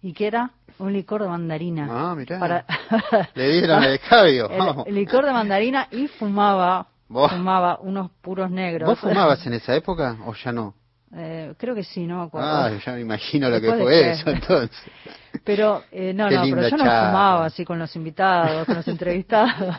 y 0.01 0.13
que 0.13 0.27
era 0.27 0.51
un 0.79 0.93
licor 0.93 1.21
de 1.21 1.29
mandarina. 1.29 1.87
Ah, 1.89 2.15
mirá. 2.15 2.65
Le 3.35 3.51
dieron 3.51 3.83
el 3.83 3.93
escabio. 3.93 4.49
El, 4.85 4.95
licor 4.95 5.25
de 5.25 5.31
mandarina 5.31 5.87
y 5.91 6.07
fumaba, 6.07 6.87
fumaba 7.07 7.79
unos 7.81 8.09
puros 8.21 8.49
negros. 8.49 8.89
¿Vos 8.89 8.99
fumabas 8.99 9.45
en 9.45 9.53
esa 9.53 9.75
época 9.75 10.17
o 10.25 10.33
ya 10.33 10.51
no? 10.51 10.73
Eh, 11.13 11.53
creo 11.57 11.75
que 11.75 11.83
sí, 11.83 12.05
no 12.05 12.19
me 12.19 12.23
acuerdo. 12.23 12.47
Ah, 12.47 12.71
ya 12.85 12.93
me 12.93 13.01
imagino 13.01 13.49
lo 13.49 13.59
que 13.59 13.71
fue 13.73 14.11
eso 14.11 14.29
entonces. 14.29 14.77
Pero, 15.43 15.83
eh, 15.91 16.13
no, 16.13 16.29
no, 16.29 16.43
pero 16.43 16.67
yo 16.67 16.77
no 16.77 16.83
fumaba 16.83 17.45
así 17.45 17.65
con 17.65 17.79
los 17.79 17.95
invitados, 17.95 18.65
con 18.65 18.75
los 18.75 18.87
entrevistados. 18.89 19.77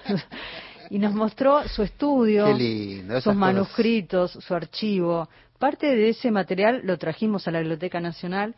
y 0.90 0.98
nos 0.98 1.14
mostró 1.14 1.66
su 1.68 1.82
estudio, 1.82 2.46
sus 3.20 3.34
manuscritos, 3.34 4.32
su 4.32 4.54
archivo. 4.54 5.28
Parte 5.58 5.94
de 5.94 6.08
ese 6.08 6.30
material 6.30 6.80
lo 6.84 6.98
trajimos 6.98 7.46
a 7.46 7.52
la 7.52 7.60
Biblioteca 7.60 8.00
Nacional 8.00 8.56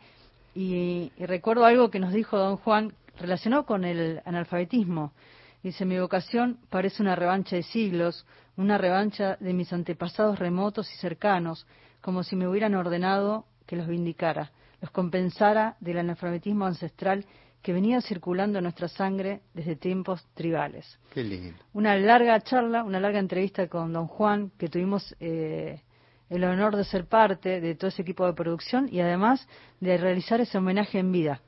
y, 0.55 1.11
recuerdo 1.19 1.65
algo 1.65 1.91
que 1.91 1.99
nos 1.99 2.13
dijo 2.13 2.37
don 2.37 2.57
Juan 2.57 2.93
relacionado 3.19 3.65
con 3.65 3.83
el 3.83 4.21
analfabetismo. 4.25 5.13
Dice, 5.61 5.85
mi 5.85 5.99
vocación 5.99 6.57
parece 6.69 7.03
una 7.03 7.15
revancha 7.15 7.55
de 7.55 7.63
siglos, 7.63 8.25
una 8.55 8.77
revancha 8.77 9.37
de 9.39 9.53
mis 9.53 9.71
antepasados 9.73 10.39
remotos 10.39 10.91
y 10.93 10.95
cercanos, 10.97 11.67
como 12.05 12.21
si 12.21 12.35
me 12.35 12.47
hubieran 12.47 12.75
ordenado 12.75 13.45
que 13.65 13.75
los 13.75 13.87
vindicara, 13.87 14.51
los 14.79 14.91
compensara 14.91 15.75
del 15.79 15.97
analfabetismo 15.97 16.67
ancestral 16.67 17.25
que 17.63 17.73
venía 17.73 17.99
circulando 17.99 18.59
en 18.59 18.65
nuestra 18.65 18.87
sangre 18.87 19.41
desde 19.55 19.75
tiempos 19.75 20.23
tribales. 20.35 20.99
Qué 21.11 21.23
lindo. 21.23 21.57
Una 21.73 21.95
larga 21.97 22.39
charla, 22.41 22.83
una 22.83 22.99
larga 22.99 23.17
entrevista 23.17 23.67
con 23.67 23.91
don 23.91 24.05
Juan 24.05 24.51
que 24.59 24.69
tuvimos 24.69 25.15
eh, 25.19 25.81
el 26.29 26.43
honor 26.43 26.75
de 26.75 26.83
ser 26.83 27.07
parte 27.07 27.59
de 27.59 27.73
todo 27.73 27.87
ese 27.87 28.03
equipo 28.03 28.27
de 28.27 28.33
producción 28.33 28.87
y 28.91 28.99
además 28.99 29.47
de 29.79 29.97
realizar 29.97 30.39
ese 30.39 30.59
homenaje 30.59 30.99
en 30.99 31.11
vida. 31.11 31.41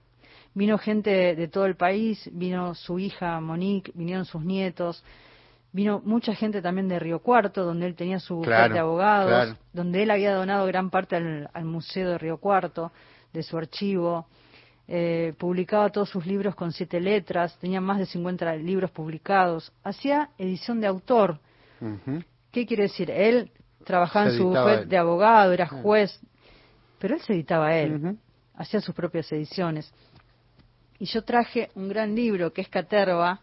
Vino 0.56 0.80
gente 0.80 1.36
de 1.36 1.48
todo 1.50 1.68
el 1.68 1.76
país, 1.76 2.28
vino 2.34 2.74
su 2.74 2.98
hija 2.98 3.40
Monique, 3.42 3.92
vinieron 3.94 4.26
sus 4.26 4.44
nietos, 4.44 5.04
vino 5.78 6.02
mucha 6.04 6.34
gente 6.34 6.60
también 6.60 6.88
de 6.88 6.98
Río 6.98 7.20
Cuarto, 7.20 7.64
donde 7.64 7.86
él 7.86 7.94
tenía 7.94 8.20
su 8.20 8.42
claro, 8.42 8.74
de 8.74 8.80
abogados, 8.80 9.56
donde 9.72 10.02
él 10.02 10.10
había 10.10 10.34
donado 10.34 10.66
gran 10.66 10.90
parte 10.90 11.16
al, 11.16 11.66
Museo 11.66 12.10
de 12.10 12.18
Río 12.18 12.38
Cuarto, 12.38 12.92
de 13.32 13.44
su 13.44 13.56
archivo. 13.60 14.26
Eh, 14.88 15.36
publicaba 15.38 15.92
todos 15.92 16.10
sus 16.10 16.26
libros 16.26 16.56
con 16.56 16.72
siete 16.72 17.00
letras, 17.00 17.56
tenía 17.60 17.80
más 17.80 18.00
de 18.00 18.08
50 18.08 18.56
libros 18.56 18.90
publicados, 18.90 19.72
hacía 19.84 20.32
edición 20.40 20.82
de 20.82 20.88
autor. 20.88 21.40
¿Qué 22.52 22.66
quiere 22.66 22.84
decir? 22.84 23.12
Él 23.12 23.52
trabajaba 23.86 24.32
en 24.32 24.38
su 24.38 24.48
bufete 24.48 24.86
de 24.88 24.98
abogado, 24.98 25.54
era 25.54 25.68
juez, 25.68 26.20
pero 26.98 27.14
él 27.14 27.22
se 27.22 27.34
editaba 27.34 27.76
él, 27.76 28.18
hacía 28.56 28.82
sus 28.82 28.96
propias 28.96 29.32
ediciones. 29.32 29.94
Y 30.98 31.06
yo 31.06 31.22
traje 31.22 31.70
un 31.76 31.88
gran 31.88 32.16
libro 32.16 32.52
que 32.52 32.62
es 32.62 32.68
Caterva, 32.68 33.42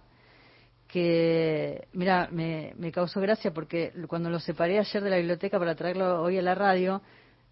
que, 0.95 1.89
mira, 1.93 2.29
me, 2.31 2.93
causó 2.93 3.21
gracia 3.21 3.53
porque 3.53 3.93
cuando 4.07 4.31
lo 4.31 4.39
separé 4.39 4.79
ayer 4.79 5.03
de 5.03 5.11
la 5.11 5.17
biblioteca 5.17 5.59
para 5.59 5.75
traerlo 5.75 6.23
hoy 6.23 6.39
a 6.39 6.43
la 6.43 6.55
radio, 6.55 7.03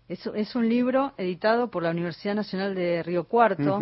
es, 0.08 0.24
es 0.28 0.54
un 0.54 0.68
libro 0.68 1.12
editado 1.16 1.68
por 1.68 1.82
la 1.82 1.90
Universidad 1.90 2.36
Nacional 2.36 2.76
de 2.76 3.02
Río 3.02 3.24
Cuarto, 3.24 3.80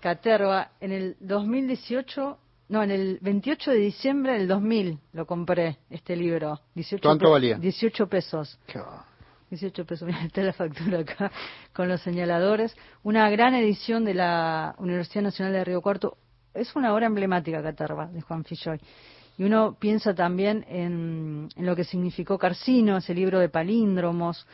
Caterva, 0.00 0.72
en 0.78 0.92
el 0.92 1.16
2018 1.20 2.36
no, 2.68 2.82
en 2.82 2.90
el 2.90 3.18
28 3.22 3.70
de 3.70 3.78
diciembre 3.78 4.34
del 4.34 4.46
2000 4.46 4.98
lo 5.14 5.26
compré, 5.26 5.78
este 5.88 6.14
libro. 6.14 6.60
18 6.74 7.02
¿Cuánto 7.02 7.30
valía? 7.30 7.56
18 7.56 8.08
pesos. 8.08 8.58
18 9.48 9.86
pesos, 9.86 10.06
mira, 10.06 10.22
está 10.22 10.42
la 10.42 10.52
factura 10.52 11.00
acá 11.00 11.32
con 11.72 11.88
los 11.88 12.02
señaladores. 12.02 12.76
Una 13.02 13.28
gran 13.30 13.54
edición 13.54 14.04
de 14.04 14.12
la 14.12 14.74
Universidad 14.76 15.22
Nacional 15.22 15.54
de 15.54 15.64
Río 15.64 15.80
Cuarto. 15.80 16.18
Es 16.54 16.74
una 16.74 16.92
obra 16.92 17.06
emblemática, 17.06 17.62
Catarba, 17.62 18.06
de 18.06 18.20
Juan 18.20 18.44
Filloy. 18.44 18.80
Y 19.38 19.44
uno 19.44 19.76
piensa 19.78 20.14
también 20.14 20.64
en, 20.68 21.48
lo 21.56 21.74
que 21.74 21.84
significó 21.84 22.36
Carcino, 22.36 22.98
ese 22.98 23.14
libro 23.14 23.38
de 23.38 23.48
palíndromos. 23.48 24.46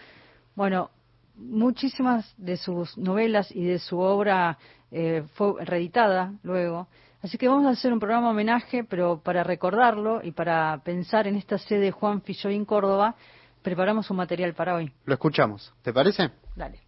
Bueno, 0.54 0.90
muchísimas 1.34 2.34
de 2.36 2.56
sus 2.56 2.96
novelas 2.96 3.50
y 3.50 3.64
de 3.64 3.78
su 3.78 3.98
obra 3.98 4.58
eh, 4.90 5.24
fue 5.34 5.64
reeditada 5.64 6.34
luego. 6.42 6.86
Así 7.22 7.38
que 7.38 7.48
vamos 7.48 7.66
a 7.66 7.70
hacer 7.70 7.92
un 7.92 7.98
programa 7.98 8.30
homenaje, 8.30 8.84
pero 8.84 9.20
para 9.20 9.42
recordarlo 9.42 10.20
y 10.22 10.30
para 10.30 10.80
pensar 10.84 11.26
en 11.26 11.34
esta 11.34 11.58
sede 11.58 11.90
Juan 11.90 12.22
Filloy 12.22 12.54
en 12.54 12.64
Córdoba, 12.64 13.16
preparamos 13.62 14.08
un 14.10 14.18
material 14.18 14.54
para 14.54 14.76
hoy. 14.76 14.92
Lo 15.04 15.14
escuchamos, 15.14 15.74
¿te 15.82 15.92
parece? 15.92 16.30
Dale. 16.54 16.85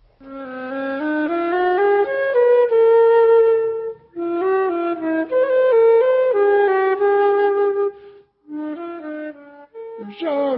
Yo 10.20 10.56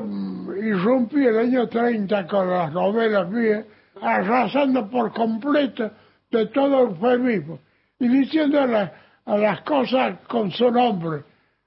irrumpí 0.57 1.27
el 1.27 1.39
año 1.39 1.69
30 1.69 2.27
con 2.27 2.51
las 2.51 2.73
novelas 2.73 3.29
mías, 3.31 3.65
arrasando 4.01 4.89
por 4.89 5.13
completo 5.13 5.91
de 6.31 6.47
todo 6.47 6.85
el 6.85 6.89
eufemismo 6.91 7.59
y 7.99 8.09
diciéndole 8.09 8.91
a 9.27 9.37
las 9.37 9.61
cosas 9.63 10.19
con 10.29 10.51
su 10.51 10.71
nombre. 10.71 11.25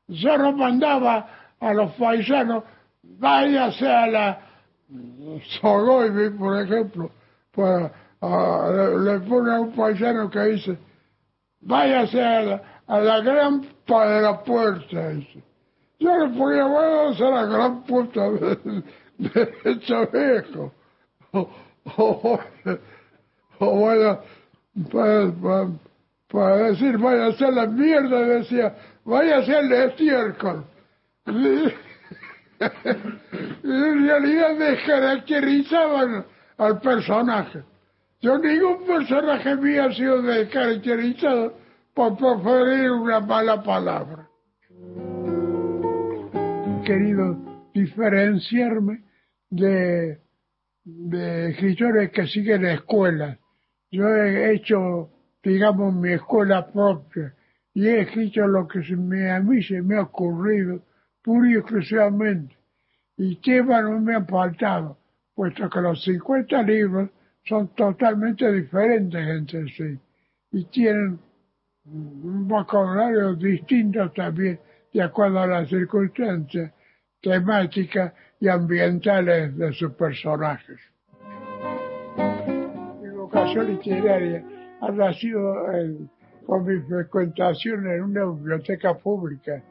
Yo 0.07 0.37
no 0.37 0.53
mandaba 0.53 1.27
a 1.59 1.73
los 1.73 1.91
paisanos, 1.93 2.63
váyase 3.03 3.87
a 3.87 4.07
la 4.07 4.39
Sogoibi, 5.61 6.37
por 6.37 6.59
ejemplo, 6.61 7.11
pues, 7.51 7.91
le, 8.21 9.19
pone 9.21 9.53
a 9.53 9.59
un 9.59 9.71
paisano 9.75 10.29
que 10.29 10.39
dice, 10.45 10.77
váyase 11.61 12.21
a 12.21 12.41
la, 12.41 12.61
a 12.87 12.99
la 12.99 13.19
gran 13.21 13.61
de 13.61 14.21
la 14.21 14.43
puerta. 14.43 15.13
Le 16.03 16.29
ponía, 16.37 16.65
váyase 16.65 17.23
a 17.23 17.29
la 17.29 17.45
gran 17.45 17.83
puerta 17.83 18.29
de, 18.29 18.83
de, 19.17 20.09
viejo. 20.11 20.73
o 21.31 22.39
bueno, 23.59 24.19
para, 24.91 25.31
para, 26.29 26.57
decir 26.57 26.97
vaya 26.97 27.25
a 27.25 27.27
hacer 27.29 27.53
la 27.53 27.67
mierda, 27.67 28.19
decía, 28.19 28.75
vaya 29.05 29.37
a 29.37 29.39
hacer 29.39 29.63
el 29.63 29.71
estiércol. 29.71 30.65
en 31.25 31.71
realidad 34.05 34.57
descaracterizaban 34.57 36.25
al 36.57 36.81
personaje. 36.81 37.63
Yo 38.19 38.37
ningún 38.37 38.85
personaje 38.85 39.55
mío 39.55 39.85
ha 39.85 39.93
sido 39.93 40.21
descaracterizado 40.21 41.53
por 41.93 42.17
preferir 42.17 42.91
una 42.91 43.21
mala 43.21 43.63
palabra. 43.63 44.27
Querido 46.85 47.69
diferenciarme 47.73 49.03
de, 49.49 50.19
escritores 51.49 52.11
que 52.11 52.27
siguen 52.27 52.65
escuelas. 52.65 53.37
Yo 53.91 54.07
he 54.07 54.53
hecho, 54.53 55.09
digamos, 55.43 55.93
mi 55.93 56.13
escuela 56.13 56.67
propia 56.71 57.33
y 57.73 57.87
he 57.87 58.01
escrito 58.01 58.47
lo 58.47 58.67
que 58.67 58.79
a 58.79 59.39
mí 59.39 59.63
se 59.63 59.81
me 59.81 59.97
ha 59.97 60.01
ocurrido, 60.01 60.83
puro 61.21 61.47
y 61.49 61.55
exclusivamente. 61.55 62.55
Y 63.17 63.35
temas 63.37 63.83
no 63.83 63.99
me 63.99 64.15
han 64.15 64.27
faltado, 64.27 64.97
puesto 65.33 65.69
que 65.69 65.81
los 65.81 66.03
50 66.03 66.63
libros 66.63 67.09
son 67.45 67.69
totalmente 67.75 68.51
diferentes 68.51 69.27
entre 69.27 69.67
sí 69.69 69.99
y 70.53 70.65
tienen 70.65 71.19
un 71.85 72.47
vocabulario 72.47 73.35
distinto 73.35 74.09
también 74.11 74.59
de 74.93 75.01
acuerdo 75.01 75.39
a 75.39 75.47
las 75.47 75.69
circunstancias 75.69 76.71
temáticas 77.21 78.13
y 78.39 78.47
ambientales 78.47 79.57
de 79.57 79.73
sus 79.73 79.93
personajes. 79.93 80.79
Mi 83.01 83.09
vocación 83.09 83.67
literaria 83.67 84.43
ha 84.81 84.91
nacido 84.91 85.55
con 86.45 86.65
mi 86.65 86.79
frecuentación 86.81 87.87
en 87.87 88.03
una 88.03 88.25
biblioteca 88.25 88.93
pública, 88.95 89.63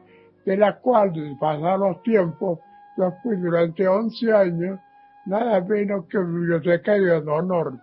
de 0.44 0.56
la 0.56 0.78
cual, 0.78 1.12
pasar 1.38 1.78
los 1.78 2.02
tiempos, 2.02 2.58
yo 2.96 3.12
fui 3.22 3.36
durante 3.36 3.86
11 3.86 4.32
años 4.32 4.80
nada 5.26 5.60
menos 5.60 6.06
que 6.06 6.18
bibliotecario 6.18 7.20
de 7.20 7.30
honor. 7.30 7.78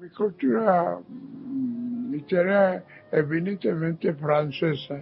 Mi 0.00 0.08
cultura 0.10 0.98
mm, 1.06 2.10
literaria 2.10 2.84
evidentemente 3.12 4.12
francesa, 4.14 5.00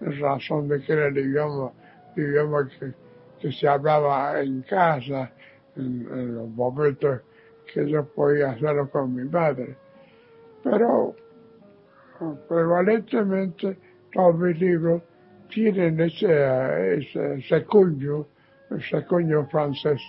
en 0.00 0.20
razón 0.20 0.68
de 0.68 0.80
que 0.80 0.92
era 0.92 1.08
el 1.08 1.18
idioma, 1.18 1.72
idioma 2.16 2.68
que, 3.40 3.52
se 3.52 3.68
hablaba 3.68 4.40
en 4.40 4.62
casa, 4.62 5.30
en, 5.76 6.34
los 6.34 6.48
momentos 6.50 7.20
que 7.72 7.88
yo 7.88 8.04
podía 8.04 8.50
hacerlo 8.50 8.90
con 8.90 9.14
mi 9.14 9.24
madre. 9.24 9.76
Pero 10.62 11.14
prevalentemente 12.48 13.78
todos 14.12 14.38
mis 14.38 14.60
libros 14.60 15.02
tienen 15.48 16.00
ese, 16.00 16.98
ese, 16.98 17.34
ese 17.34 17.64
cuño, 17.64 18.26
ese 18.70 19.04
cuño 19.06 19.46
francés. 19.46 20.00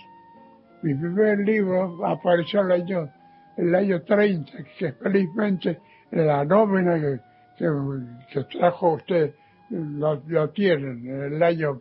Mi 0.82 0.94
primer 0.94 1.38
libro 1.38 2.04
apareció 2.04 2.60
en 2.60 2.66
el 2.66 2.72
año, 2.72 3.08
el 3.56 3.74
año 3.74 4.02
30, 4.02 4.52
que 4.78 4.92
felizmente 4.92 5.78
en 6.10 6.26
la 6.26 6.44
nómina 6.44 7.00
que, 7.56 8.44
trajo 8.50 8.94
usted 8.94 9.32
lo, 9.72 10.50
tienen, 10.50 11.06
en 11.06 11.34
el 11.34 11.42
año, 11.42 11.80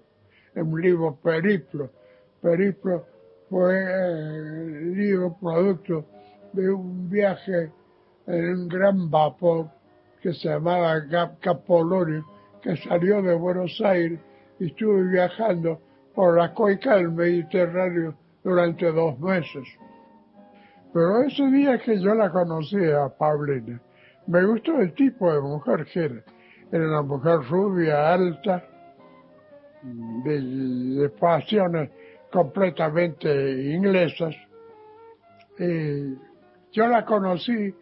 en 0.56 0.68
un 0.68 0.82
libro 0.82 1.18
Periplo. 1.22 1.90
Periplo 2.42 3.06
fue 3.50 3.78
el 3.80 4.94
libro 4.96 5.38
producto 5.40 6.06
de 6.54 6.72
un 6.72 7.10
viaje 7.10 7.72
en 8.28 8.56
un 8.56 8.68
gran 8.68 9.10
vapor 9.10 9.68
que 10.22 10.34
se 10.34 10.50
llamaba 10.50 11.04
Capolorio, 11.42 12.24
que 12.62 12.78
salió 12.78 13.22
de 13.22 13.34
Buenos 13.36 13.82
Aires 13.84 14.20
y 14.60 14.68
estuve 14.68 15.10
viajando 15.12 15.82
por 16.14 16.38
la 16.38 16.54
coica 16.54 16.96
del 16.96 17.12
Mediterráneo 17.12 18.16
durante 18.44 18.92
dos 18.92 19.20
meses. 19.20 19.68
Pero 20.94 21.24
ese 21.24 21.46
día 21.48 21.80
que 21.80 22.00
yo 22.00 22.14
la 22.14 22.30
conocí 22.30 22.78
a 22.86 23.10
Paulina, 23.10 23.82
me 24.28 24.46
gustó 24.46 24.80
el 24.80 24.94
tipo 24.94 25.34
de 25.34 25.42
mujer 25.42 25.86
que 25.92 26.06
era. 26.06 26.24
Era 26.72 26.88
una 26.88 27.02
mujer 27.02 27.40
rubia, 27.50 28.14
alta, 28.14 28.64
de, 29.84 30.42
de 30.42 31.10
pasiones 31.10 31.90
completamente 32.32 33.74
inglesas. 33.74 34.36
Y 35.60 36.16
yo 36.72 36.88
la 36.88 37.06
conocí 37.06 37.74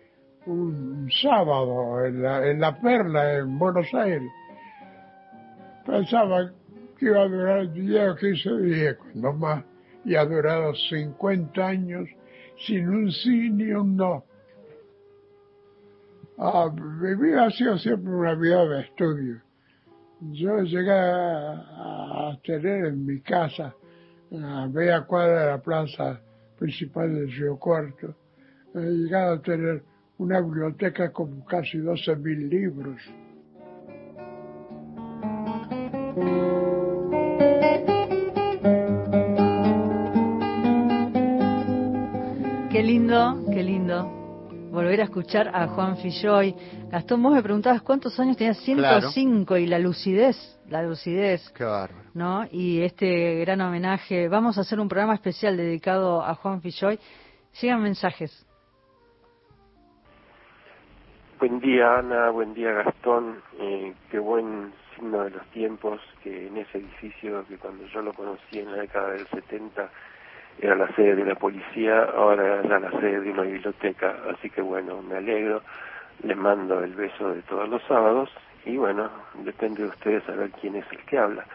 un 0.45 1.09
sábado 1.21 2.05
en 2.05 2.59
la, 2.59 2.79
Perla, 2.81 3.37
en 3.37 3.59
Buenos 3.59 3.93
Aires. 3.93 4.29
Pensaba 5.85 6.51
que 6.97 7.05
iba 7.05 7.21
a 7.21 7.27
durar 7.27 7.71
10 7.71 8.09
o 8.09 8.15
15 8.15 8.57
días, 8.61 8.95
cuando 8.97 9.33
más 9.33 9.63
y 10.05 10.15
ha 10.15 10.25
durado 10.25 10.73
50 10.73 11.65
años 11.65 12.09
sin 12.65 12.89
un 12.89 13.11
sí 13.11 13.49
ni 13.49 13.71
un 13.71 13.95
no. 13.95 14.23
Ah, 16.41 16.71
mi 16.73 17.15
vida 17.15 17.47
ha 17.47 17.51
sido 17.51 17.77
siempre 17.77 18.13
una 18.13 18.33
vida 18.33 18.65
de 18.65 18.81
estudio. 18.83 19.41
Yo 20.21 20.61
llegué 20.61 20.89
a, 20.89 22.39
tener 22.45 22.85
en 22.85 23.05
mi 23.05 23.19
casa, 23.19 23.75
a 24.31 24.67
media 24.67 25.01
cuadra 25.01 25.41
de 25.41 25.51
la 25.51 25.61
plaza 25.61 26.21
principal 26.57 27.13
del 27.13 27.29
Río 27.29 27.57
Cuarto, 27.57 28.15
he 28.73 28.79
llegado 28.79 29.35
a 29.35 29.41
tener 29.41 29.83
una 30.17 30.39
biblioteca 30.39 31.11
con 31.11 31.41
casi 31.41 31.77
12.000 31.79 32.49
libros. 32.49 33.01
Qué 42.71 42.81
lindo, 42.81 43.43
qué 43.51 43.61
lindo 43.61 44.18
volver 44.71 45.01
a 45.01 45.03
escuchar 45.05 45.49
a 45.53 45.67
Juan 45.67 45.97
Filloy. 45.97 46.55
Gastón, 46.89 47.23
vos 47.23 47.33
me 47.33 47.43
preguntabas 47.43 47.81
cuántos 47.81 48.19
años 48.19 48.37
tenía, 48.37 48.53
105, 48.53 49.57
y 49.57 49.65
la 49.65 49.79
lucidez, 49.79 50.59
la 50.67 50.83
lucidez. 50.83 51.49
Qué 51.51 51.63
bárbaro. 51.63 52.09
¿No? 52.13 52.45
Y 52.51 52.81
este 52.81 53.39
gran 53.39 53.61
homenaje. 53.61 54.27
Vamos 54.27 54.57
a 54.57 54.61
hacer 54.61 54.79
un 54.79 54.87
programa 54.87 55.15
especial 55.15 55.57
dedicado 55.57 56.23
a 56.23 56.35
Juan 56.35 56.61
Filloy. 56.61 56.99
Llegan 57.61 57.81
mensajes. 57.81 58.45
Buen 61.39 61.59
día, 61.59 61.99
Ana. 61.99 62.29
Buen 62.31 62.53
día, 62.53 62.71
Gastón. 62.71 63.41
Eh, 63.59 63.93
qué 64.11 64.19
buen 64.19 64.73
signo 64.95 65.23
de 65.23 65.29
los 65.31 65.45
tiempos 65.47 66.01
que 66.23 66.47
en 66.47 66.57
ese 66.57 66.79
edificio 66.79 67.45
que 67.47 67.57
cuando 67.57 67.85
yo 67.87 68.01
lo 68.01 68.13
conocí 68.13 68.59
en 68.59 68.71
la 68.71 68.81
década 68.81 69.11
del 69.11 69.25
70 69.27 69.89
era 70.61 70.75
la 70.75 70.87
sede 70.95 71.15
de 71.15 71.25
la 71.25 71.35
policía, 71.35 72.03
ahora 72.15 72.61
era 72.63 72.79
la 72.79 72.91
sede 72.91 73.21
de 73.21 73.31
una 73.31 73.43
biblioteca, 73.43 74.15
así 74.31 74.49
que 74.49 74.61
bueno, 74.61 75.01
me 75.01 75.17
alegro, 75.17 75.61
les 76.23 76.37
mando 76.37 76.83
el 76.83 76.93
beso 76.93 77.33
de 77.33 77.41
todos 77.43 77.69
los 77.69 77.81
sábados 77.83 78.29
y 78.65 78.77
bueno, 78.77 79.09
depende 79.43 79.83
de 79.83 79.89
ustedes 79.89 80.23
saber 80.23 80.51
quién 80.59 80.75
es 80.75 80.85
el 80.91 80.99
que 81.05 81.17
habla. 81.17 81.45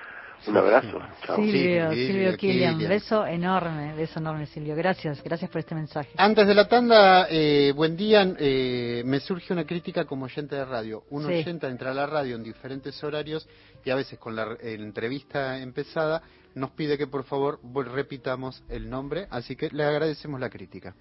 Un 0.47 0.57
abrazo. 0.57 1.01
Chao. 1.25 1.37
Silvio, 1.37 1.93
Silvio 1.93 2.37
Killian. 2.37 2.79
Beso 2.79 3.27
enorme, 3.27 3.95
beso 3.95 4.19
enorme, 4.19 4.47
Silvio. 4.47 4.77
Gracias, 4.77 5.23
gracias 5.23 5.51
por 5.51 5.61
este 5.61 5.75
mensaje. 5.75 6.11
Antes 6.17 6.47
de 6.47 6.55
la 6.55 6.69
tanda, 6.69 7.27
eh, 7.31 7.73
buen 7.75 7.97
día. 7.97 8.35
Eh, 8.39 9.03
me 9.07 9.21
surge 9.21 9.53
una 9.53 9.65
crítica 9.65 10.05
como 10.05 10.27
oyente 10.27 10.57
de 10.57 10.65
radio. 10.65 11.05
Un 11.11 11.25
oyente 11.27 11.67
entra 11.67 11.93
a 11.93 11.95
la 11.95 12.07
radio 12.07 12.37
en 12.37 12.43
diferentes 12.43 13.03
horarios 13.03 13.49
y 13.85 13.91
a 13.91 13.95
veces 13.95 14.19
con 14.19 14.37
la 14.37 14.57
entrevista 14.61 15.59
empezada 15.59 16.23
nos 16.55 16.71
pide 16.71 16.97
que 16.97 17.07
por 17.07 17.25
favor 17.25 17.61
repitamos 17.63 18.63
el 18.69 18.89
nombre, 18.89 19.27
así 19.31 19.57
que 19.57 19.71
le 19.71 19.85
agradecemos 19.85 20.41
la 20.41 20.51
crítica. 20.51 20.95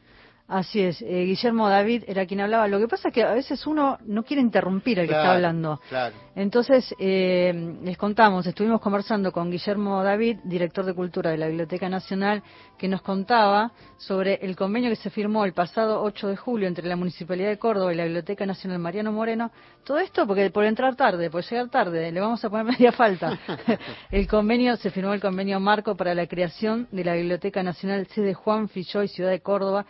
Así 0.45 0.81
es, 0.81 1.01
eh, 1.01 1.23
Guillermo 1.23 1.69
David 1.69 2.03
era 2.05 2.25
quien 2.25 2.41
hablaba. 2.41 2.67
Lo 2.67 2.77
que 2.77 2.87
pasa 2.87 3.07
es 3.07 3.13
que 3.13 3.23
a 3.23 3.33
veces 3.33 3.65
uno 3.65 3.97
no 4.05 4.23
quiere 4.23 4.41
interrumpir 4.41 4.99
al 4.99 5.07
que 5.07 5.13
está 5.13 5.33
hablando. 5.33 5.79
Claro. 5.87 6.15
Entonces, 6.35 6.93
eh, 6.99 7.77
les 7.81 7.97
contamos, 7.97 8.45
estuvimos 8.45 8.81
conversando 8.81 9.31
con 9.31 9.49
Guillermo 9.49 10.03
David, 10.03 10.39
director 10.43 10.83
de 10.83 10.93
Cultura 10.93 11.31
de 11.31 11.37
la 11.37 11.47
Biblioteca 11.47 11.87
Nacional, 11.87 12.43
que 12.77 12.89
nos 12.89 13.01
contaba 13.01 13.71
sobre 13.97 14.35
el 14.41 14.57
convenio 14.57 14.89
que 14.89 14.97
se 14.97 15.09
firmó 15.09 15.45
el 15.45 15.53
pasado 15.53 16.03
8 16.03 16.27
de 16.27 16.35
julio 16.35 16.67
entre 16.67 16.87
la 16.87 16.97
Municipalidad 16.97 17.47
de 17.47 17.57
Córdoba 17.57 17.93
y 17.93 17.95
la 17.95 18.03
Biblioteca 18.03 18.45
Nacional 18.45 18.79
Mariano 18.79 19.13
Moreno. 19.13 19.49
Todo 19.85 19.99
esto 19.99 20.27
porque 20.27 20.49
por 20.49 20.65
entrar 20.65 20.95
tarde, 20.97 21.29
por 21.29 21.43
llegar 21.43 21.69
tarde, 21.69 22.11
le 22.11 22.19
vamos 22.19 22.43
a 22.43 22.49
poner 22.49 22.65
media 22.77 22.91
falta. 22.91 23.39
el 24.11 24.27
convenio, 24.27 24.75
se 24.75 24.91
firmó 24.91 25.13
el 25.13 25.21
convenio 25.21 25.59
marco 25.61 25.95
para 25.95 26.13
la 26.13 26.27
creación 26.27 26.89
de 26.91 27.05
la 27.05 27.13
Biblioteca 27.13 27.63
Nacional 27.63 28.07
sede 28.07 28.33
Juan 28.33 28.67
Filloy, 28.67 29.07
Ciudad 29.07 29.29
de 29.29 29.39
Córdoba, 29.39 29.85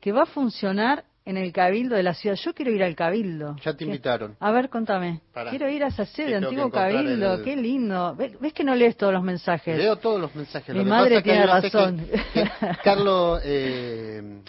que 0.00 0.12
va 0.12 0.22
a 0.22 0.26
funcionar 0.26 1.04
en 1.24 1.36
el 1.36 1.52
Cabildo 1.52 1.94
de 1.94 2.02
la 2.02 2.14
ciudad. 2.14 2.36
Yo 2.36 2.54
quiero 2.54 2.70
ir 2.72 2.82
al 2.82 2.96
Cabildo. 2.96 3.56
Ya 3.62 3.74
te 3.74 3.84
invitaron. 3.84 4.34
A 4.40 4.50
ver, 4.50 4.70
contame. 4.70 5.20
Quiero 5.50 5.68
ir 5.68 5.84
a 5.84 5.88
esa 5.88 6.06
sede, 6.06 6.36
Antiguo 6.36 6.70
Cabildo. 6.70 7.42
Qué 7.42 7.54
lindo. 7.54 8.16
¿Ves 8.16 8.52
que 8.54 8.64
no 8.64 8.74
lees 8.74 8.96
todos 8.96 9.12
los 9.12 9.22
mensajes? 9.22 9.76
Leo 9.76 9.96
todos 9.96 10.18
los 10.18 10.34
mensajes. 10.34 10.74
Mi 10.74 10.84
madre 10.84 11.20
tiene 11.22 11.46
razón. 11.46 12.06
Carlos, 12.82 13.42
eh, 13.44 14.40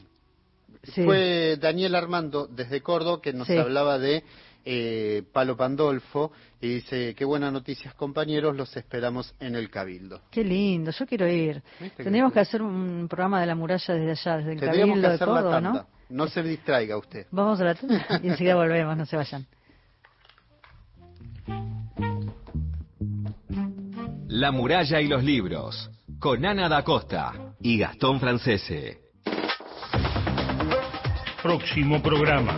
Fue 0.96 1.58
Daniel 1.60 1.96
Armando 1.96 2.48
desde 2.48 2.82
Córdoba 2.82 3.22
que 3.22 3.34
nos 3.34 3.50
hablaba 3.50 4.00
de 4.00 4.24
eh, 4.66 5.24
Palo 5.32 5.56
Pandolfo 5.56 6.32
y 6.62 6.76
dice, 6.76 7.16
qué 7.16 7.26
buenas 7.26 7.52
noticias 7.54 7.94
compañeros, 7.94 8.56
los 8.56 8.76
esperamos 8.76 9.34
en 9.40 9.56
el 9.56 9.70
Cabildo. 9.70 10.22
Qué 10.32 10.44
lindo, 10.44 10.92
yo 10.92 11.06
quiero 11.06 11.28
ir. 11.28 11.62
Tendríamos 11.96 12.34
que 12.34 12.40
hacer 12.40 12.62
un 12.62 13.08
programa 13.08 13.40
de 13.40 13.48
la 13.48 13.56
muralla 13.56 13.94
desde 13.94 14.12
allá, 14.12 14.38
desde 14.38 14.54
el 14.54 14.60
Cabildo 14.60 15.10
de 15.10 15.20
Córdoba, 15.20 15.62
¿no? 15.62 15.88
No 16.10 16.28
se 16.28 16.42
distraiga 16.42 16.98
usted. 16.98 17.28
Vamos 17.32 17.62
a 17.62 17.64
la 17.64 17.76
tanda 17.76 18.06
y 18.24 18.28
enseguida 18.28 18.56
volvemos, 18.56 18.98
no 18.98 19.06
se 19.06 19.16
vayan. 19.16 19.46
La 24.28 24.52
muralla 24.52 25.02
y 25.02 25.08
los 25.08 25.24
libros, 25.24 25.90
con 26.20 26.46
Ana 26.46 26.70
da 26.70 26.84
Costa 26.84 27.56
y 27.60 27.78
Gastón 27.78 28.20
Francese. 28.20 29.00
Próximo 31.42 32.02
programa. 32.02 32.58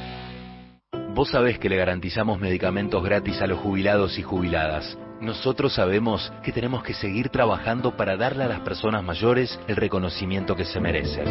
Vos 1.13 1.31
sabés 1.31 1.59
que 1.59 1.67
le 1.67 1.75
garantizamos 1.75 2.39
medicamentos 2.39 3.03
gratis 3.03 3.41
a 3.41 3.47
los 3.47 3.59
jubilados 3.59 4.17
y 4.17 4.23
jubiladas. 4.23 4.97
Nosotros 5.19 5.73
sabemos 5.73 6.31
que 6.41 6.53
tenemos 6.53 6.83
que 6.83 6.93
seguir 6.93 7.27
trabajando 7.27 7.97
para 7.97 8.15
darle 8.15 8.45
a 8.45 8.47
las 8.47 8.61
personas 8.61 9.03
mayores 9.03 9.59
el 9.67 9.75
reconocimiento 9.75 10.55
que 10.55 10.63
se 10.63 10.79
merecen. 10.79 11.25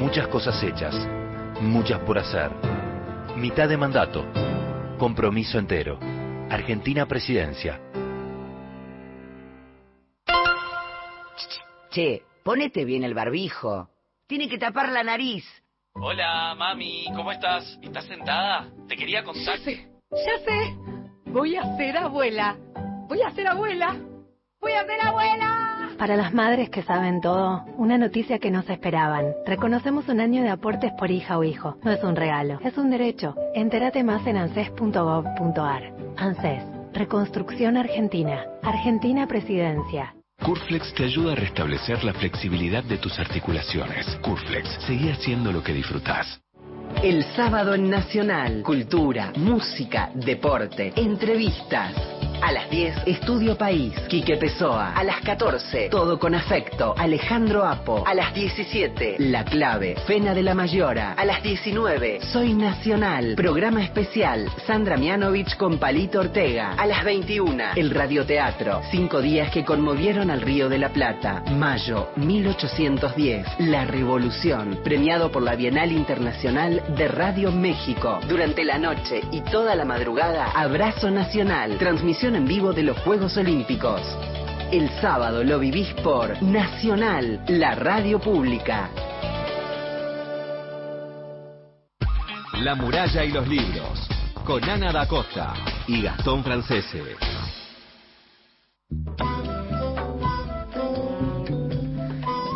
Muchas 0.00 0.26
cosas 0.26 0.60
hechas, 0.60 0.94
muchas 1.60 2.00
por 2.00 2.18
hacer. 2.18 2.50
Mitad 3.36 3.68
de 3.68 3.76
mandato, 3.76 4.26
compromiso 4.98 5.56
entero. 5.60 6.00
Argentina 6.50 7.06
Presidencia. 7.06 7.80
Che, 11.90 12.24
ponete 12.42 12.84
bien 12.84 13.04
el 13.04 13.14
barbijo. 13.14 13.88
Tiene 14.26 14.48
que 14.48 14.58
tapar 14.58 14.90
la 14.90 15.04
nariz. 15.04 15.44
Hola, 15.98 16.54
mami, 16.58 17.06
¿cómo 17.16 17.32
estás? 17.32 17.78
¿Estás 17.82 18.04
sentada? 18.04 18.66
Te 18.86 18.96
quería 18.96 19.24
contar. 19.24 19.58
Ya 19.58 19.64
sé, 19.64 19.88
ya 20.10 20.38
sé. 20.44 20.76
Voy 21.30 21.56
a 21.56 21.76
ser 21.76 21.96
abuela. 21.96 22.56
Voy 23.08 23.22
a 23.22 23.30
ser 23.30 23.46
abuela. 23.48 23.96
Voy 24.60 24.72
a 24.72 24.84
ser 24.84 25.00
abuela. 25.00 25.90
Para 25.98 26.16
las 26.16 26.34
madres 26.34 26.68
que 26.68 26.82
saben 26.82 27.22
todo, 27.22 27.64
una 27.78 27.96
noticia 27.96 28.38
que 28.38 28.50
no 28.50 28.62
se 28.62 28.74
esperaban. 28.74 29.32
Reconocemos 29.46 30.06
un 30.08 30.20
año 30.20 30.42
de 30.42 30.50
aportes 30.50 30.92
por 30.98 31.10
hija 31.10 31.38
o 31.38 31.44
hijo. 31.44 31.78
No 31.82 31.90
es 31.90 32.04
un 32.04 32.14
regalo, 32.14 32.58
es 32.62 32.76
un 32.76 32.90
derecho. 32.90 33.34
Entérate 33.54 34.04
más 34.04 34.26
en 34.26 34.36
anses.gov.ar. 34.36 35.94
ANSES, 36.18 36.62
Reconstrucción 36.92 37.78
Argentina. 37.78 38.44
Argentina 38.62 39.26
Presidencia. 39.26 40.14
Curflex 40.42 40.94
te 40.94 41.04
ayuda 41.04 41.32
a 41.32 41.34
restablecer 41.34 42.04
la 42.04 42.12
flexibilidad 42.12 42.84
de 42.84 42.98
tus 42.98 43.18
articulaciones. 43.18 44.06
Curflex, 44.22 44.68
seguí 44.86 45.08
haciendo 45.08 45.50
lo 45.50 45.62
que 45.62 45.72
disfrutás. 45.72 46.40
El 47.02 47.24
sábado 47.34 47.74
en 47.74 47.90
Nacional, 47.90 48.62
cultura, 48.62 49.32
música, 49.36 50.10
deporte, 50.14 50.92
entrevistas. 50.96 51.92
A 52.42 52.52
las 52.52 52.68
10, 52.70 52.94
Estudio 53.06 53.56
País, 53.56 53.94
Quique 54.08 54.36
Pessoa. 54.36 54.92
A 54.94 55.02
las 55.02 55.20
14, 55.22 55.88
Todo 55.90 56.18
con 56.18 56.34
Afecto, 56.34 56.94
Alejandro 56.96 57.64
Apo. 57.64 58.04
A 58.06 58.14
las 58.14 58.34
17, 58.34 59.16
La 59.18 59.44
Clave, 59.44 59.96
Fena 60.06 60.34
de 60.34 60.42
la 60.42 60.54
Mayora. 60.54 61.12
A 61.12 61.24
las 61.24 61.42
19, 61.42 62.20
Soy 62.32 62.52
Nacional, 62.52 63.34
programa 63.36 63.82
especial, 63.82 64.50
Sandra 64.66 64.96
Mianovich 64.96 65.56
con 65.56 65.78
Palito 65.78 66.20
Ortega. 66.20 66.74
A 66.76 66.86
las 66.86 67.04
21, 67.04 67.62
El 67.74 67.90
Radioteatro, 67.90 68.82
cinco 68.90 69.20
días 69.20 69.50
que 69.50 69.64
conmovieron 69.64 70.30
al 70.30 70.42
Río 70.42 70.68
de 70.68 70.78
la 70.78 70.90
Plata. 70.90 71.42
Mayo 71.52 72.10
1810, 72.16 73.46
La 73.60 73.84
Revolución, 73.86 74.80
premiado 74.84 75.30
por 75.32 75.42
la 75.42 75.56
Bienal 75.56 75.90
Internacional 75.92 76.82
de 76.96 77.08
Radio 77.08 77.50
México. 77.50 78.20
Durante 78.28 78.64
la 78.64 78.78
noche 78.78 79.22
y 79.32 79.40
toda 79.40 79.74
la 79.74 79.84
madrugada, 79.84 80.50
Abrazo 80.54 81.10
Nacional, 81.10 81.78
transmisión 81.78 82.25
en 82.34 82.46
vivo 82.46 82.72
de 82.72 82.82
los 82.82 82.98
Juegos 82.98 83.36
Olímpicos. 83.36 84.00
El 84.72 84.90
sábado 85.00 85.44
lo 85.44 85.60
vivís 85.60 85.92
por 86.02 86.42
Nacional, 86.42 87.44
la 87.46 87.76
radio 87.76 88.18
pública. 88.18 88.90
La 92.62 92.74
muralla 92.74 93.24
y 93.24 93.30
los 93.30 93.46
libros, 93.46 94.08
con 94.44 94.64
Ana 94.64 94.90
da 94.90 95.06
Costa 95.06 95.54
y 95.86 96.02
Gastón 96.02 96.42
Francese. 96.42 97.16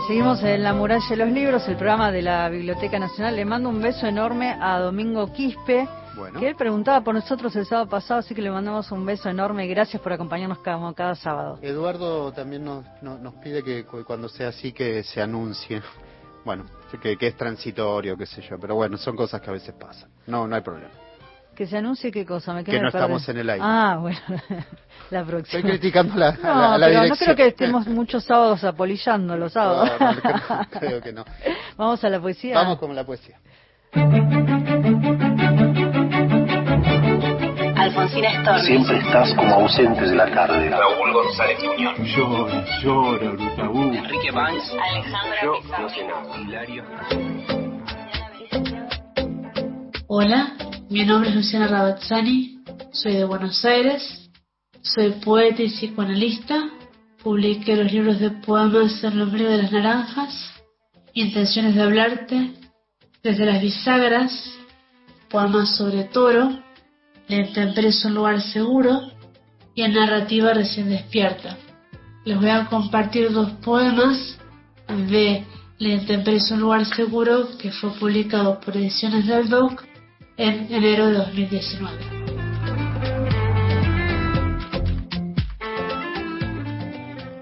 Seguimos 0.08 0.42
en 0.42 0.64
La 0.64 0.74
muralla 0.74 1.06
y 1.08 1.16
los 1.16 1.30
libros, 1.30 1.68
el 1.68 1.76
programa 1.76 2.10
de 2.10 2.22
la 2.22 2.48
Biblioteca 2.48 2.98
Nacional. 2.98 3.36
Le 3.36 3.44
mando 3.44 3.68
un 3.68 3.80
beso 3.80 4.08
enorme 4.08 4.56
a 4.60 4.80
Domingo 4.80 5.32
Quispe 5.32 5.88
que 6.38 6.48
él 6.48 6.56
preguntaba 6.56 7.02
por 7.02 7.14
nosotros 7.14 7.54
el 7.56 7.66
sábado 7.66 7.88
pasado, 7.88 8.20
así 8.20 8.34
que 8.34 8.42
le 8.42 8.50
mandamos 8.50 8.90
un 8.92 9.04
beso 9.04 9.28
enorme 9.28 9.64
y 9.64 9.68
gracias 9.68 10.02
por 10.02 10.12
acompañarnos 10.12 10.58
cada, 10.58 10.92
cada 10.94 11.14
sábado. 11.14 11.58
Eduardo 11.62 12.32
también 12.32 12.64
nos, 12.64 12.84
nos, 13.02 13.34
pide 13.34 13.62
que 13.62 13.84
cuando 13.84 14.28
sea 14.28 14.48
así 14.48 14.72
que 14.72 15.02
se 15.02 15.20
anuncie. 15.20 15.82
Bueno, 16.44 16.64
que, 17.02 17.16
que 17.16 17.26
es 17.26 17.36
transitorio, 17.36 18.16
qué 18.16 18.26
sé 18.26 18.40
yo, 18.42 18.58
pero 18.58 18.74
bueno, 18.74 18.96
son 18.96 19.14
cosas 19.14 19.40
que 19.40 19.50
a 19.50 19.52
veces 19.52 19.74
pasan. 19.74 20.10
No, 20.26 20.46
no 20.46 20.56
hay 20.56 20.62
problema. 20.62 20.90
Que 21.54 21.66
se 21.66 21.76
anuncie 21.76 22.10
qué 22.10 22.24
cosa, 22.24 22.54
me 22.54 22.64
Que 22.64 22.80
no 22.80 22.88
estamos 22.88 23.28
en 23.28 23.36
el 23.36 23.50
aire. 23.50 23.62
Ah, 23.62 23.98
bueno, 24.00 24.18
la 25.10 25.24
próxima. 25.24 25.58
Estoy 25.58 25.62
criticando 25.62 26.14
la, 26.14 26.32
no, 26.32 26.78
la, 26.78 26.86
pero 26.86 27.06
no 27.06 27.16
creo 27.16 27.36
que 27.36 27.46
estemos 27.48 27.86
muchos 27.86 28.24
sábados 28.24 28.64
apolillando 28.64 29.36
los 29.36 29.52
sábados. 29.52 29.90
No, 30.00 30.80
creo 30.80 31.02
que 31.02 31.12
no. 31.12 31.24
Vamos 31.76 32.02
a 32.02 32.08
la 32.08 32.18
poesía. 32.18 32.54
Vamos 32.54 32.78
con 32.78 32.94
la 32.94 33.04
poesía. 33.04 33.38
Siempre 38.64 38.98
estás 38.98 39.34
como 39.34 39.54
ausente 39.56 40.02
de 40.02 40.14
la 40.14 40.26
tarde. 40.32 40.70
Raúl 40.70 41.12
González 41.12 41.58
Muñoz. 41.64 41.98
Llora, 41.98 42.64
llora, 42.82 43.30
Brutabú. 43.30 43.82
Enrique 43.92 44.30
Banks. 44.30 44.72
Alejandra 44.80 45.40
Hilario. 46.38 46.84
Hola, 50.06 50.52
mi 50.88 51.04
nombre 51.04 51.30
es 51.30 51.36
Luciana 51.36 51.66
Rabazzani, 51.66 52.62
soy 52.92 53.14
de 53.14 53.24
Buenos 53.24 53.64
Aires, 53.64 54.30
soy 54.82 55.10
poeta 55.24 55.62
y 55.62 55.68
psicoanalista, 55.68 56.68
publiqué 57.22 57.76
los 57.76 57.92
libros 57.92 58.18
de 58.18 58.30
poemas 58.30 59.02
El 59.04 59.18
nombre 59.18 59.44
de 59.44 59.62
las 59.62 59.72
naranjas, 59.72 60.52
Intenciones 61.14 61.74
de 61.74 61.82
hablarte, 61.82 62.52
Desde 63.22 63.46
las 63.46 63.60
bisagras, 63.60 64.32
poemas 65.28 65.76
sobre 65.76 66.04
toro, 66.04 66.60
la 67.30 67.36
intemperie 67.36 67.90
es 67.90 68.04
un 68.04 68.14
lugar 68.14 68.42
seguro 68.42 69.02
y 69.76 69.82
en 69.82 69.92
narrativa 69.92 70.52
recién 70.52 70.90
despierta. 70.90 71.56
Les 72.24 72.36
voy 72.36 72.48
a 72.48 72.66
compartir 72.66 73.30
dos 73.30 73.52
poemas 73.64 74.36
de 74.88 75.44
La 75.78 75.88
intemperie 75.88 76.40
es 76.40 76.50
un 76.50 76.60
lugar 76.60 76.84
seguro 76.84 77.56
que 77.56 77.70
fue 77.70 77.90
publicado 77.92 78.60
por 78.60 78.76
Ediciones 78.76 79.26
del 79.26 79.48
Doc 79.48 79.84
en 80.36 80.66
enero 80.70 81.06
de 81.06 81.18
2019. 81.18 81.98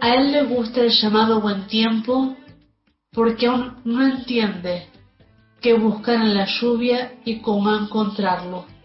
A 0.01 0.15
él 0.15 0.33
le 0.33 0.45
gusta 0.45 0.83
el 0.83 0.91
llamado 0.91 1.41
buen 1.41 1.67
tiempo 1.67 2.37
porque 3.13 3.47
aún 3.47 3.79
no 3.85 4.07
entiende 4.07 4.87
qué 5.63 5.73
buscar 5.73 6.17
en 6.17 6.35
la 6.35 6.47
lluvia 6.61 7.15
y 7.25 7.41
cómo 7.41 7.75
encontrarlo. 7.75 8.78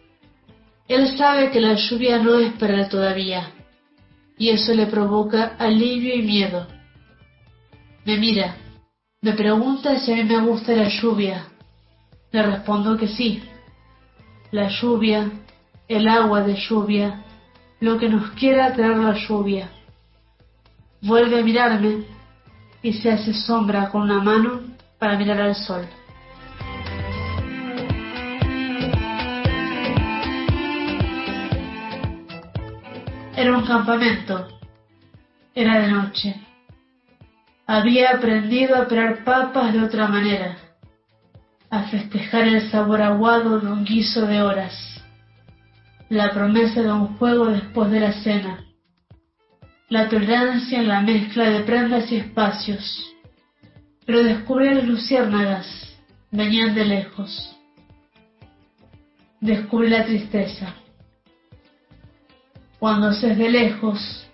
Él 0.88 1.18
sabe 1.18 1.50
que 1.52 1.62
la 1.62 1.76
lluvia 1.76 2.20
no 2.20 2.40
es 2.40 2.54
para 2.54 2.90
todavía, 2.90 3.52
y 4.38 4.50
eso 4.50 4.74
le 4.74 4.88
provoca 4.88 5.56
alivio 5.58 6.16
y 6.16 6.22
miedo. 6.24 6.68
Me 8.06 8.18
mira, 8.18 8.58
me 9.22 9.34
pregunta 9.34 9.98
si 10.00 10.12
a 10.12 10.16
mí 10.16 10.24
me 10.26 10.42
gusta 10.42 10.74
la 10.74 10.90
lluvia. 10.90 11.48
Le 12.32 12.44
respondo 12.44 12.98
que 12.98 13.08
sí. 13.08 13.42
La 14.52 14.68
lluvia, 14.68 15.32
el 15.88 16.08
agua 16.10 16.42
de 16.42 16.56
lluvia, 16.56 17.24
lo 17.80 17.98
que 17.98 18.10
nos 18.10 18.32
quiera 18.32 18.74
traer 18.74 18.98
la 18.98 19.14
lluvia. 19.14 19.70
Vuelve 21.02 21.40
a 21.40 21.44
mirarme 21.44 22.04
y 22.82 22.92
se 22.94 23.12
hace 23.12 23.34
sombra 23.34 23.90
con 23.90 24.02
una 24.02 24.22
mano 24.22 24.62
para 25.00 25.18
mirar 25.18 25.40
al 25.40 25.56
sol. 25.56 25.88
Era 33.44 33.58
un 33.58 33.66
campamento. 33.66 34.48
Era 35.54 35.82
de 35.82 35.92
noche. 35.92 36.34
Había 37.68 38.12
aprendido 38.12 38.74
a 38.74 38.88
pelar 38.88 39.26
papas 39.26 39.74
de 39.74 39.82
otra 39.82 40.08
manera, 40.08 40.56
a 41.70 41.84
festejar 41.90 42.48
el 42.48 42.72
sabor 42.72 43.02
aguado 43.02 43.60
de 43.60 43.68
un 43.68 43.84
guiso 43.84 44.26
de 44.26 44.42
horas, 44.42 44.74
la 46.08 46.32
promesa 46.32 46.84
de 46.84 46.94
un 46.94 47.18
juego 47.18 47.48
después 47.48 47.92
de 47.92 48.00
la 48.00 48.14
cena, 48.14 48.64
la 49.90 50.08
tolerancia 50.08 50.80
en 50.80 50.88
la 50.88 51.02
mezcla 51.02 51.50
de 51.50 51.66
prendas 51.66 52.10
y 52.14 52.16
espacios. 52.16 53.14
Pero 54.06 54.24
descubrí 54.24 54.74
las 54.74 54.86
luciérnagas, 54.86 55.68
venían 56.32 56.74
de 56.74 56.86
lejos. 56.86 57.58
Descubrí 59.42 59.90
la 59.90 60.06
tristeza. 60.06 60.76
Cuando 62.84 63.14
se 63.14 63.32
es 63.32 63.38
de 63.38 63.50
lejos, 63.50 64.28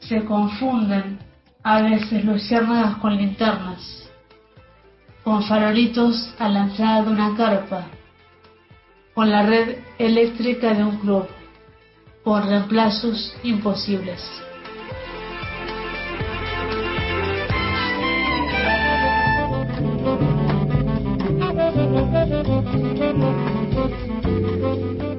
se 0.00 0.24
confunden 0.24 1.20
a 1.62 1.82
veces 1.82 2.24
luciérnagas 2.24 2.96
con 2.96 3.16
linternas, 3.16 4.10
con 5.22 5.44
farolitos 5.44 6.34
a 6.40 6.48
la 6.48 6.64
entrada 6.64 7.04
de 7.04 7.10
una 7.10 7.36
carpa, 7.36 7.86
con 9.14 9.30
la 9.30 9.46
red 9.46 9.76
eléctrica 10.00 10.74
de 10.74 10.82
un 10.82 10.96
club, 10.96 11.28
con 12.24 12.42
reemplazos 12.48 13.36
imposibles. 13.44 14.20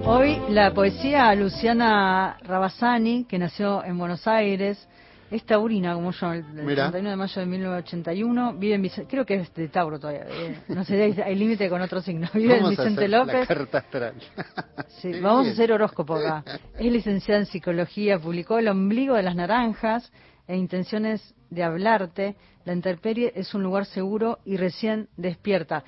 Hoy 0.05 0.39
la 0.49 0.73
poesía 0.73 1.35
Luciana 1.35 2.37
Rabasani, 2.41 3.25
que 3.25 3.37
nació 3.37 3.83
en 3.83 3.97
Buenos 3.97 4.25
Aires, 4.27 4.87
es 5.29 5.43
taurina, 5.45 5.93
como 5.93 6.11
yo, 6.11 6.31
el, 6.31 6.45
el 6.57 6.63
Mira. 6.63 6.83
31 6.89 7.09
de 7.09 7.15
mayo 7.17 7.41
de 7.41 7.45
1981, 7.47 8.53
vive 8.53 8.75
en 8.75 8.81
Vicente, 8.81 9.11
creo 9.11 9.25
que 9.25 9.35
es 9.35 9.53
de 9.53 9.67
Tauro 9.67 9.99
todavía, 9.99 10.25
eh, 10.29 10.57
no 10.69 10.85
sé, 10.85 11.21
hay, 11.21 11.35
límite 11.35 11.69
con 11.69 11.81
otro 11.81 12.01
signo, 12.01 12.29
vive 12.33 12.59
en 12.59 12.65
a 12.65 12.69
Vicente 12.69 13.01
hacer 13.01 13.09
la 13.09 13.17
López. 13.19 13.47
carta 13.47 13.77
astral. 13.79 14.13
Sí, 15.01 15.19
vamos 15.19 15.47
a 15.47 15.51
hacer 15.51 15.71
horóscopo 15.73 16.15
acá. 16.15 16.43
Es 16.79 16.91
licenciada 16.91 17.41
en 17.41 17.45
psicología, 17.45 18.17
publicó 18.17 18.57
El 18.57 18.69
ombligo 18.69 19.15
de 19.15 19.23
las 19.23 19.35
naranjas 19.35 20.11
e 20.47 20.55
intenciones 20.55 21.35
de 21.49 21.63
hablarte. 21.63 22.35
La 22.65 22.73
intemperie 22.73 23.33
es 23.35 23.53
un 23.53 23.63
lugar 23.63 23.85
seguro 23.85 24.39
y 24.45 24.57
recién 24.57 25.09
despierta. 25.17 25.83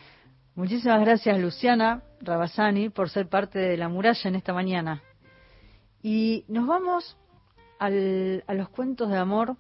Muchísimas 0.60 1.00
gracias 1.00 1.40
Luciana 1.40 2.02
Rabasani 2.20 2.90
por 2.90 3.10
ser 3.10 3.30
parte 3.30 3.58
de 3.60 3.78
la 3.78 3.88
muralla 3.88 4.28
en 4.28 4.36
esta 4.36 4.52
mañana. 4.54 5.02
Y 6.04 6.44
nos 6.50 6.68
vamos 6.68 7.16
al- 7.80 8.44
a 8.46 8.54
los 8.56 8.68
cuentos 8.68 9.10
de 9.10 9.16
amor 9.16 9.56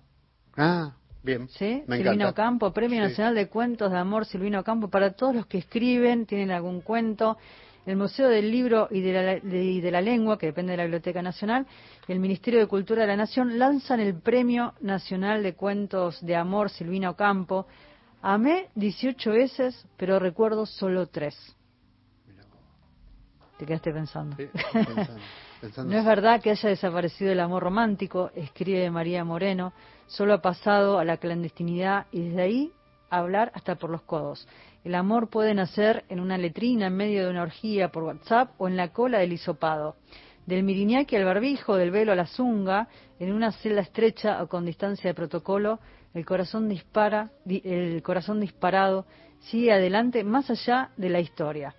Ah, 0.58 0.91
bien. 1.24 1.47
¿sí? 1.47 1.84
Me 1.88 1.95
Silvino 1.95 2.16
encanta. 2.26 2.34
Campo, 2.34 2.74
Premio 2.74 2.97
Sí. 3.02 3.12
Nacional 3.12 3.34
de 3.36 3.47
Cuentos 3.47 3.89
de 3.93 3.97
Amor 3.97 4.26
Silvino 4.26 4.62
Campo, 4.66 4.89
para 4.89 5.12
todos 5.14 5.34
los 5.34 5.45
que 5.45 5.60
escriben, 5.60 6.26
tienen 6.26 6.52
algún 6.52 6.82
cuento. 6.82 7.38
El 7.86 7.95
Museo 7.95 8.28
del 8.28 8.52
Libro 8.52 8.89
y 8.91 9.00
de 9.00 9.14
la, 9.14 9.22
de- 9.39 9.64
y 9.64 9.80
de 9.80 9.91
la 9.91 10.02
Lengua, 10.02 10.38
que 10.38 10.47
depende 10.47 10.72
de 10.74 10.78
la 10.80 10.84
Biblioteca 10.84 11.22
Nacional, 11.22 11.66
y 12.10 12.12
el 12.12 12.20
Ministerio 12.20 12.60
de 12.60 12.68
Cultura 12.68 13.04
de 13.04 13.08
la 13.08 13.16
Nación 13.16 13.58
lanzan 13.58 14.02
el 14.02 14.16
Premio 14.16 14.74
Nacional 14.82 15.43
de 15.43 15.54
Cuentos 15.56 16.20
de 16.26 16.36
Amor 16.36 16.70
Silvino 16.70 17.16
Campo. 17.16 17.68
Amé 18.22 18.67
18 18.76 19.32
veces, 19.32 19.88
pero 19.97 20.20
recuerdo 20.20 20.65
solo 20.65 21.07
tres. 21.07 21.36
Te 23.57 23.65
quedaste 23.65 23.91
pensando. 23.91 24.36
Pensando, 24.38 25.20
pensando. 25.59 25.91
No 25.91 25.99
es 25.99 26.05
verdad 26.05 26.41
que 26.41 26.51
haya 26.51 26.70
desaparecido 26.70 27.34
el 27.34 27.41
amor 27.41 27.63
romántico, 27.63 28.32
escribe 28.34 28.89
María 28.89 29.26
Moreno, 29.26 29.74
solo 30.07 30.34
ha 30.34 30.41
pasado 30.41 30.97
a 30.97 31.03
la 31.03 31.17
clandestinidad 31.17 32.07
y 32.13 32.30
desde 32.30 32.41
ahí 32.41 32.72
a 33.09 33.17
hablar 33.17 33.51
hasta 33.53 33.76
por 33.76 33.89
los 33.89 34.01
codos. 34.03 34.47
El 34.86 34.95
amor 34.95 35.30
puede 35.30 35.53
nacer 35.53 36.05
en 36.07 36.22
una 36.22 36.38
letrina 36.38 36.88
en 36.88 36.95
medio 36.95 37.26
de 37.26 37.30
una 37.30 37.41
orgía 37.41 37.89
por 37.89 38.03
WhatsApp 38.03 38.51
o 38.57 38.70
en 38.70 38.78
la 38.78 38.93
cola 38.93 39.20
del 39.20 39.34
hisopado. 39.34 39.97
Del 40.45 40.63
miriñaki 40.63 41.15
al 41.17 41.26
barbijo, 41.26 41.76
del 41.76 41.91
velo 41.91 42.13
a 42.13 42.15
la 42.15 42.26
zunga, 42.26 42.88
en 43.20 43.34
una 43.34 43.51
celda 43.51 43.82
estrecha 43.82 44.41
o 44.41 44.47
con 44.47 44.65
distancia 44.65 45.09
de 45.09 45.13
protocolo, 45.13 45.80
el 46.14 46.26
corazón 46.26 46.70
dispara, 46.70 47.32
di- 47.45 47.62
el 47.64 48.01
corazón 48.03 48.39
disparado 48.39 49.05
sigue 49.39 49.72
adelante 49.72 50.24
más 50.24 50.49
allá 50.49 50.89
de 50.97 51.10
la 51.10 51.20
historia. 51.20 51.76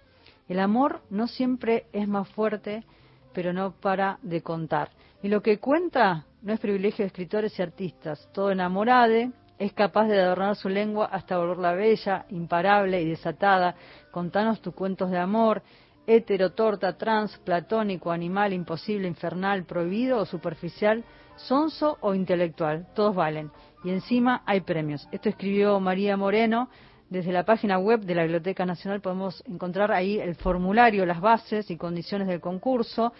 El 0.48 0.60
amor 0.60 1.02
no 1.10 1.26
siempre 1.28 1.86
es 1.92 2.08
más 2.08 2.28
fuerte, 2.30 2.84
pero 3.32 3.52
no 3.52 3.72
para 3.72 4.18
de 4.22 4.42
contar. 4.42 4.90
Y 5.22 5.28
lo 5.28 5.42
que 5.42 5.58
cuenta 5.58 6.26
no 6.42 6.52
es 6.52 6.60
privilegio 6.60 7.02
de 7.04 7.08
escritores 7.08 7.58
y 7.58 7.62
artistas. 7.62 8.28
Todo 8.32 8.50
enamorade 8.50 9.30
es 9.58 9.72
capaz 9.74 10.06
de 10.06 10.18
adornar 10.18 10.56
su 10.56 10.68
lengua 10.68 11.06
hasta 11.12 11.36
volverla 11.36 11.72
bella, 11.74 12.24
imparable 12.30 13.02
y 13.02 13.10
desatada. 13.10 13.74
Contanos 14.10 14.60
tus 14.62 14.74
cuentos 14.74 15.10
de 15.10 15.18
amor, 15.18 15.62
hétero, 16.06 16.52
torta, 16.52 16.96
trans, 16.96 17.36
platónico, 17.44 18.10
animal, 18.10 18.52
imposible, 18.54 19.06
infernal, 19.06 19.64
prohibido 19.64 20.18
o 20.18 20.24
superficial, 20.24 21.04
sonso 21.36 21.98
o 22.00 22.14
intelectual. 22.14 22.86
Todos 22.94 23.14
valen. 23.14 23.50
Y 23.84 23.90
encima 23.90 24.42
hay 24.46 24.60
premios. 24.60 25.08
Esto 25.12 25.28
escribió 25.28 25.80
María 25.80 26.16
Moreno 26.16 26.68
desde 27.08 27.32
la 27.32 27.44
página 27.44 27.76
web 27.78 28.00
de 28.02 28.14
la 28.14 28.22
Biblioteca 28.22 28.64
Nacional 28.64 29.00
podemos 29.00 29.42
encontrar 29.46 29.90
ahí 29.90 30.20
el 30.20 30.36
formulario, 30.36 31.04
las 31.04 31.20
bases 31.20 31.68
y 31.70 31.76
condiciones 31.76 32.28
del 32.28 32.40
concurso. 32.40 33.12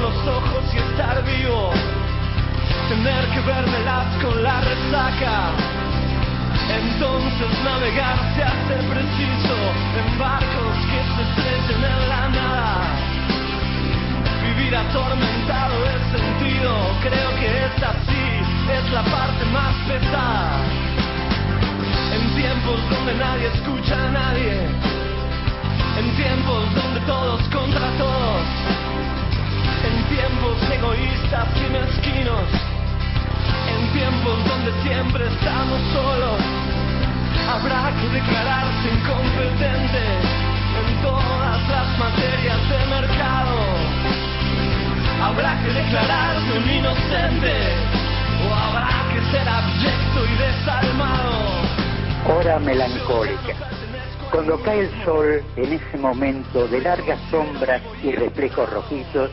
Los 0.00 0.16
ojos 0.26 0.64
y 0.74 0.78
estar 0.78 1.22
vivo, 1.24 1.70
tener 2.88 3.24
que 3.30 3.40
vérmelas 3.40 4.06
con 4.22 4.42
la 4.42 4.60
resaca. 4.60 5.50
Entonces 6.68 7.50
navegar 7.64 8.18
se 8.34 8.42
hace 8.42 8.74
preciso 8.88 9.56
en 9.98 10.18
barcos 10.18 10.76
que 10.90 11.00
se 11.14 11.22
estrellen 11.22 11.84
en 11.84 12.08
la 12.08 12.28
nada. 12.28 12.76
Vivir 14.42 14.76
atormentado 14.76 15.74
es 15.86 16.02
sentido, 16.18 16.72
creo 17.02 17.30
que 17.38 17.48
es 17.66 17.82
así, 17.82 18.26
es 18.72 18.92
la 18.92 19.02
parte 19.04 19.44
más 19.52 19.74
pesada. 19.86 20.58
En 22.14 22.34
tiempos 22.34 22.80
donde 22.90 23.14
nadie 23.14 23.46
escucha 23.48 23.94
a 23.94 24.10
nadie, 24.10 24.68
en 25.98 26.16
tiempos 26.16 26.74
donde 26.74 27.00
todos 27.00 27.40
contra 27.48 27.88
todos, 27.98 28.85
tiempos 30.16 30.56
egoístas 30.72 31.48
y 31.56 31.72
mezquinos, 31.72 32.48
en 33.68 33.92
tiempos 33.92 34.36
donde 34.48 34.72
siempre 34.82 35.26
estamos 35.26 35.80
solos, 35.92 36.40
habrá 37.52 37.92
que 38.00 38.08
declararse 38.08 38.86
incompetente 38.96 40.04
en 40.80 41.02
todas 41.02 41.68
las 41.68 41.98
materias 41.98 42.60
de 42.70 42.78
mercado. 42.96 43.56
Habrá 45.22 45.62
que 45.62 45.72
declararse 45.72 46.58
un 46.58 46.70
inocente 46.70 47.54
o 48.40 48.54
habrá 48.54 48.88
que 49.12 49.20
ser 49.30 49.46
abyecto 49.46 50.18
y 50.24 50.34
desalmado. 50.46 51.36
Hora 52.28 52.58
melancólica. 52.58 53.54
Cuando 54.30 54.60
cae 54.62 54.80
el 54.80 55.04
sol, 55.04 55.42
en 55.56 55.72
ese 55.74 55.98
momento 55.98 56.66
de 56.68 56.80
largas 56.80 57.18
sombras 57.30 57.80
y 58.02 58.12
reflejos 58.12 58.68
rojizos, 58.70 59.30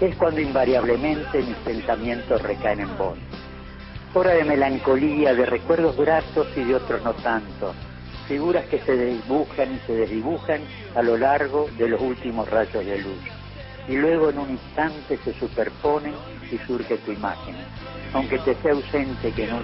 es 0.00 0.14
cuando 0.16 0.40
invariablemente 0.40 1.42
mis 1.42 1.56
pensamientos 1.56 2.42
recaen 2.42 2.80
en 2.80 2.98
vos. 2.98 3.18
Hora 4.14 4.32
de 4.32 4.44
melancolía, 4.44 5.34
de 5.34 5.46
recuerdos 5.46 5.96
gratos 5.96 6.48
y 6.56 6.64
de 6.64 6.74
otros 6.74 7.02
no 7.02 7.14
tanto. 7.14 7.74
Figuras 8.28 8.64
que 8.66 8.80
se 8.80 8.96
dibujan 8.96 9.74
y 9.74 9.78
se 9.86 9.92
desdibujan 9.92 10.60
a 10.94 11.02
lo 11.02 11.16
largo 11.16 11.68
de 11.78 11.88
los 11.88 12.00
últimos 12.00 12.48
rayos 12.50 12.84
de 12.84 12.98
luz. 12.98 13.18
Y 13.88 13.96
luego 13.96 14.30
en 14.30 14.38
un 14.38 14.50
instante 14.50 15.18
se 15.24 15.32
superponen 15.34 16.14
y 16.50 16.58
surge 16.66 16.96
tu 16.98 17.12
imagen. 17.12 17.54
Aunque 18.12 18.38
te 18.38 18.54
sea 18.56 18.72
ausente 18.72 19.32
que 19.32 19.46
no... 19.46 19.60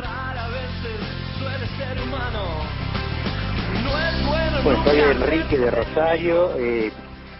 Pues 4.63 4.79
soy 4.85 5.01
Enrique 5.01 5.59
de 5.59 5.71
Rosario, 5.71 6.55
eh, 6.57 6.93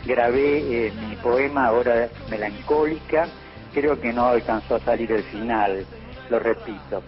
grabé 0.05 0.87
eh, 0.87 0.93
poema 1.23 1.71
Hora 1.71 2.09
Melancólica, 2.29 3.29
creo 3.73 4.01
que 4.01 4.13
no 4.13 4.27
alcanzó 4.27 4.77
a 4.77 4.81
salir 4.81 5.11
el 5.13 5.23
final, 5.25 5.87
lo 6.31 6.39
repito. 6.39 7.03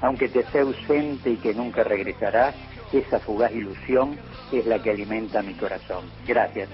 Aunque 0.00 0.28
te 0.28 0.44
sea 0.44 0.62
ausente 0.62 1.30
y 1.30 1.36
que 1.36 1.54
nunca 1.54 1.82
regresarás, 1.84 2.54
esa 2.92 3.18
fugaz 3.18 3.52
ilusión 3.52 4.16
es 4.52 4.66
la 4.66 4.78
que 4.78 4.90
alimenta 4.90 5.42
mi 5.42 5.54
corazón. 5.54 6.04
Gracias. 6.26 6.68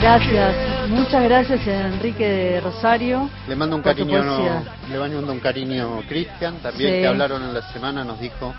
Gracias, 0.00 0.88
muchas 0.90 1.22
gracias 1.24 1.66
Enrique 1.66 2.28
de 2.28 2.60
Rosario. 2.60 3.30
Le 3.48 3.56
mando 3.56 3.76
un 3.76 3.82
cariño, 3.82 4.22
le 4.90 4.98
mando 4.98 5.32
un 5.32 5.40
cariño 5.40 6.02
Cristian, 6.08 6.56
también 6.58 7.00
que 7.00 7.06
hablaron 7.06 7.42
en 7.42 7.54
la 7.54 7.62
semana, 7.72 8.04
nos 8.04 8.20
dijo 8.20 8.52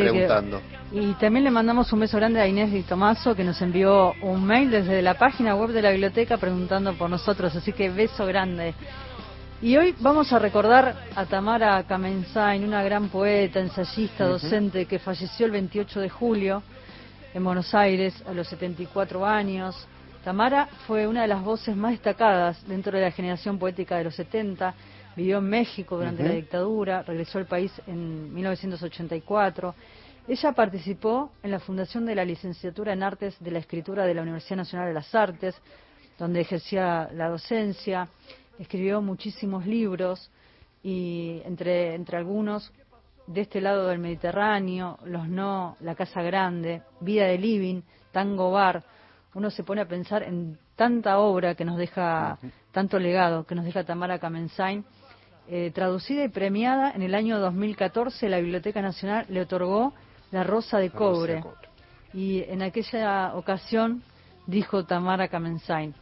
preguntando. 0.00 0.60
y 0.90 1.12
también 1.14 1.44
le 1.44 1.50
mandamos 1.50 1.92
un 1.92 2.00
beso 2.00 2.16
grande 2.16 2.40
a 2.40 2.46
Inés 2.46 2.72
Di 2.72 2.82
Tomaso 2.82 3.34
que 3.34 3.44
nos 3.44 3.60
envió 3.62 4.14
un 4.22 4.44
mail 4.44 4.70
desde 4.70 5.02
la 5.02 5.14
página 5.14 5.54
web 5.54 5.70
de 5.70 5.82
la 5.82 5.90
biblioteca 5.90 6.36
preguntando 6.36 6.92
por 6.94 7.10
nosotros, 7.10 7.54
así 7.54 7.72
que 7.72 7.90
beso 7.90 8.26
grande. 8.26 8.74
Y 9.62 9.76
hoy 9.76 9.94
vamos 10.00 10.32
a 10.32 10.40
recordar 10.40 10.96
a 11.14 11.24
Tamara 11.26 11.80
Kamensain, 11.84 12.64
una 12.64 12.82
gran 12.82 13.08
poeta, 13.10 13.60
ensayista, 13.60 14.26
docente 14.26 14.86
que 14.86 14.98
falleció 14.98 15.46
el 15.46 15.52
28 15.52 16.00
de 16.00 16.08
julio 16.08 16.64
en 17.32 17.44
Buenos 17.44 17.72
Aires 17.72 18.12
a 18.26 18.32
los 18.32 18.48
74 18.48 19.24
años. 19.24 19.86
Tamara 20.24 20.68
fue 20.86 21.06
una 21.06 21.22
de 21.22 21.28
las 21.28 21.42
voces 21.42 21.76
más 21.76 21.92
destacadas 21.92 22.66
dentro 22.66 22.98
de 22.98 23.04
la 23.04 23.12
generación 23.12 23.58
poética 23.58 23.96
de 23.98 24.04
los 24.04 24.16
70. 24.16 24.74
Vivió 25.16 25.38
en 25.38 25.48
México 25.48 25.96
durante 25.96 26.22
la 26.22 26.32
dictadura, 26.32 27.02
regresó 27.02 27.38
al 27.38 27.46
país 27.46 27.72
en 27.86 28.32
1984. 28.32 29.74
Ella 30.28 30.52
participó 30.52 31.32
en 31.42 31.50
la 31.50 31.60
fundación 31.60 32.06
de 32.06 32.14
la 32.14 32.24
licenciatura 32.24 32.92
en 32.92 33.02
Artes 33.02 33.36
de 33.40 33.50
la 33.50 33.58
Escritura 33.58 34.06
de 34.06 34.14
la 34.14 34.22
Universidad 34.22 34.56
Nacional 34.56 34.88
de 34.88 34.94
las 34.94 35.14
Artes, 35.14 35.54
donde 36.18 36.40
ejercía 36.40 37.10
la 37.12 37.28
docencia. 37.28 38.08
Escribió 38.58 39.02
muchísimos 39.02 39.66
libros 39.66 40.30
y 40.82 41.42
entre, 41.44 41.94
entre 41.94 42.16
algunos 42.16 42.72
de 43.26 43.42
este 43.42 43.60
lado 43.60 43.88
del 43.88 43.98
Mediterráneo, 43.98 44.98
Los 45.04 45.28
No, 45.28 45.76
La 45.80 45.94
Casa 45.94 46.22
Grande, 46.22 46.82
Vida 47.00 47.26
de 47.26 47.38
Living, 47.38 47.82
Tango 48.12 48.50
Bar, 48.50 48.82
uno 49.34 49.50
se 49.50 49.64
pone 49.64 49.80
a 49.80 49.88
pensar 49.88 50.22
en 50.22 50.58
tanta 50.76 51.18
obra 51.18 51.54
que 51.54 51.64
nos 51.64 51.78
deja, 51.78 52.38
tanto 52.72 52.98
legado 52.98 53.44
que 53.44 53.54
nos 53.54 53.64
deja 53.64 53.84
Tamara 53.84 54.18
Kamensain, 54.18 54.84
eh, 55.48 55.70
traducida 55.74 56.24
y 56.24 56.28
premiada 56.28 56.92
en 56.92 57.02
el 57.02 57.14
año 57.14 57.38
2014, 57.38 58.28
la 58.28 58.38
Biblioteca 58.38 58.80
Nacional 58.80 59.26
le 59.28 59.42
otorgó 59.42 59.92
La 60.30 60.44
Rosa 60.44 60.78
de 60.78 60.90
Cobre. 60.90 61.44
Y 62.14 62.42
en 62.42 62.62
aquella 62.62 63.34
ocasión 63.34 64.02
dijo 64.46 64.84
Tamara 64.84 65.28
Kamensain, 65.28 65.94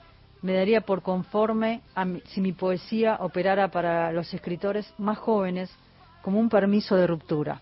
me 0.42 0.54
daría 0.54 0.80
por 0.80 1.02
conforme 1.02 1.82
si 2.26 2.40
mi 2.40 2.52
poesía 2.52 3.16
operara 3.20 3.70
para 3.70 4.12
los 4.12 4.32
escritores 4.32 4.92
más 4.98 5.18
jóvenes 5.18 5.70
como 6.22 6.38
un 6.38 6.48
permiso 6.48 6.96
de 6.96 7.06
ruptura. 7.06 7.60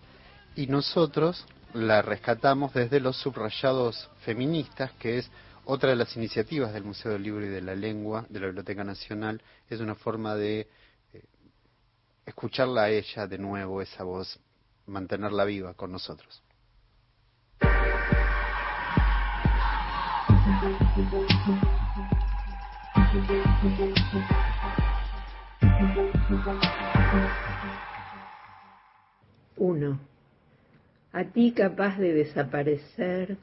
Y 0.55 0.67
nosotros 0.67 1.45
la 1.73 2.01
rescatamos 2.01 2.73
desde 2.73 2.99
los 2.99 3.17
subrayados 3.17 4.09
feministas, 4.21 4.91
que 4.93 5.19
es 5.19 5.31
otra 5.65 5.89
de 5.89 5.95
las 5.95 6.15
iniciativas 6.15 6.73
del 6.73 6.83
Museo 6.83 7.11
del 7.11 7.23
Libro 7.23 7.45
y 7.45 7.49
de 7.49 7.61
la 7.61 7.75
Lengua 7.75 8.25
de 8.29 8.39
la 8.39 8.47
Biblioteca 8.47 8.83
Nacional 8.83 9.41
es 9.69 9.79
una 9.79 9.95
forma 9.95 10.35
de 10.35 10.67
eh, 11.13 11.23
escucharla 12.25 12.83
a 12.83 12.89
ella 12.89 13.27
de 13.27 13.37
nuevo, 13.37 13.81
esa 13.81 14.03
voz, 14.03 14.39
mantenerla 14.85 15.45
viva 15.45 15.73
con 15.73 15.91
nosotros. 15.91 16.41
Uno. 29.57 29.99
A 31.11 31.23
ti 31.25 31.53
capaz 31.53 31.97
de 31.97 32.13
desaparecer 32.13 33.37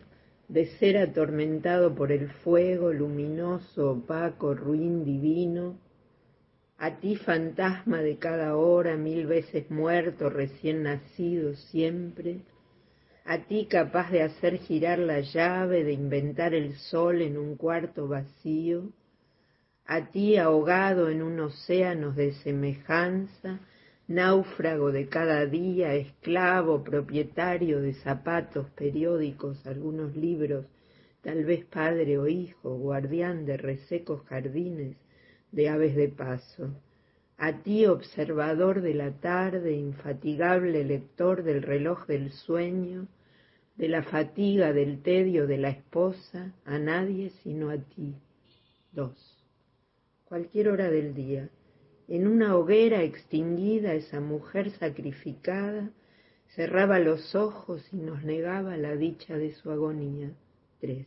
de 0.49 0.66
ser 0.78 0.97
atormentado 0.97 1.94
por 1.94 2.12
el 2.12 2.28
fuego 2.28 2.92
luminoso, 2.92 3.92
opaco, 3.92 4.55
ruin, 4.55 5.05
divino, 5.05 5.78
a 6.78 7.01
ti 7.01 7.16
fantasma 7.16 8.01
de 8.01 8.18
cada 8.18 8.57
hora, 8.57 8.97
mil 8.97 9.26
veces 9.26 9.70
muerto, 9.70 10.28
recién 10.28 10.82
nacido 10.82 11.55
siempre, 11.55 12.40
a 13.24 13.38
ti 13.47 13.66
capaz 13.66 14.11
de 14.11 14.22
hacer 14.22 14.59
girar 14.59 14.99
la 14.99 15.20
llave, 15.20 15.84
de 15.84 15.92
inventar 15.92 16.55
el 16.55 16.76
sol 16.76 17.22
en 17.22 17.38
un 17.38 17.57
cuarto 17.57 18.07
vacío, 18.07 18.90
a 19.86 20.11
ti 20.11 20.36
ahogado 20.36 21.09
en 21.09 21.22
un 21.22 21.40
océano 21.40 22.12
de 22.12 22.32
semejanza, 22.34 23.61
náufrago 24.09 24.92
de 24.92 25.09
cada 25.09 25.46
día, 25.46 25.94
esclavo, 25.94 26.84
propietario 26.84 27.80
de 27.80 27.94
zapatos, 27.94 28.70
periódicos, 28.70 29.66
algunos 29.66 30.14
libros, 30.14 30.66
tal 31.22 31.44
vez 31.44 31.64
padre 31.64 32.16
o 32.18 32.28
hijo, 32.28 32.76
guardián 32.76 33.46
de 33.46 33.57
resecos 33.57 34.22
jardines, 34.26 34.96
de 35.50 35.68
aves 35.68 35.96
de 35.96 36.09
paso. 36.09 36.70
A 37.36 37.62
ti, 37.62 37.86
observador 37.86 38.80
de 38.80 38.94
la 38.94 39.11
tarde, 39.11 39.72
infatigable 39.72 40.84
lector 40.84 41.42
del 41.42 41.62
reloj 41.62 42.07
del 42.07 42.30
sueño, 42.30 43.09
de 43.74 43.88
la 43.88 44.02
fatiga, 44.04 44.72
del 44.72 45.02
tedio 45.02 45.46
de 45.46 45.59
la 45.59 45.70
esposa, 45.70 46.54
a 46.64 46.78
nadie 46.78 47.30
sino 47.42 47.70
a 47.70 47.76
ti. 47.76 48.14
Dos. 48.92 49.36
Cualquier 50.24 50.68
hora 50.68 50.90
del 50.90 51.14
día 51.14 51.50
en 52.09 52.26
una 52.26 52.57
hoguera 52.57 53.02
extinguida 53.02 53.94
esa 53.94 54.20
mujer 54.20 54.70
sacrificada 54.70 55.90
cerraba 56.54 56.98
los 56.98 57.34
ojos 57.34 57.86
y 57.92 57.96
nos 57.96 58.22
negaba 58.24 58.76
la 58.76 58.96
dicha 58.96 59.36
de 59.36 59.52
su 59.52 59.70
agonía. 59.70 60.30
Tres. 60.80 61.07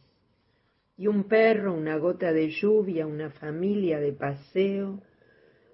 Y 0.98 1.08
un 1.08 1.24
perro, 1.24 1.74
una 1.74 1.98
gota 1.98 2.34
de 2.34 2.50
lluvia, 2.50 3.08
una 3.08 3.30
familia 3.30 4.00
de 4.00 4.12
paseo, 4.12 5.02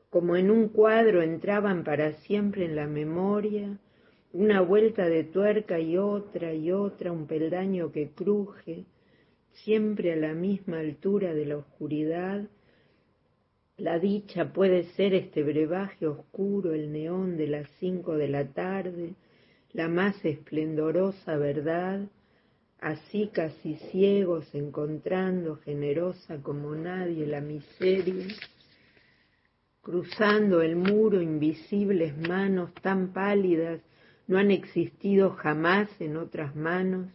como 0.10 0.36
en 0.36 0.52
un 0.52 0.70
cuadro 0.70 1.22
entraban 1.22 1.84
para 1.84 2.14
siempre 2.22 2.66
en 2.66 2.76
la 2.76 2.88
memoria, 2.88 3.80
una 4.32 4.62
vuelta 4.62 5.10
de 5.10 5.24
tuerca 5.24 5.80
y 5.80 5.98
otra 5.98 6.54
y 6.54 6.72
otra, 6.72 7.12
un 7.12 7.26
peldaño 7.26 7.92
que 7.92 8.12
cruje, 8.12 8.86
siempre 9.64 10.14
a 10.14 10.16
la 10.16 10.34
misma 10.34 10.80
altura 10.80 11.34
de 11.34 11.46
la 11.46 11.58
oscuridad, 11.58 12.48
la 13.78 14.00
dicha 14.00 14.54
puede 14.54 14.86
ser 14.94 15.14
este 15.14 15.44
brebaje 15.44 16.08
oscuro, 16.08 16.74
el 16.74 16.92
neón 16.92 17.36
de 17.36 17.48
las 17.48 17.70
cinco 17.80 18.16
de 18.16 18.30
la 18.30 18.46
tarde, 18.54 19.16
la 19.74 19.90
más 19.90 20.24
esplendorosa 20.24 21.36
verdad, 21.36 22.08
así 22.80 23.30
casi 23.34 23.76
ciegos 23.92 24.48
encontrando 24.56 25.58
generosa 25.58 26.42
como 26.42 26.74
nadie 26.74 27.28
la 27.28 27.42
miseria, 27.42 28.28
cruzando 29.82 30.62
el 30.62 30.78
muro 30.78 31.22
invisibles 31.22 32.18
manos 32.18 32.74
tan 32.82 33.12
pálidas 33.12 33.82
no 34.28 34.38
han 34.38 34.52
existido 34.52 35.32
jamás 35.32 35.90
en 36.00 36.16
otras 36.16 36.56
manos, 36.56 37.12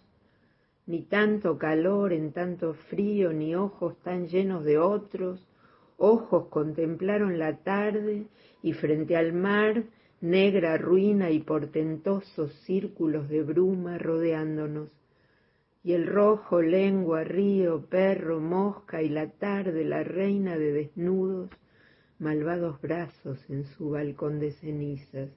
ni 0.87 1.03
tanto 1.03 1.57
calor 1.57 2.13
en 2.13 2.33
tanto 2.33 2.75
frío, 2.75 3.33
ni 3.33 3.55
ojos 3.55 3.97
tan 4.03 4.29
llenos 4.29 4.65
de 4.65 4.79
otros, 4.79 5.41
ojos 6.01 6.47
contemplaron 6.49 7.39
la 7.39 7.59
tarde 7.59 8.27
y 8.63 8.73
frente 8.73 9.17
al 9.17 9.35
mar 9.35 9.85
negra 10.23 10.79
ruina 10.79 11.31
y 11.31 11.41
portentosos 11.41 12.53
círculos 12.65 13.29
de 13.29 13.43
bruma 13.43 13.99
rodeándonos. 13.99 14.91
y 15.83 15.93
el 15.95 16.07
rojo, 16.07 16.61
lengua, 16.61 17.25
río, 17.25 17.87
perro, 17.87 18.39
mosca 18.39 19.03
y 19.03 19.09
la 19.09 19.31
tarde, 19.31 19.85
la 19.85 20.03
reina 20.03 20.59
de 20.59 20.73
desnudos, 20.73 21.49
malvados 22.19 22.81
brazos 22.83 23.39
en 23.49 23.65
su 23.65 23.91
balcón 23.91 24.41
de 24.41 24.53
cenizas. 24.53 25.31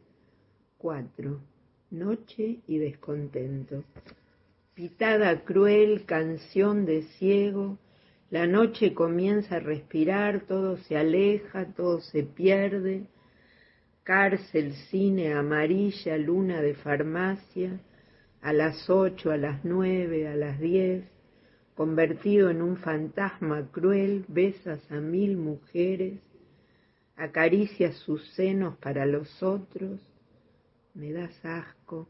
Cuatro. 0.78 1.39
Noche 1.91 2.59
y 2.68 2.78
descontento. 2.78 3.84
Pitada 4.74 5.45
cruel, 5.45 6.05
canción 6.05 6.86
de 6.86 7.03
ciego, 7.03 7.78
la 8.34 8.47
noche 8.47 8.95
comienza 8.95 9.57
a 9.57 9.59
respirar, 9.59 10.47
todo 10.47 10.77
se 10.77 10.97
aleja, 10.97 11.67
todo 11.75 12.01
se 12.01 12.23
pierde. 12.23 13.05
Cárcel, 14.01 14.73
cine, 14.89 15.36
amarilla, 15.36 16.17
luna 16.17 16.59
de 16.59 16.73
farmacia, 16.73 17.79
a 18.41 18.51
las 18.51 18.89
ocho, 18.89 19.29
a 19.29 19.38
las 19.38 19.63
nueve, 19.63 20.27
a 20.27 20.36
las 20.36 20.59
diez, 20.59 21.05
convertido 21.75 22.49
en 22.49 22.63
un 22.63 22.77
fantasma 22.77 23.69
cruel, 23.71 24.25
besas 24.27 24.81
a 24.91 24.95
mil 24.95 25.38
mujeres, 25.38 26.19
acaricias 27.15 27.95
sus 27.97 28.27
senos 28.34 28.75
para 28.77 29.05
los 29.05 29.43
otros, 29.43 30.01
me 30.95 31.11
das 31.11 31.45
asco, 31.45 32.07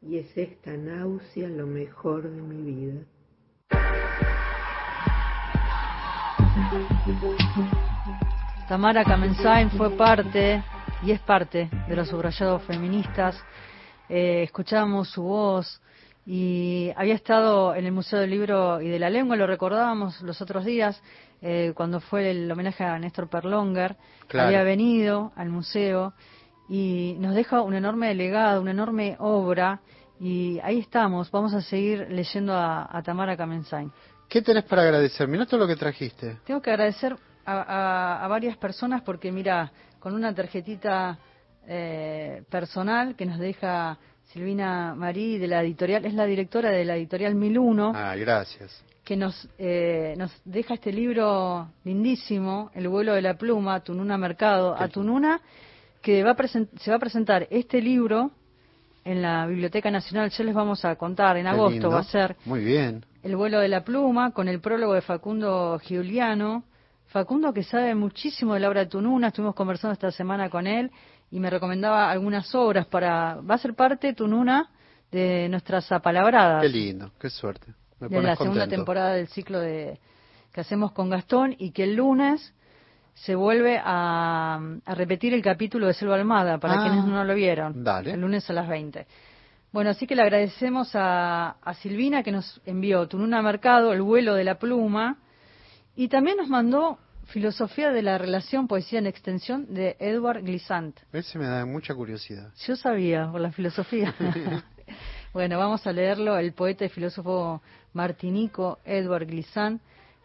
y 0.00 0.18
es 0.18 0.36
esta 0.36 0.76
náusea 0.76 1.48
lo 1.48 1.68
mejor 1.68 2.28
de 2.28 2.42
mi 2.42 2.60
vida. 2.60 3.06
Tamara 8.68 9.04
Kamensain 9.04 9.70
fue 9.70 9.90
parte 9.96 10.62
y 11.02 11.10
es 11.10 11.20
parte 11.20 11.68
de 11.88 11.96
los 11.96 12.08
subrayados 12.08 12.62
feministas. 12.62 13.42
Eh, 14.08 14.42
escuchábamos 14.44 15.08
su 15.10 15.22
voz 15.22 15.80
y 16.24 16.90
había 16.96 17.14
estado 17.14 17.74
en 17.74 17.84
el 17.86 17.92
Museo 17.92 18.20
del 18.20 18.30
Libro 18.30 18.80
y 18.80 18.88
de 18.88 18.98
la 18.98 19.10
Lengua, 19.10 19.36
lo 19.36 19.46
recordábamos 19.46 20.20
los 20.22 20.40
otros 20.40 20.64
días, 20.64 21.02
eh, 21.40 21.72
cuando 21.74 22.00
fue 22.00 22.30
el 22.30 22.50
homenaje 22.50 22.84
a 22.84 22.98
Néstor 22.98 23.28
Perlonger, 23.28 23.96
Claro. 24.28 24.46
había 24.48 24.62
venido 24.62 25.32
al 25.34 25.48
museo 25.48 26.14
y 26.68 27.16
nos 27.18 27.34
deja 27.34 27.60
un 27.62 27.74
enorme 27.74 28.14
legado, 28.14 28.62
una 28.62 28.70
enorme 28.70 29.16
obra 29.18 29.80
y 30.20 30.60
ahí 30.62 30.78
estamos, 30.78 31.30
vamos 31.32 31.52
a 31.54 31.60
seguir 31.60 32.06
leyendo 32.08 32.54
a, 32.54 32.88
a 32.96 33.02
Tamara 33.02 33.36
Kamensain. 33.36 33.90
¿Qué 34.32 34.40
tenés 34.40 34.64
para 34.64 34.80
agradecer? 34.80 35.28
Mirá 35.28 35.44
todo 35.44 35.60
lo 35.60 35.66
que 35.66 35.76
trajiste. 35.76 36.38
Tengo 36.46 36.62
que 36.62 36.70
agradecer 36.70 37.14
a, 37.44 37.52
a- 37.60 38.24
a 38.24 38.28
varias 38.28 38.56
personas 38.56 39.02
porque, 39.02 39.30
mira, 39.30 39.70
con 40.00 40.14
una 40.14 40.34
tarjetita 40.34 41.18
eh, 41.68 42.42
personal 42.48 43.14
que 43.14 43.26
nos 43.26 43.38
deja 43.38 43.98
Silvina 44.32 44.94
Marí 44.94 45.36
de 45.36 45.48
la 45.48 45.62
editorial, 45.62 46.06
es 46.06 46.14
la 46.14 46.24
directora 46.24 46.70
de 46.70 46.82
la 46.86 46.96
editorial 46.96 47.34
1001, 47.34 47.92
Ah, 47.94 48.16
gracias. 48.16 48.82
que 49.04 49.16
nos, 49.18 49.46
eh, 49.58 50.14
nos 50.16 50.32
deja 50.46 50.72
este 50.74 50.92
libro 50.94 51.68
lindísimo, 51.84 52.70
El 52.74 52.88
vuelo 52.88 53.12
de 53.12 53.20
la 53.20 53.34
pluma, 53.34 53.80
Tununa 53.80 54.16
Mercado, 54.16 54.74
a 54.74 54.88
Tununa, 54.88 55.42
que 56.00 56.24
va 56.24 56.30
a 56.30 56.48
se 56.48 56.90
va 56.90 56.96
a 56.96 57.00
presentar 57.00 57.46
este 57.50 57.82
libro 57.82 58.30
en 59.04 59.22
la 59.22 59.46
Biblioteca 59.46 59.90
Nacional, 59.90 60.30
ya 60.30 60.44
les 60.44 60.54
vamos 60.54 60.84
a 60.84 60.94
contar, 60.96 61.36
en 61.36 61.44
Qué 61.44 61.48
agosto 61.50 61.72
lindo. 61.72 61.90
va 61.90 62.00
a 62.00 62.04
ser 62.04 62.36
Muy 62.44 62.64
bien. 62.64 63.04
el 63.22 63.36
vuelo 63.36 63.58
de 63.60 63.68
la 63.68 63.84
pluma, 63.84 64.30
con 64.32 64.48
el 64.48 64.60
prólogo 64.60 64.94
de 64.94 65.00
Facundo 65.02 65.78
Giuliano. 65.80 66.64
Facundo 67.08 67.52
que 67.52 67.62
sabe 67.62 67.94
muchísimo 67.94 68.54
de 68.54 68.60
la 68.60 68.68
obra 68.68 68.80
de 68.80 68.86
Tununa, 68.86 69.28
estuvimos 69.28 69.54
conversando 69.54 69.92
esta 69.92 70.10
semana 70.10 70.48
con 70.48 70.66
él 70.66 70.90
y 71.30 71.40
me 71.40 71.50
recomendaba 71.50 72.10
algunas 72.10 72.54
obras 72.54 72.86
para... 72.86 73.34
Va 73.40 73.56
a 73.56 73.58
ser 73.58 73.74
parte, 73.74 74.14
Tununa, 74.14 74.70
de 75.10 75.46
nuestras 75.50 75.90
apalabradas 75.92 76.62
Qué 76.62 76.68
lindo, 76.70 77.10
qué 77.20 77.28
suerte. 77.28 77.74
Me 78.00 78.08
de 78.08 78.22
la 78.22 78.34
segunda 78.36 78.62
contento. 78.62 78.76
temporada 78.76 79.12
del 79.14 79.28
ciclo 79.28 79.60
de 79.60 79.98
que 80.52 80.60
hacemos 80.60 80.92
con 80.92 81.10
Gastón 81.10 81.54
y 81.58 81.70
que 81.72 81.84
el 81.84 81.96
lunes 81.96 82.54
se 83.14 83.34
vuelve 83.34 83.78
a, 83.82 84.58
a 84.84 84.94
repetir 84.94 85.34
el 85.34 85.42
capítulo 85.42 85.86
de 85.86 85.94
Selva 85.94 86.16
Almada 86.16 86.58
para 86.58 86.74
Ah, 86.80 86.82
quienes 86.82 87.04
no 87.04 87.22
lo 87.24 87.34
vieron. 87.34 87.84
dale. 87.84 88.12
El 88.12 88.20
lunes 88.20 88.48
a 88.50 88.52
las 88.52 88.68
20. 88.68 89.06
Bueno, 89.72 89.90
así 89.90 90.06
que 90.06 90.14
le 90.16 90.22
agradecemos 90.22 90.90
a, 90.94 91.56
a 91.62 91.74
Silvina 91.74 92.22
que 92.22 92.32
nos 92.32 92.60
envió 92.66 93.06
Tununa 93.08 93.40
Mercado, 93.42 93.92
El 93.92 94.02
vuelo 94.02 94.34
de 94.34 94.44
la 94.44 94.58
pluma, 94.58 95.16
y 95.96 96.08
también 96.08 96.36
nos 96.36 96.48
mandó 96.48 96.98
Filosofía 97.26 97.90
de 97.92 98.02
la 98.02 98.18
relación, 98.18 98.66
poesía 98.66 98.98
en 98.98 99.06
extensión 99.06 99.72
de 99.72 99.96
Edward 100.00 100.42
Glissant. 100.42 100.98
Ese 101.12 101.38
me 101.38 101.46
da 101.46 101.64
mucha 101.64 101.94
curiosidad. 101.94 102.50
Yo 102.66 102.76
sabía 102.76 103.30
por 103.30 103.40
la 103.40 103.52
filosofía. 103.52 104.12
bueno, 105.32 105.58
vamos 105.58 105.86
a 105.86 105.92
leerlo. 105.92 106.36
El 106.36 106.52
poeta 106.52 106.84
y 106.84 106.88
filósofo 106.90 107.62
martinico 107.94 108.80
Edward 108.84 109.26
Glissant, 109.26 109.80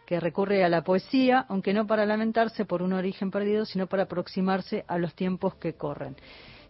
que 0.08 0.22
recurre 0.22 0.64
a 0.64 0.70
la 0.70 0.84
poesía, 0.84 1.46
aunque 1.50 1.74
no 1.74 1.86
para 1.86 2.06
lamentarse 2.06 2.64
por 2.64 2.82
un 2.82 2.94
origen 2.94 3.30
perdido, 3.30 3.66
sino 3.66 3.88
para 3.88 4.04
aproximarse 4.04 4.86
a 4.88 4.98
los 4.98 5.14
tiempos 5.14 5.56
que 5.56 5.74
corren. 5.74 6.16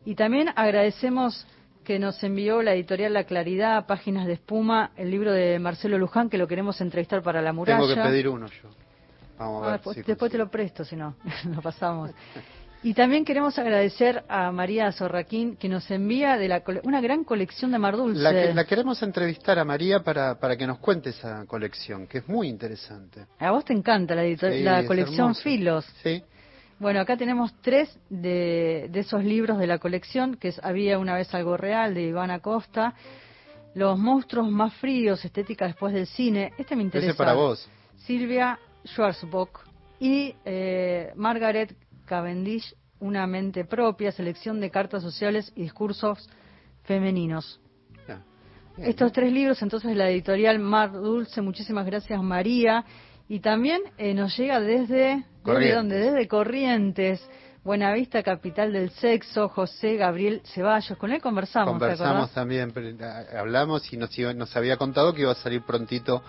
Y 0.06 0.16
también 0.16 0.50
agradecemos 0.56 1.46
que 1.84 2.00
nos 2.00 2.22
envió 2.24 2.64
la 2.64 2.74
editorial 2.74 3.14
La 3.14 3.26
Claridad, 3.26 3.86
Páginas 3.86 4.26
de 4.26 4.34
Espuma, 4.34 4.90
el 4.98 5.12
libro 5.12 5.32
de 5.32 5.60
Marcelo 5.60 6.00
Luján, 6.00 6.32
que 6.32 6.40
lo 6.40 6.48
queremos 6.48 6.82
entrevistar 6.82 7.22
para 7.22 7.40
La 7.44 7.54
Muralla. 7.54 7.80
Tengo 7.80 7.94
que 7.94 8.10
pedir 8.10 8.28
uno 8.28 8.48
yo. 8.48 8.70
Vamos 9.38 9.62
a 9.62 9.66
Ah, 9.66 9.70
ver 9.70 9.74
después, 9.78 9.96
si 9.98 10.02
después 10.02 10.32
te 10.32 10.38
lo 10.40 10.50
presto, 10.50 10.84
si 10.84 10.96
no, 10.96 11.14
lo 11.56 11.62
pasamos. 11.62 12.10
Y 12.84 12.94
también 12.94 13.26
queremos 13.26 13.58
agradecer 13.58 14.24
a 14.30 14.52
María 14.52 14.92
Zorraquín, 14.92 15.58
que 15.58 15.68
nos 15.68 15.90
envía 15.92 16.38
de 16.38 16.48
la 16.48 16.62
cole- 16.64 16.82
una 16.84 17.02
gran 17.02 17.24
colección 17.24 17.72
de 17.72 17.80
Mar 17.80 17.98
Dulce. 17.98 18.22
La, 18.22 18.32
que- 18.32 18.54
la 18.54 18.66
queremos 18.66 19.02
entrevistar 19.02 19.58
a 19.60 19.66
María 19.66 20.02
para, 20.04 20.40
para 20.40 20.56
que 20.56 20.68
nos 20.68 20.78
cuente 20.80 21.10
esa 21.10 21.46
colección, 21.48 22.08
que 22.08 22.20
es 22.20 22.28
muy 22.30 22.48
interesante. 22.48 23.26
A 23.40 23.52
vos 23.52 23.66
te 23.66 23.74
encanta 23.74 24.14
la, 24.16 24.24
Sí, 24.24 24.62
la 24.64 24.86
colección. 24.86 25.34
Filos. 25.36 25.86
Sí. 26.04 26.24
Bueno, 26.80 27.00
acá 27.02 27.18
tenemos 27.18 27.52
tres 27.62 27.90
de, 28.10 28.88
de 28.92 29.00
esos 29.00 29.24
libros 29.24 29.58
de 29.58 29.66
la 29.66 29.80
colección, 29.80 30.36
que 30.38 30.50
es 30.50 30.60
Había 30.64 31.00
una 31.00 31.16
vez 31.16 31.34
algo 31.34 31.58
real, 31.58 31.96
de 31.96 32.04
Iván 32.04 32.30
Acosta. 32.30 32.94
Los 33.74 33.98
monstruos 33.98 34.50
más 34.50 34.74
fríos, 34.76 35.26
estética 35.26 35.66
después 35.66 35.94
del 35.94 36.06
cine. 36.08 36.54
Este 36.58 36.76
me 36.76 36.84
interesa. 36.84 37.10
Ese 37.10 37.18
para 37.18 37.34
vos. 37.34 37.68
Silvia 37.98 38.60
Schwarzbock 38.86 39.60
y 40.00 40.36
eh, 40.46 41.12
Margaret 41.16 41.76
Cavendish, 42.08 42.74
Una 43.00 43.28
mente 43.28 43.64
propia, 43.64 44.12
selección 44.12 44.60
de 44.60 44.72
cartas 44.72 45.04
sociales 45.04 45.52
y 45.56 45.62
discursos 45.62 46.28
femeninos. 46.84 47.60
Estos 48.80 49.12
tres 49.12 49.32
libros, 49.34 49.62
entonces, 49.64 49.96
la 49.96 50.10
editorial 50.10 50.60
Mar 50.60 50.92
Dulce, 50.92 51.42
muchísimas 51.42 51.86
gracias 51.86 52.22
María. 52.22 52.84
Y 53.28 53.40
también 53.40 53.82
eh, 53.98 54.14
nos 54.14 54.38
llega 54.38 54.60
desde, 54.60 54.86
¿desde 54.88 55.26
Corrientes. 55.44 55.76
dónde? 55.76 55.98
Desde 56.00 56.28
Corrientes, 56.28 57.30
Buenavista, 57.64 58.22
capital 58.24 58.72
del 58.72 58.92
sexo, 58.92 59.50
José 59.50 59.96
Gabriel 59.98 60.42
Ceballos. 60.54 60.98
Con 60.98 61.12
él 61.12 61.22
conversamos, 61.22 61.74
¿te 61.74 61.80
Conversamos 61.80 62.32
también, 62.32 62.72
ah, 63.02 63.24
hablamos 63.40 63.92
y 63.92 63.98
nos, 63.98 64.18
iba- 64.18 64.34
nos 64.34 64.56
había 64.56 64.78
contado 64.78 65.12
que 65.14 65.22
iba 65.24 65.32
a 65.32 65.36
salir 65.36 65.62
prontito 65.64 66.22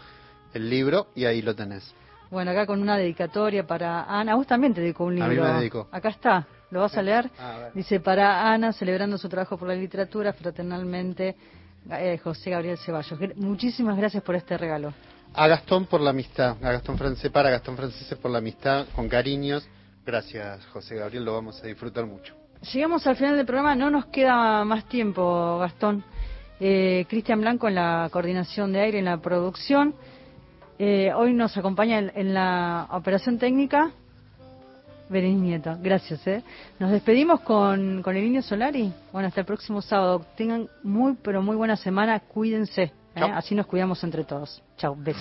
el 0.55 0.68
libro 0.70 1.09
y 1.14 1.26
ahí 1.26 1.41
lo 1.43 1.55
tenés. 1.55 1.95
Bueno, 2.31 2.51
acá 2.51 2.66
con 2.66 2.81
una 2.81 2.97
dedicatoria 2.97 3.66
para 3.66 4.05
Ana. 4.05 4.33
A 4.33 4.35
vos 4.37 4.47
también 4.47 4.74
te 4.74 4.81
dedicó 4.81 5.05
un 5.05 5.20
A 5.22 5.26
mí 5.26 5.35
libro. 5.35 5.53
me 5.53 5.59
dedicó. 5.59 5.89
Acá 5.91 6.11
está. 6.11 6.47
¿Lo 6.70 6.81
vas 6.81 6.97
a 6.97 7.03
leer? 7.03 7.31
A 7.39 7.59
ver. 7.59 7.72
Dice, 7.72 8.01
para 8.01 8.53
Ana, 8.53 8.72
celebrando 8.72 9.16
su 9.16 9.29
trabajo 9.29 9.57
por 9.57 9.68
la 9.68 9.74
literatura, 9.74 10.33
fraternalmente, 10.35 11.35
eh, 11.91 12.18
José 12.22 12.51
Gabriel 12.51 12.76
Ceballos. 12.79 13.18
Muchísimas 13.37 13.97
gracias 13.97 14.22
por 14.22 14.35
este 14.35 14.59
regalo. 14.59 14.93
A 15.35 15.47
Gastón 15.47 15.87
por 15.87 16.01
la 16.01 16.11
amistad, 16.11 16.57
a 16.62 16.72
Gastón 16.72 16.99
Francés, 16.99 17.31
para 17.31 17.51
Gastón 17.51 17.76
Franceses 17.76 18.18
por 18.18 18.31
la 18.31 18.39
amistad, 18.39 18.87
con 18.95 19.09
cariños. 19.09 19.66
Gracias, 20.05 20.64
José 20.66 20.97
Gabriel, 20.97 21.24
lo 21.24 21.35
vamos 21.35 21.62
a 21.62 21.66
disfrutar 21.66 22.07
mucho. 22.07 22.35
Llegamos 22.72 23.07
al 23.07 23.16
final 23.16 23.37
del 23.37 23.47
programa, 23.47 23.74
no 23.74 23.91
nos 23.91 24.07
queda 24.07 24.64
más 24.64 24.85
tiempo, 24.89 25.59
Gastón. 25.59 26.03
Eh, 26.61 27.07
Cristian 27.09 27.41
Blanco 27.41 27.68
en 27.68 27.76
la 27.76 28.09
coordinación 28.11 28.72
de 28.72 28.81
aire, 28.81 28.99
en 28.99 29.05
la 29.05 29.18
producción. 29.18 29.95
Eh, 30.79 31.12
hoy 31.14 31.33
nos 31.33 31.57
acompaña 31.57 31.99
en, 31.99 32.12
en 32.14 32.35
la 32.35 32.87
operación 32.93 33.39
técnica 33.39 33.91
Berenice 35.09 35.41
Nieto. 35.43 35.76
Gracias. 35.81 36.26
¿eh? 36.26 36.43
Nos 36.79 36.91
despedimos 36.91 37.41
con, 37.41 38.03
con 38.03 38.16
el 38.16 38.24
Indio 38.24 38.43
Solari. 38.43 38.93
Bueno, 39.12 39.29
hasta 39.29 39.41
el 39.41 39.47
próximo 39.47 39.83
sábado. 39.83 40.24
Tengan 40.37 40.68
muy, 40.83 41.16
pero 41.22 41.43
muy 41.43 41.57
buena 41.57 41.76
semana. 41.76 42.20
Cuídense. 42.20 42.83
¿eh? 43.14 43.20
Así 43.20 43.55
nos 43.55 43.66
cuidamos 43.66 44.03
entre 44.05 44.24
todos. 44.24 44.62
Chao. 44.76 44.95
Besos. 44.97 45.16